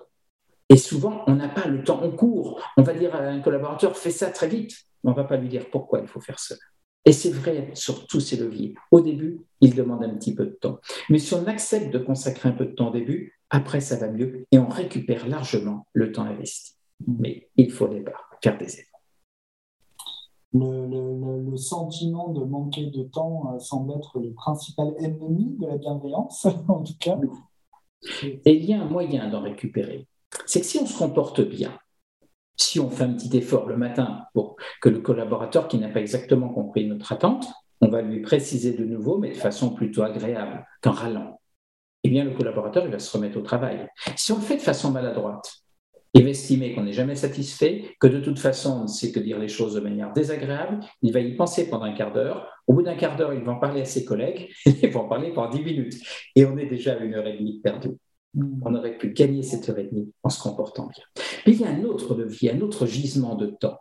Et 0.70 0.78
souvent, 0.78 1.24
on 1.28 1.36
n'a 1.36 1.50
pas 1.50 1.68
le 1.68 1.84
temps, 1.84 2.00
on 2.02 2.12
court. 2.12 2.62
On 2.78 2.82
va 2.82 2.94
dire 2.94 3.16
à 3.16 3.20
un 3.20 3.40
collaborateur, 3.40 3.96
fais 3.96 4.12
ça 4.12 4.32
très 4.32 4.48
vite. 4.48 4.74
on 5.04 5.12
ne 5.12 5.16
va 5.16 5.24
pas 5.24 5.38
lui 5.38 5.48
dire 5.48 5.70
pourquoi 5.70 6.00
il 6.00 6.08
faut 6.08 6.22
faire 6.22 6.40
cela. 6.40 6.60
Et 7.06 7.12
c'est 7.12 7.32
vrai 7.32 7.70
sur 7.76 8.08
tous 8.08 8.20
ces 8.20 8.36
leviers. 8.36 8.74
Au 8.92 9.00
début, 9.00 9.42
il 9.62 9.76
demande 9.76 10.04
un 10.04 10.16
petit 10.16 10.34
peu 10.34 10.46
de 10.46 10.58
temps. 10.60 10.80
Mais 11.10 11.20
si 11.20 11.34
on 11.36 11.46
accepte 11.46 11.94
de 11.94 12.00
consacrer 12.00 12.50
un 12.50 12.54
peu 12.54 12.66
de 12.66 12.72
temps 12.72 12.90
au 12.90 12.94
début, 12.94 13.40
après, 13.52 13.80
ça 13.80 13.96
va 13.96 14.10
mieux 14.10 14.48
et 14.52 14.58
on 14.58 14.68
récupère 14.68 15.28
largement 15.28 15.88
le 15.94 16.12
temps 16.12 16.24
investi. 16.24 16.74
Mais 17.06 17.50
il 17.58 17.72
faut 17.72 17.88
d'abord 17.88 18.30
faire 18.44 18.58
des 18.58 18.80
efforts. 18.80 19.02
Le, 20.54 21.58
sentiment 21.58 22.30
de 22.30 22.44
manquer 22.44 22.88
de 22.88 23.04
temps 23.04 23.54
euh, 23.54 23.60
semble 23.60 23.94
être 23.94 24.20
le 24.20 24.34
principal 24.34 24.94
ennemi 25.00 25.56
de 25.58 25.68
la 25.68 25.78
bienveillance, 25.78 26.46
en 26.68 26.82
tout 26.82 26.98
cas. 27.00 27.18
Et 28.24 28.56
il 28.56 28.66
y 28.66 28.74
a 28.74 28.82
un 28.82 28.86
moyen 28.86 29.30
d'en 29.30 29.42
récupérer. 29.42 30.08
C'est 30.46 30.60
que 30.60 30.66
si 30.66 30.78
on 30.78 30.86
se 30.86 30.98
comporte 30.98 31.42
bien, 31.42 31.78
si 32.58 32.80
on 32.80 32.90
fait 32.90 33.04
un 33.04 33.14
petit 33.14 33.36
effort 33.38 33.68
le 33.68 33.78
matin 33.78 34.24
pour 34.34 34.56
que 34.82 34.90
le 34.90 35.00
collaborateur 35.00 35.68
qui 35.68 35.78
n'a 35.78 35.90
pas 35.90 36.02
exactement 36.02 36.50
compris 36.50 36.88
notre 36.88 37.12
attente, 37.12 37.48
on 37.82 37.90
va 37.90 38.02
lui 38.02 38.22
préciser 38.22 38.74
de 38.74 38.86
nouveau, 38.86 39.18
mais 39.18 39.30
de 39.30 39.36
façon 39.36 39.74
plutôt 39.74 40.04
agréable 40.04 40.66
qu'en 40.82 40.92
râlant 40.92 41.40
eh 42.06 42.10
bien, 42.10 42.24
le 42.24 42.36
collaborateur 42.36 42.86
il 42.86 42.92
va 42.92 43.00
se 43.00 43.12
remettre 43.12 43.36
au 43.40 43.42
travail. 43.42 43.88
Si 44.16 44.32
on 44.32 44.36
le 44.36 44.44
fait 44.44 44.58
de 44.58 44.62
façon 44.62 44.92
maladroite, 44.92 45.52
il 46.14 46.24
va 46.24 46.30
estimer 46.30 46.76
qu'on 46.76 46.84
n'est 46.84 46.94
jamais 46.94 47.16
satisfait, 47.16 47.96
que 48.00 48.06
de 48.06 48.20
toute 48.20 48.38
façon, 48.38 48.82
on 48.82 48.84
ne 48.84 48.88
sait 48.88 49.12
que 49.12 49.20
dire 49.20 49.40
les 49.40 49.48
choses 49.48 49.74
de 49.74 49.80
manière 49.80 50.14
désagréable, 50.14 50.82
il 51.02 51.12
va 51.12 51.20
y 51.20 51.36
penser 51.36 51.68
pendant 51.68 51.86
un 51.86 51.94
quart 51.94 52.14
d'heure. 52.14 52.48
Au 52.68 52.74
bout 52.74 52.84
d'un 52.84 52.94
quart 52.94 53.16
d'heure, 53.16 53.34
il 53.34 53.44
va 53.44 53.54
en 53.54 53.60
parler 53.60 53.82
à 53.82 53.86
ses 53.86 54.06
collègues, 54.06 54.54
il 54.68 54.90
va 54.92 55.00
en 55.00 55.08
parler 55.08 55.34
pendant 55.34 55.50
dix 55.50 55.64
minutes. 55.64 55.96
Et 56.36 56.46
on 56.46 56.56
est 56.60 56.68
déjà 56.68 56.94
à 56.94 56.98
une 56.98 57.16
heure 57.16 57.26
et 57.26 57.40
demie 57.40 57.60
perdue. 57.60 57.98
On 58.64 58.76
aurait 58.76 58.98
pu 58.98 59.12
gagner 59.12 59.44
cette 59.44 59.70
heure 59.70 59.80
et 59.80 59.86
demie 59.86 60.12
en 60.24 60.30
se 60.30 60.42
comportant 60.42 60.88
bien. 60.88 61.04
Mais 61.46 61.54
il 61.54 61.62
y 61.62 61.64
a 61.64 61.70
un 61.70 61.84
autre 61.84 62.16
levier, 62.16 62.52
un 62.52 62.62
autre 62.62 62.86
gisement 62.86 63.36
de 63.36 63.48
temps, 63.48 63.80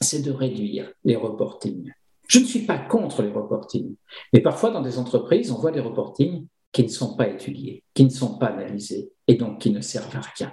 c'est 0.00 0.22
de 0.22 0.30
réduire 0.30 0.92
les 1.04 1.16
reportings. 1.16 1.92
Je 2.28 2.38
ne 2.38 2.44
suis 2.44 2.66
pas 2.66 2.78
contre 2.78 3.22
les 3.22 3.30
reportings, 3.30 3.96
mais 4.32 4.40
parfois 4.40 4.70
dans 4.70 4.82
des 4.82 4.98
entreprises, 4.98 5.50
on 5.50 5.58
voit 5.58 5.70
des 5.70 5.80
reportings 5.80 6.46
qui 6.72 6.82
ne 6.82 6.88
sont 6.88 7.16
pas 7.16 7.28
étudiés, 7.28 7.84
qui 7.94 8.04
ne 8.04 8.10
sont 8.10 8.38
pas 8.38 8.46
analysés 8.46 9.10
et 9.26 9.36
donc 9.36 9.60
qui 9.60 9.70
ne 9.70 9.80
servent 9.80 10.16
à 10.16 10.20
rien. 10.20 10.52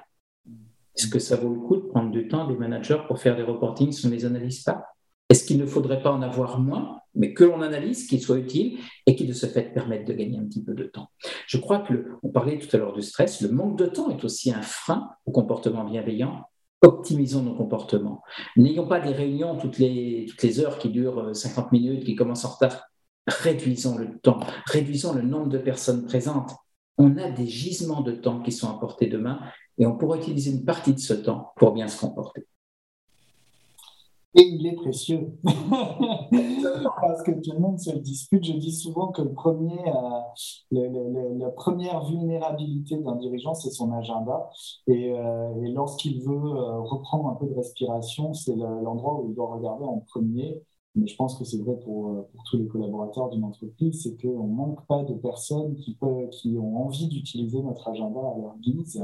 Est-ce 0.95 1.07
que 1.07 1.19
ça 1.19 1.35
vaut 1.35 1.49
le 1.49 1.59
coup 1.59 1.77
de 1.77 1.87
prendre 1.87 2.11
du 2.11 2.27
temps 2.27 2.47
des 2.47 2.55
managers 2.55 3.01
pour 3.07 3.19
faire 3.19 3.35
des 3.35 3.43
reportings 3.43 3.91
si 3.91 4.05
on 4.05 4.09
ne 4.09 4.13
les 4.13 4.25
analyse 4.25 4.61
pas? 4.61 4.92
Est-ce 5.29 5.45
qu'il 5.45 5.57
ne 5.57 5.65
faudrait 5.65 6.01
pas 6.01 6.11
en 6.11 6.21
avoir 6.21 6.59
moins, 6.59 6.99
mais 7.15 7.33
que 7.33 7.43
l'on 7.43 7.61
analyse, 7.61 8.07
qu'il 8.07 8.21
soit 8.21 8.37
utile 8.37 8.77
et 9.05 9.15
qui 9.15 9.25
de 9.25 9.33
ce 9.33 9.45
fait 9.45 9.73
permette 9.73 10.07
de 10.07 10.13
gagner 10.13 10.37
un 10.37 10.45
petit 10.45 10.63
peu 10.63 10.73
de 10.73 10.83
temps? 10.83 11.09
Je 11.47 11.57
crois 11.57 11.79
que, 11.79 12.17
on 12.23 12.29
parlait 12.29 12.59
tout 12.59 12.73
à 12.75 12.79
l'heure 12.79 12.93
du 12.93 13.01
stress, 13.01 13.41
le 13.41 13.49
manque 13.49 13.77
de 13.77 13.85
temps 13.85 14.09
est 14.09 14.23
aussi 14.23 14.51
un 14.51 14.61
frein 14.61 15.09
au 15.25 15.31
comportement 15.31 15.83
bienveillant 15.83 16.43
optimisons 16.83 17.41
nos 17.41 17.55
comportements. 17.55 18.21
N'ayons 18.57 18.85
pas 18.85 18.99
des 18.99 19.13
réunions 19.13 19.55
toutes 19.55 19.77
les, 19.77 20.25
toutes 20.29 20.43
les 20.43 20.59
heures 20.59 20.77
qui 20.77 20.89
durent 20.89 21.33
50 21.33 21.71
minutes, 21.71 22.03
qui 22.03 22.13
commencent 22.13 22.43
en 22.43 22.49
retard 22.49 22.81
réduisons 23.27 23.97
le 23.97 24.19
temps, 24.19 24.39
réduisons 24.65 25.13
le 25.13 25.21
nombre 25.21 25.49
de 25.49 25.57
personnes 25.57 26.05
présentes. 26.05 26.51
On 26.97 27.17
a 27.17 27.29
des 27.29 27.47
gisements 27.47 28.01
de 28.01 28.11
temps 28.11 28.41
qui 28.41 28.51
sont 28.51 28.69
à 28.69 28.79
portée 28.79 29.07
de 29.07 29.17
main 29.17 29.39
et 29.77 29.85
on 29.85 29.97
pourrait 29.97 30.19
utiliser 30.19 30.51
une 30.51 30.65
partie 30.65 30.93
de 30.93 30.99
ce 30.99 31.13
temps 31.13 31.53
pour 31.55 31.71
bien 31.71 31.87
se 31.87 31.99
comporter. 31.99 32.45
Et 34.35 34.41
il 34.41 34.65
est 34.65 34.75
précieux. 34.75 35.37
Parce 35.43 37.21
que 37.23 37.31
tout 37.31 37.51
le 37.53 37.59
monde 37.59 37.79
se 37.79 37.91
dispute. 37.91 38.43
Je 38.43 38.53
dis 38.53 38.71
souvent 38.71 39.09
que 39.09 39.21
le 39.21 39.31
premier, 39.31 39.79
euh, 39.87 41.33
la 41.37 41.49
première 41.49 42.03
vulnérabilité 42.05 42.97
d'un 42.97 43.15
dirigeant, 43.15 43.53
c'est 43.53 43.69
son 43.69 43.91
agenda. 43.91 44.49
Et, 44.87 45.11
euh, 45.11 45.53
lorsqu'il 45.73 46.21
veut 46.23 46.33
euh, 46.33 46.79
reprendre 46.81 47.27
un 47.29 47.35
peu 47.35 47.47
de 47.47 47.53
respiration, 47.53 48.33
c'est 48.33 48.55
l'endroit 48.55 49.21
où 49.21 49.29
il 49.29 49.35
doit 49.35 49.53
regarder 49.53 49.85
en 49.85 49.99
premier 49.99 50.61
mais 50.95 51.07
je 51.07 51.15
pense 51.15 51.39
que 51.39 51.43
c'est 51.43 51.57
vrai 51.57 51.75
pour, 51.79 52.27
tous 52.51 52.57
les 52.57 52.67
collaborateurs 52.67 53.29
d'une 53.29 53.43
entreprise, 53.43 54.03
c'est 54.03 54.15
qu'on 54.21 54.43
ne 54.43 54.53
manque 54.53 54.85
pas 54.85 55.01
de 55.01 55.15
personnes 55.15 55.75
qui 55.75 55.97
ont 56.55 56.85
envie 56.85 57.07
d'utiliser 57.07 57.63
notre 57.63 57.87
agenda 57.87 58.19
à 58.19 58.37
leur 58.39 58.55
guise 58.59 59.03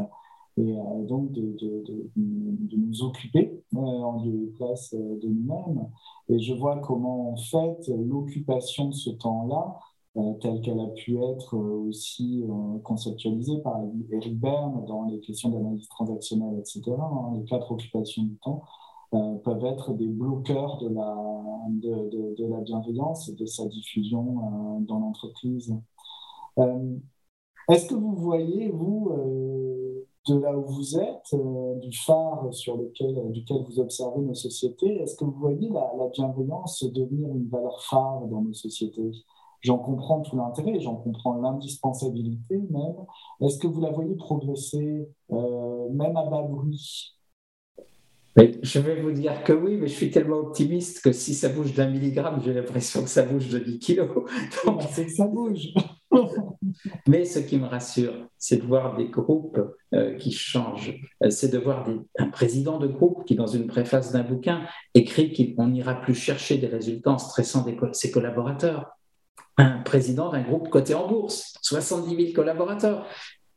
et 0.60 0.78
euh, 0.78 1.06
donc 1.06 1.32
de, 1.32 1.42
de, 1.42 1.84
de, 2.16 2.78
nous 2.78 3.04
occuper 3.04 3.64
euh, 3.76 3.80
en 3.80 4.24
lieu 4.24 4.44
et 4.44 4.52
place 4.56 4.94
de 4.94 5.28
nous-mêmes. 5.28 5.88
Et 6.30 6.40
je 6.40 6.54
vois 6.54 6.78
comment, 6.78 7.32
en 7.32 7.38
fait, 7.38 7.88
l'occupation 7.88 8.90
de 8.90 8.94
ce 8.94 9.10
temps-là, 9.10 9.80
telle 10.42 10.60
qu'elle 10.62 10.80
a 10.80 10.88
pu 10.88 11.18
être 11.24 11.56
aussi 11.56 12.44
conceptualisée 12.84 13.60
par 13.60 13.80
Eric 14.12 14.40
Berne 14.40 14.84
dans 14.86 15.06
les 15.06 15.20
questions 15.22 15.50
d'analyse 15.50 15.88
transactionnelle, 15.88 16.60
etc., 16.60 16.82
hein, 17.00 17.34
les 17.38 17.46
quatre 17.46 17.72
occupations 17.72 18.24
du 18.24 18.36
temps, 18.38 18.64
euh, 19.16 19.36
peuvent 19.38 19.66
être 19.66 19.94
des 19.94 20.06
bloqueurs 20.06 20.78
de 20.78 20.88
la, 20.90 21.16
de, 21.70 22.36
de, 22.36 22.46
la 22.46 22.62
bienveillance 22.62 23.28
et 23.28 23.34
de 23.34 23.46
sa 23.48 23.66
diffusion 23.66 24.38
euh, 24.38 24.82
dans 24.82 25.00
l'entreprise. 25.00 25.76
Euh, 26.60 26.96
est-ce 27.72 27.88
que 27.88 27.96
vous 27.96 28.16
voyez, 28.16 28.70
vous, 28.70 29.12
de 30.28 30.38
là 30.38 30.56
où 30.56 30.66
vous 30.66 30.98
êtes, 30.98 31.36
du 31.82 31.98
phare 31.98 32.48
sur 32.52 32.78
lequel, 32.78 33.32
duquel 33.32 33.64
vous 33.68 33.80
observez 33.80 34.22
nos 34.22 34.34
sociétés, 34.34 35.02
est-ce 35.02 35.16
que 35.16 35.26
vous 35.26 35.40
voyez 35.40 35.70
la, 35.70 35.92
la, 35.98 36.08
bienveillance 36.08 36.84
devenir 36.84 37.30
une 37.30 37.48
valeur 37.48 37.82
phare 37.84 38.28
dans 38.28 38.42
nos 38.42 38.54
sociétés? 38.54 39.12
J'en 39.62 39.78
comprends 39.78 40.22
tout 40.22 40.38
l'intérêt, 40.38 40.80
j'en 40.80 40.96
comprends 40.96 41.36
l'indispensabilité 41.36 42.58
même. 42.70 42.96
Est-ce 43.42 43.58
que 43.58 43.68
vous 43.68 43.82
la 43.82 43.92
voyez 43.92 44.16
progresser, 44.16 45.10
même 45.30 46.18
à 46.18 46.26
bas 46.26 46.44
bruit? 46.44 47.16
Je 48.62 48.80
vais 48.80 49.02
vous 49.02 49.12
dire 49.12 49.44
que 49.44 49.54
oui, 49.54 49.78
mais 49.78 49.88
je 49.88 49.96
suis 49.96 50.12
tellement 50.12 50.38
optimiste 50.38 51.02
que 51.02 51.12
si 51.12 51.34
ça 51.34 51.50
bouge 51.50 51.74
d'un 51.74 51.90
milligramme, 51.90 52.42
j'ai 52.44 52.54
l'impression 52.54 53.04
que 53.04 53.10
ça 53.10 53.24
bouge 53.24 53.50
de 53.50 53.60
10 53.60 53.80
kilos. 53.80 54.10
Donc... 54.66 54.82
C'est 54.92 55.06
que 55.06 55.12
ça 55.12 55.28
bouge. 55.28 55.74
Mais 57.08 57.26
ce 57.26 57.40
qui 57.40 57.58
me 57.58 57.68
rassure, 57.68 58.14
c'est 58.38 58.58
de 58.58 58.66
voir 58.66 58.98
des 58.98 59.10
groupes 59.10 59.60
euh, 59.94 60.16
qui 60.16 60.32
changent. 60.32 60.96
Euh, 61.24 61.30
c'est 61.30 61.50
de 61.50 61.58
voir 61.58 61.88
un 62.18 62.28
président 62.28 62.80
de 62.80 62.88
groupe 62.88 63.26
qui, 63.26 63.36
dans 63.36 63.48
une 63.48 63.68
préface 63.68 64.12
d'un 64.12 64.24
bouquin, 64.24 64.66
écrit 64.94 65.56
qu'on 65.56 65.68
n'ira 65.68 65.96
plus 66.02 66.16
chercher 66.16 66.58
des 66.58 66.68
résultats 66.68 67.12
en 67.12 67.18
stressant 67.18 67.66
ses 67.94 68.12
collaborateurs. 68.12 68.92
Un 69.58 69.80
président 69.80 70.32
d'un 70.32 70.42
groupe 70.42 70.70
coté 70.70 70.96
en 70.96 71.08
bourse, 71.08 71.54
70 71.62 72.16
000 72.16 72.34
collaborateurs. 72.34 73.06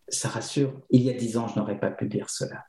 Ça 0.08 0.28
rassure. 0.28 0.72
Il 0.90 1.02
y 1.02 1.10
a 1.10 1.14
10 1.14 1.36
ans, 1.38 1.48
je 1.48 1.58
n'aurais 1.58 1.78
pas 1.78 1.90
pu 1.90 2.08
dire 2.08 2.28
cela. 2.28 2.64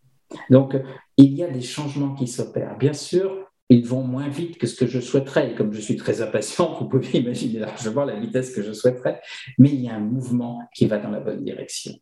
Donc, 0.49 0.75
il 1.17 1.33
y 1.33 1.43
a 1.43 1.49
des 1.49 1.61
changements 1.61 2.13
qui 2.13 2.27
s'opèrent. 2.27 2.77
Bien 2.77 2.93
sûr, 2.93 3.51
ils 3.69 3.85
vont 3.85 4.03
moins 4.03 4.27
vite 4.27 4.57
que 4.57 4.67
ce 4.67 4.75
que 4.75 4.87
je 4.87 4.99
souhaiterais. 4.99 5.55
Comme 5.55 5.73
je 5.73 5.81
suis 5.81 5.95
très 5.95 6.21
impatient, 6.21 6.77
vous 6.79 6.87
pouvez 6.87 7.07
imaginer 7.19 7.59
largement 7.59 8.05
la 8.05 8.19
vitesse 8.19 8.53
que 8.53 8.61
je 8.61 8.73
souhaiterais, 8.73 9.21
mais 9.57 9.69
il 9.69 9.81
y 9.81 9.89
a 9.89 9.95
un 9.95 9.99
mouvement 9.99 10.61
qui 10.75 10.85
va 10.85 10.97
dans 10.99 11.09
la 11.09 11.19
bonne 11.19 11.43
direction. 11.43 11.93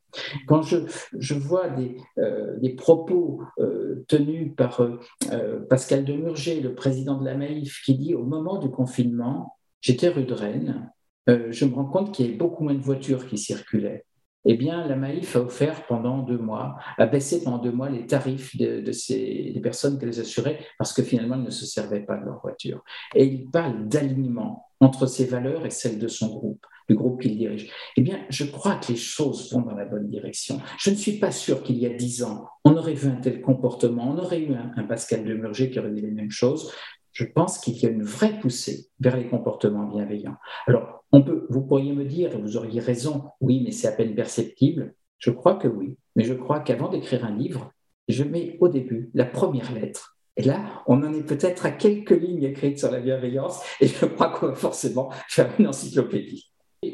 Quand 0.47 0.61
je, 0.61 0.77
je 1.17 1.33
vois 1.33 1.69
des, 1.69 1.97
euh, 2.17 2.57
des 2.59 2.75
propos 2.75 3.41
euh, 3.59 4.03
tenus 4.07 4.51
par 4.55 4.81
euh, 4.81 5.59
Pascal 5.69 6.03
Demurger, 6.03 6.61
le 6.61 6.73
président 6.75 7.17
de 7.17 7.25
la 7.25 7.35
Maïf, 7.35 7.81
qui 7.85 7.95
dit 7.95 8.15
au 8.15 8.23
moment 8.23 8.57
du 8.57 8.69
confinement, 8.69 9.57
j'étais 9.81 10.09
rue 10.09 10.25
de 10.25 10.33
Rennes, 10.33 10.91
je 11.27 11.65
me 11.65 11.75
rends 11.75 11.85
compte 11.85 12.13
qu'il 12.13 12.25
y 12.25 12.29
avait 12.29 12.37
beaucoup 12.37 12.63
moins 12.63 12.73
de 12.73 12.81
voitures 12.81 13.25
qui 13.25 13.37
circulaient 13.37 14.05
eh 14.45 14.55
bien, 14.55 14.87
la 14.87 14.95
Maïf 14.95 15.35
a 15.35 15.41
offert 15.41 15.85
pendant 15.85 16.19
deux 16.19 16.37
mois, 16.37 16.77
a 16.97 17.05
baissé 17.05 17.43
pendant 17.43 17.59
deux 17.59 17.71
mois 17.71 17.89
les 17.89 18.07
tarifs 18.07 18.57
de, 18.57 18.91
ces, 18.91 19.51
des 19.53 19.61
personnes 19.61 19.99
qu'elles 19.99 20.19
assuraient 20.19 20.59
parce 20.77 20.93
que 20.93 21.03
finalement, 21.03 21.35
elles 21.35 21.43
ne 21.43 21.49
se 21.49 21.65
servaient 21.65 22.01
pas 22.05 22.17
de 22.17 22.25
leur 22.25 22.41
voiture. 22.41 22.83
Et 23.15 23.25
il 23.25 23.49
parle 23.49 23.87
d'alignement 23.87 24.67
entre 24.79 25.05
ses 25.05 25.25
valeurs 25.25 25.65
et 25.65 25.69
celles 25.69 25.99
de 25.99 26.07
son 26.07 26.29
groupe, 26.29 26.65
du 26.89 26.95
groupe 26.95 27.21
qu'il 27.21 27.37
dirige. 27.37 27.69
Eh 27.97 28.01
bien, 28.01 28.19
je 28.29 28.45
crois 28.45 28.75
que 28.75 28.91
les 28.91 28.97
choses 28.97 29.53
vont 29.53 29.61
dans 29.61 29.75
la 29.75 29.85
bonne 29.85 30.09
direction. 30.09 30.59
Je 30.79 30.89
ne 30.89 30.95
suis 30.95 31.19
pas 31.19 31.31
sûr 31.31 31.61
qu'il 31.61 31.77
y 31.77 31.85
a 31.85 31.89
dix 31.89 32.23
ans, 32.23 32.47
on 32.65 32.75
aurait 32.75 32.95
vu 32.95 33.09
un 33.09 33.15
tel 33.15 33.41
comportement, 33.41 34.09
on 34.09 34.17
aurait 34.17 34.41
eu 34.41 34.53
un, 34.53 34.83
Pascal 34.83 35.23
Demurger 35.23 35.69
qui 35.69 35.79
aurait 35.79 35.91
dit 35.91 36.01
les 36.01 36.11
mêmes 36.11 36.31
choses 36.31 36.71
je 37.13 37.25
pense 37.25 37.59
qu'il 37.59 37.77
y 37.77 37.85
a 37.85 37.89
une 37.89 38.03
vraie 38.03 38.39
poussée 38.39 38.87
vers 38.99 39.17
les 39.17 39.27
comportements 39.27 39.87
bienveillants. 39.87 40.37
Alors, 40.67 41.03
on 41.11 41.21
peut, 41.23 41.45
vous 41.49 41.61
pourriez 41.61 41.93
me 41.93 42.05
dire, 42.05 42.39
vous 42.39 42.57
auriez 42.57 42.79
raison, 42.79 43.25
oui, 43.41 43.61
mais 43.63 43.71
c'est 43.71 43.87
à 43.87 43.91
peine 43.91 44.15
perceptible. 44.15 44.95
Je 45.17 45.31
crois 45.31 45.55
que 45.55 45.67
oui, 45.67 45.97
mais 46.15 46.23
je 46.23 46.33
crois 46.33 46.61
qu'avant 46.61 46.89
d'écrire 46.89 47.25
un 47.25 47.35
livre, 47.35 47.71
je 48.07 48.23
mets 48.23 48.57
au 48.59 48.69
début 48.69 49.11
la 49.13 49.25
première 49.25 49.73
lettre. 49.73 50.17
Et 50.37 50.43
là, 50.43 50.83
on 50.87 51.03
en 51.03 51.13
est 51.13 51.25
peut-être 51.25 51.65
à 51.65 51.71
quelques 51.71 52.11
lignes 52.11 52.43
écrites 52.43 52.79
sur 52.79 52.89
la 52.91 53.01
bienveillance, 53.01 53.61
et 53.81 53.87
je 53.87 54.05
crois 54.05 54.29
qu'on 54.29 54.47
va 54.47 54.55
forcément 54.55 55.11
faire 55.27 55.49
une 55.59 55.67
encyclopédie. 55.67 56.51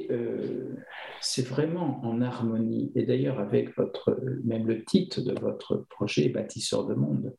Euh, 0.10 0.76
c'est 1.22 1.48
vraiment 1.48 2.02
en 2.04 2.22
harmonie, 2.22 2.92
et 2.96 3.04
d'ailleurs 3.04 3.40
avec 3.40 3.76
votre, 3.78 4.20
même 4.44 4.68
le 4.68 4.84
titre 4.84 5.22
de 5.22 5.40
votre 5.40 5.86
projet 5.90 6.30
Bâtisseur 6.30 6.86
de 6.86 6.96
monde, 6.96 7.36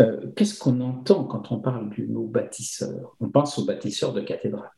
euh, 0.00 0.30
qu'est-ce 0.36 0.58
qu'on 0.58 0.80
entend 0.80 1.24
quand 1.24 1.52
on 1.52 1.58
parle 1.58 1.90
du 1.90 2.06
mot 2.06 2.26
bâtisseur? 2.26 3.16
On 3.20 3.28
pense 3.28 3.58
au 3.58 3.64
bâtisseur 3.64 4.12
de 4.12 4.20
cathédrale 4.20 4.70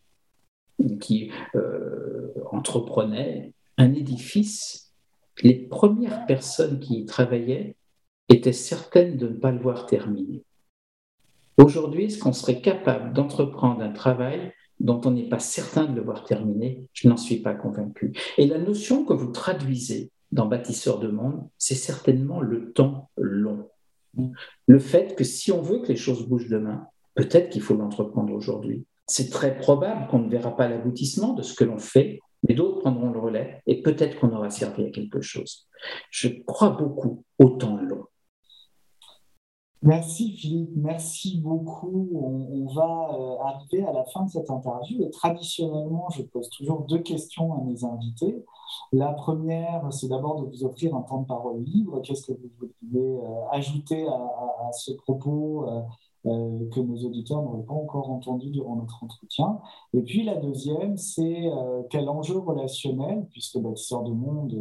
qui 1.00 1.30
euh, 1.54 2.32
entreprenait 2.50 3.52
un 3.78 3.92
édifice. 3.94 4.92
Les 5.42 5.54
premières 5.54 6.26
personnes 6.26 6.80
qui 6.80 7.00
y 7.00 7.06
travaillaient 7.06 7.76
étaient 8.28 8.52
certaines 8.52 9.16
de 9.16 9.28
ne 9.28 9.34
pas 9.34 9.52
le 9.52 9.60
voir 9.60 9.86
terminer. 9.86 10.44
Aujourd'hui, 11.56 12.04
est-ce 12.04 12.18
qu'on 12.18 12.32
serait 12.32 12.60
capable 12.60 13.12
d'entreprendre 13.12 13.82
un 13.82 13.92
travail 13.92 14.52
dont 14.80 15.00
on 15.04 15.12
n'est 15.12 15.28
pas 15.28 15.38
certain 15.38 15.84
de 15.84 15.94
le 15.94 16.02
voir 16.02 16.24
terminer? 16.24 16.88
Je 16.92 17.08
n'en 17.08 17.16
suis 17.16 17.40
pas 17.40 17.54
convaincu. 17.54 18.12
Et 18.38 18.46
la 18.46 18.58
notion 18.58 19.04
que 19.04 19.12
vous 19.12 19.30
traduisez 19.30 20.10
dans 20.32 20.46
Bâtisseur 20.46 20.98
de 20.98 21.08
monde, 21.08 21.48
c'est 21.58 21.76
certainement 21.76 22.40
le 22.40 22.72
temps 22.72 23.10
long. 23.16 23.68
Le 24.66 24.78
fait 24.78 25.14
que 25.14 25.24
si 25.24 25.52
on 25.52 25.62
veut 25.62 25.80
que 25.80 25.88
les 25.88 25.96
choses 25.96 26.26
bougent 26.28 26.48
demain, 26.48 26.86
peut-être 27.14 27.50
qu'il 27.50 27.62
faut 27.62 27.74
l'entreprendre 27.74 28.32
aujourd'hui. 28.32 28.86
C'est 29.06 29.30
très 29.30 29.56
probable 29.56 30.06
qu'on 30.08 30.20
ne 30.20 30.30
verra 30.30 30.56
pas 30.56 30.68
l'aboutissement 30.68 31.34
de 31.34 31.42
ce 31.42 31.54
que 31.54 31.64
l'on 31.64 31.78
fait, 31.78 32.20
mais 32.46 32.54
d'autres 32.54 32.80
prendront 32.80 33.10
le 33.10 33.18
relais 33.18 33.62
et 33.66 33.82
peut-être 33.82 34.18
qu'on 34.18 34.32
aura 34.32 34.50
servi 34.50 34.84
à 34.86 34.90
quelque 34.90 35.20
chose. 35.20 35.68
Je 36.10 36.28
crois 36.46 36.70
beaucoup 36.70 37.24
au 37.38 37.50
temps 37.50 37.76
long. 37.76 38.04
Merci 39.84 40.32
Philippe, 40.32 40.70
merci 40.76 41.40
beaucoup. 41.42 42.08
On, 42.14 42.64
va 42.74 43.10
euh, 43.12 43.36
arriver 43.44 43.84
à 43.84 43.92
la 43.92 44.02
fin 44.06 44.24
de 44.24 44.30
cette 44.30 44.48
interview 44.50 45.02
et 45.02 45.10
traditionnellement, 45.10 46.08
je 46.08 46.22
pose 46.22 46.48
toujours 46.48 46.86
deux 46.88 47.00
questions 47.00 47.52
à 47.52 47.60
mes 47.60 47.84
invités. 47.84 48.42
La 48.92 49.12
première, 49.12 49.86
c'est 49.92 50.08
d'abord 50.08 50.40
de 50.40 50.46
vous 50.46 50.64
offrir 50.64 50.96
un 50.96 51.02
temps 51.02 51.20
de 51.20 51.26
parole 51.26 51.62
libre. 51.62 52.00
Qu'est-ce 52.00 52.22
que 52.22 52.32
vous 52.32 52.48
voudriez 52.58 53.18
euh, 53.18 53.48
ajouter 53.50 54.06
à, 54.08 54.72
ce 54.72 54.92
propos 54.92 55.68
euh, 55.68 56.68
que 56.70 56.80
nos 56.80 57.04
auditeurs 57.04 57.42
n'auraient 57.42 57.66
pas 57.66 57.74
encore 57.74 58.10
entendu 58.10 58.50
durant 58.50 58.76
notre 58.76 59.04
entretien? 59.04 59.58
Et 59.92 60.00
puis 60.00 60.24
la 60.24 60.36
deuxième, 60.36 60.96
c'est 60.96 61.50
quel 61.90 62.08
enjeu 62.08 62.38
relationnel, 62.38 63.26
puisque 63.30 63.58
bâtisseur 63.58 64.02
de 64.02 64.12
monde 64.12 64.54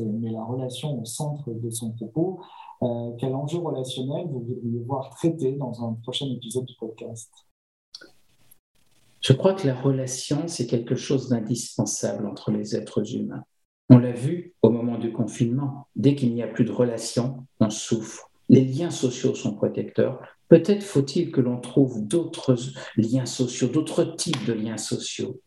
met 0.00 0.32
la 0.32 0.42
relation 0.42 1.00
au 1.00 1.04
centre 1.04 1.52
de 1.52 1.70
son 1.70 1.92
propos, 1.92 2.40
euh, 2.82 3.12
quel 3.18 3.34
enjeu 3.34 3.58
relationnel 3.58 4.26
vous 4.30 4.40
voudriez 4.40 4.80
voir 4.86 5.10
traité 5.10 5.52
dans 5.52 5.84
un 5.84 5.94
prochain 6.02 6.26
épisode 6.26 6.64
du 6.64 6.74
podcast 6.78 7.30
Je 9.20 9.32
crois 9.32 9.54
que 9.54 9.66
la 9.66 9.74
relation, 9.74 10.48
c'est 10.48 10.66
quelque 10.66 10.96
chose 10.96 11.28
d'indispensable 11.28 12.26
entre 12.26 12.50
les 12.50 12.76
êtres 12.76 13.14
humains. 13.14 13.44
On 13.90 13.98
l'a 13.98 14.12
vu 14.12 14.54
au 14.62 14.70
moment 14.70 14.98
du 14.98 15.12
confinement. 15.12 15.88
Dès 15.94 16.14
qu'il 16.14 16.34
n'y 16.34 16.42
a 16.42 16.48
plus 16.48 16.64
de 16.64 16.72
relation, 16.72 17.46
on 17.60 17.70
souffre. 17.70 18.30
Les 18.48 18.64
liens 18.64 18.90
sociaux 18.90 19.34
sont 19.34 19.54
protecteurs. 19.54 20.20
Peut-être 20.48 20.82
faut-il 20.82 21.30
que 21.30 21.40
l'on 21.40 21.60
trouve 21.60 22.06
d'autres 22.06 22.56
liens 22.96 23.26
sociaux, 23.26 23.68
d'autres 23.68 24.04
types 24.04 24.44
de 24.46 24.52
liens 24.52 24.78
sociaux 24.78 25.40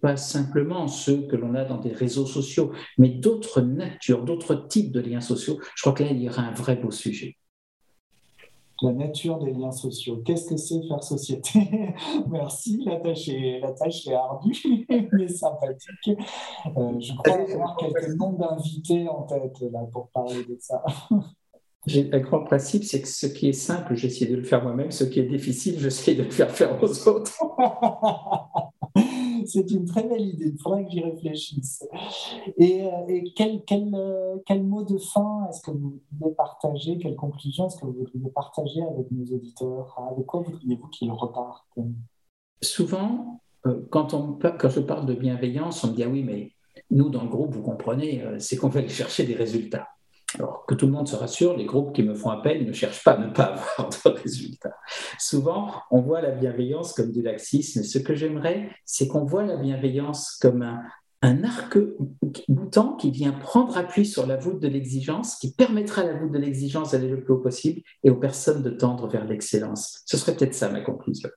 pas, 0.00 0.16
simplement 0.16 0.86
ceux 0.86 1.26
que 1.26 1.34
l'on 1.34 1.54
a 1.54 1.64
dans 1.64 1.78
des 1.78 1.92
réseaux 1.92 2.26
sociaux, 2.26 2.70
mais 2.96 3.08
d'autres 3.08 3.60
natures, 3.60 4.22
d'autres 4.22 4.68
types 4.68 4.92
de 4.92 5.00
liens 5.00 5.20
sociaux. 5.20 5.58
Je 5.74 5.82
crois 5.82 5.92
que 5.92 6.04
là, 6.04 6.10
il 6.10 6.22
y 6.22 6.28
aura 6.28 6.42
un 6.42 6.52
vrai 6.52 6.76
beau 6.76 6.92
sujet. 6.92 7.36
La 8.82 8.92
nature 8.92 9.38
des 9.38 9.52
liens 9.52 9.72
sociaux. 9.72 10.22
Qu'est-ce 10.24 10.50
que 10.50 10.56
c'est 10.56 10.86
faire 10.86 11.02
société? 11.02 11.60
Merci, 12.30 12.84
la 12.84 12.96
tâche 12.96 13.28
est, 13.28 13.58
la 13.60 13.72
tâche 13.72 14.06
est 14.06 14.14
ardue, 14.14 14.86
mais 15.12 15.28
sympathique. 15.28 16.10
Euh, 16.76 17.00
je 17.00 17.12
crois 17.14 17.52
avoir 17.52 17.76
quelques 17.78 18.14
noms 18.16 18.34
d'invités 18.34 19.08
en 19.08 19.22
tête 19.22 19.60
là, 19.72 19.80
pour 19.90 20.08
parler 20.10 20.44
de 20.44 20.56
ça. 20.60 20.84
J'ai 21.86 22.10
un 22.12 22.18
grand 22.18 22.40
principe, 22.40 22.82
c'est 22.82 23.00
que 23.00 23.08
ce 23.08 23.26
qui 23.26 23.48
est 23.48 23.52
simple, 23.52 23.94
j'essaie 23.94 24.26
de 24.26 24.34
le 24.34 24.42
faire 24.42 24.60
moi-même. 24.62 24.90
Ce 24.90 25.04
qui 25.04 25.20
est 25.20 25.26
difficile, 25.28 25.78
j'essaie 25.78 26.16
de 26.16 26.24
le 26.24 26.30
faire 26.30 26.50
faire 26.50 26.82
aux 26.82 27.08
autres. 27.08 27.32
C'est 29.46 29.70
une 29.70 29.84
très 29.84 30.02
belle 30.02 30.22
idée. 30.22 30.52
Il 30.54 30.58
faudrait 30.58 30.84
que 30.84 30.90
j'y 30.90 31.00
réfléchisse. 31.00 31.86
Et, 32.56 32.84
euh, 32.84 33.20
quel, 33.34 33.62
quel, 33.64 33.94
euh, 33.94 34.36
quel, 34.46 34.64
mot 34.64 34.84
de 34.84 34.98
fin 34.98 35.46
est-ce 35.48 35.62
que 35.62 35.70
vous 35.70 36.00
voulez 36.18 36.34
partager 36.34 36.98
Quelle 36.98 37.16
conclusion 37.16 37.66
est-ce 37.66 37.76
que 37.76 37.86
vous 37.86 37.92
voudriez 37.92 38.30
partager 38.30 38.82
avec 38.82 39.10
nos 39.10 39.24
auditeurs? 39.34 39.96
Avec 40.10 40.26
quoi 40.26 40.40
voudriez-vous 40.40 40.88
qu'ils 40.88 41.10
repartent? 41.10 41.66
Souvent, 42.62 43.40
euh, 43.66 43.86
quand, 43.90 44.14
on, 44.14 44.34
quand 44.34 44.68
je 44.68 44.80
parle 44.80 45.06
de 45.06 45.14
bienveillance, 45.14 45.84
on 45.84 45.88
me 45.88 45.94
dit 45.94 46.02
ah 46.02 46.08
oui, 46.08 46.22
mais 46.22 46.52
nous, 46.90 47.08
dans 47.08 47.22
le 47.22 47.28
groupe, 47.28 47.52
vous 47.52 47.62
comprenez, 47.62 48.22
c'est 48.38 48.56
qu'on 48.56 48.68
va 48.68 48.80
aller 48.80 48.88
chercher 48.88 49.24
des 49.24 49.34
résultats. 49.34 49.88
Alors 50.38 50.66
que 50.66 50.74
tout 50.74 50.86
le 50.86 50.92
monde 50.92 51.08
se 51.08 51.16
rassure, 51.16 51.56
les 51.56 51.64
groupes 51.64 51.94
qui 51.94 52.02
me 52.02 52.14
font 52.14 52.30
appel 52.30 52.66
ne 52.66 52.72
cherchent 52.72 53.02
pas 53.02 53.12
à 53.12 53.18
ne 53.18 53.32
pas 53.32 53.44
avoir 53.78 53.88
de 53.88 54.20
résultats. 54.20 54.76
Souvent, 55.18 55.70
on 55.90 56.00
voit 56.00 56.20
la 56.20 56.30
bienveillance 56.30 56.92
comme 56.92 57.10
du 57.10 57.22
laxisme. 57.22 57.82
Ce 57.82 57.98
que 57.98 58.14
j'aimerais, 58.14 58.70
c'est 58.84 59.08
qu'on 59.08 59.24
voit 59.24 59.44
la 59.44 59.56
bienveillance 59.56 60.38
comme 60.40 60.62
un, 60.62 60.82
arc-boutant 61.22 62.94
qui 62.94 63.10
vient 63.10 63.32
prendre 63.32 63.76
appui 63.76 64.06
sur 64.06 64.26
la 64.26 64.36
voûte 64.36 64.60
de 64.60 64.68
l'exigence, 64.68 65.36
qui 65.36 65.52
permettra 65.52 66.02
à 66.02 66.04
la 66.04 66.14
voûte 66.14 66.30
de 66.30 66.38
l'exigence 66.38 66.92
d'aller 66.92 67.08
le 67.08 67.20
plus 67.20 67.34
haut 67.34 67.38
possible 67.38 67.80
et 68.04 68.10
aux 68.10 68.16
personnes 68.16 68.62
de 68.62 68.70
tendre 68.70 69.08
vers 69.08 69.24
l'excellence. 69.24 70.02
Ce 70.06 70.16
serait 70.16 70.36
peut-être 70.36 70.54
ça 70.54 70.68
ma 70.68 70.82
conclusion. 70.82 71.30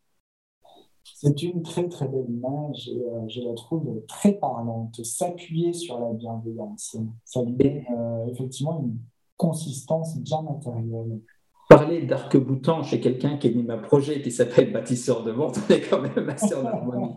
C'est 1.21 1.43
une 1.43 1.63
très 1.63 1.89
très 1.89 2.07
belle 2.07 2.29
image 2.29 2.87
et 2.87 2.95
euh, 2.95 3.27
je 3.27 3.41
la 3.41 3.53
trouve 3.53 4.01
très 4.07 4.31
parlante. 4.31 5.03
S'appuyer 5.03 5.73
sur 5.73 5.99
la 5.99 6.13
bienveillance, 6.13 6.95
ça 7.25 7.43
lui 7.43 7.51
donne 7.51 7.83
euh, 7.91 8.27
effectivement 8.31 8.79
une 8.79 8.95
consistance 9.35 10.17
bien 10.19 10.41
matérielle. 10.43 11.19
Parler 11.67 12.05
d'arc-boutant 12.05 12.83
chez 12.83 13.01
quelqu'un 13.01 13.35
qui 13.35 13.53
mis 13.53 13.69
un 13.69 13.79
projet 13.79 14.21
qui 14.21 14.31
s'appelle 14.31 14.71
Bâtisseur 14.71 15.25
de 15.25 15.33
monde, 15.33 15.57
on 15.57 15.73
est 15.73 15.89
quand 15.89 16.01
même 16.01 16.29
assez 16.29 16.55
en 16.55 16.65
harmonie. 16.65 17.15